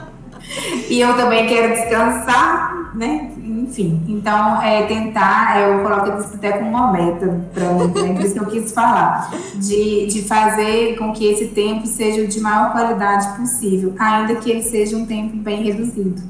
e 0.91 1.01
eu 1.01 1.15
também 1.15 1.47
quero 1.47 1.75
descansar, 1.75 2.91
né? 2.95 3.31
enfim, 3.71 4.03
então 4.09 4.61
é 4.61 4.85
tentar, 4.87 5.61
eu 5.61 5.83
coloco 5.83 6.21
isso 6.21 6.35
até 6.35 6.53
como 6.53 6.71
uma 6.71 6.93
meta 6.93 7.41
para 7.55 7.73
mim, 7.73 7.87
né? 7.87 8.15
por 8.15 8.25
isso 8.25 8.35
que 8.35 8.41
eu 8.41 8.47
quis 8.47 8.73
falar, 8.73 9.31
de, 9.55 10.07
de 10.07 10.23
fazer 10.23 10.97
com 10.97 11.13
que 11.13 11.25
esse 11.27 11.49
tempo 11.49 11.87
seja 11.87 12.27
de 12.27 12.41
maior 12.41 12.73
qualidade 12.73 13.37
possível, 13.37 13.95
ainda 13.99 14.35
que 14.35 14.51
ele 14.51 14.63
seja 14.63 14.97
um 14.97 15.07
tempo 15.07 15.37
bem 15.37 15.63
reduzido, 15.63 16.21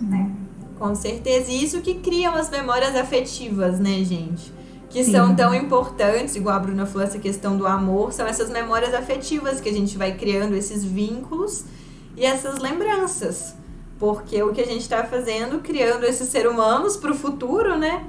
né? 0.00 0.30
Com 0.78 0.94
certeza, 0.94 1.50
e 1.50 1.62
isso 1.64 1.80
que 1.80 1.94
criam 1.94 2.34
as 2.34 2.48
memórias 2.50 2.94
afetivas, 2.94 3.78
né, 3.78 4.02
gente? 4.04 4.59
Que 4.90 5.04
Sim. 5.04 5.12
são 5.12 5.36
tão 5.36 5.54
importantes, 5.54 6.34
igual 6.34 6.56
a 6.56 6.58
Bruna 6.58 6.84
falou, 6.84 7.06
essa 7.06 7.18
questão 7.18 7.56
do 7.56 7.66
amor, 7.66 8.12
são 8.12 8.26
essas 8.26 8.50
memórias 8.50 8.92
afetivas 8.92 9.60
que 9.60 9.68
a 9.68 9.72
gente 9.72 9.96
vai 9.96 10.16
criando, 10.16 10.54
esses 10.54 10.84
vínculos 10.84 11.64
e 12.16 12.26
essas 12.26 12.58
lembranças. 12.58 13.54
Porque 13.98 14.42
o 14.42 14.52
que 14.52 14.60
a 14.60 14.66
gente 14.66 14.80
está 14.80 15.04
fazendo, 15.04 15.60
criando 15.60 16.04
esses 16.04 16.28
seres 16.28 16.50
humanos 16.50 16.96
para 16.96 17.12
o 17.12 17.14
futuro, 17.14 17.78
né? 17.78 18.04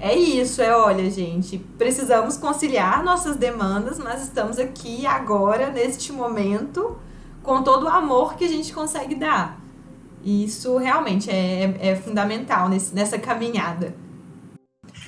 É 0.00 0.16
isso, 0.16 0.60
é 0.60 0.76
olha, 0.76 1.08
gente, 1.10 1.58
precisamos 1.78 2.36
conciliar 2.36 3.04
nossas 3.04 3.36
demandas, 3.36 3.98
mas 3.98 4.22
estamos 4.22 4.58
aqui 4.58 5.06
agora, 5.06 5.70
neste 5.70 6.12
momento, 6.12 6.96
com 7.42 7.62
todo 7.62 7.84
o 7.84 7.88
amor 7.88 8.34
que 8.34 8.44
a 8.44 8.48
gente 8.48 8.72
consegue 8.72 9.14
dar. 9.14 9.60
E 10.24 10.44
isso 10.44 10.76
realmente 10.76 11.30
é, 11.30 11.76
é 11.78 11.94
fundamental 11.94 12.68
nesse, 12.68 12.94
nessa 12.94 13.18
caminhada. 13.18 13.94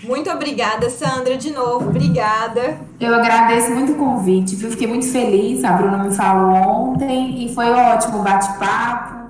Muito 0.07 0.31
obrigada, 0.31 0.91
Sandra, 0.91 1.37
de 1.37 1.51
novo. 1.51 1.89
Obrigada. 1.89 2.79
Eu 3.01 3.15
agradeço 3.15 3.73
muito 3.73 3.93
o 3.93 3.97
convite, 3.97 4.55
viu? 4.55 4.71
Fiquei 4.71 4.87
muito 4.87 5.11
feliz. 5.11 5.65
A 5.65 5.73
Bruna 5.73 6.05
me 6.05 6.15
falou 6.15 6.91
ontem 6.91 7.45
e 7.45 7.55
foi 7.55 7.71
ótimo 7.71 8.21
o 8.21 8.23
bate-papo. 8.23 9.25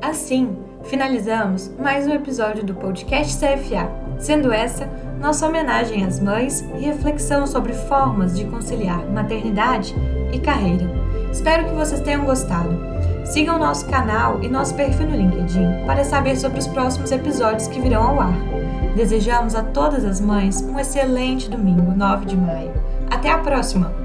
Assim, 0.00 0.56
finalizamos 0.84 1.70
mais 1.78 2.06
um 2.06 2.12
episódio 2.12 2.64
do 2.64 2.74
podcast 2.74 3.36
CFA, 3.36 3.90
sendo 4.18 4.52
essa 4.52 4.86
nossa 5.20 5.46
homenagem 5.46 6.04
às 6.04 6.18
mães 6.18 6.62
e 6.76 6.80
reflexão 6.80 7.46
sobre 7.46 7.72
formas 7.72 8.36
de 8.36 8.44
conciliar 8.46 9.06
maternidade 9.10 9.94
e 10.32 10.38
carreira. 10.40 10.90
Espero 11.30 11.66
que 11.66 11.74
vocês 11.74 12.00
tenham 12.00 12.24
gostado. 12.24 12.91
Sigam 13.24 13.58
nosso 13.58 13.86
canal 13.86 14.42
e 14.42 14.48
nosso 14.48 14.74
perfil 14.74 15.08
no 15.08 15.16
LinkedIn 15.16 15.86
para 15.86 16.04
saber 16.04 16.36
sobre 16.36 16.58
os 16.58 16.66
próximos 16.66 17.12
episódios 17.12 17.68
que 17.68 17.80
virão 17.80 18.02
ao 18.02 18.20
ar. 18.20 18.34
Desejamos 18.96 19.54
a 19.54 19.62
todas 19.62 20.04
as 20.04 20.20
mães 20.20 20.60
um 20.62 20.78
excelente 20.78 21.48
domingo, 21.48 21.92
9 21.96 22.26
de 22.26 22.36
maio. 22.36 22.72
Até 23.10 23.30
a 23.30 23.38
próxima! 23.38 24.01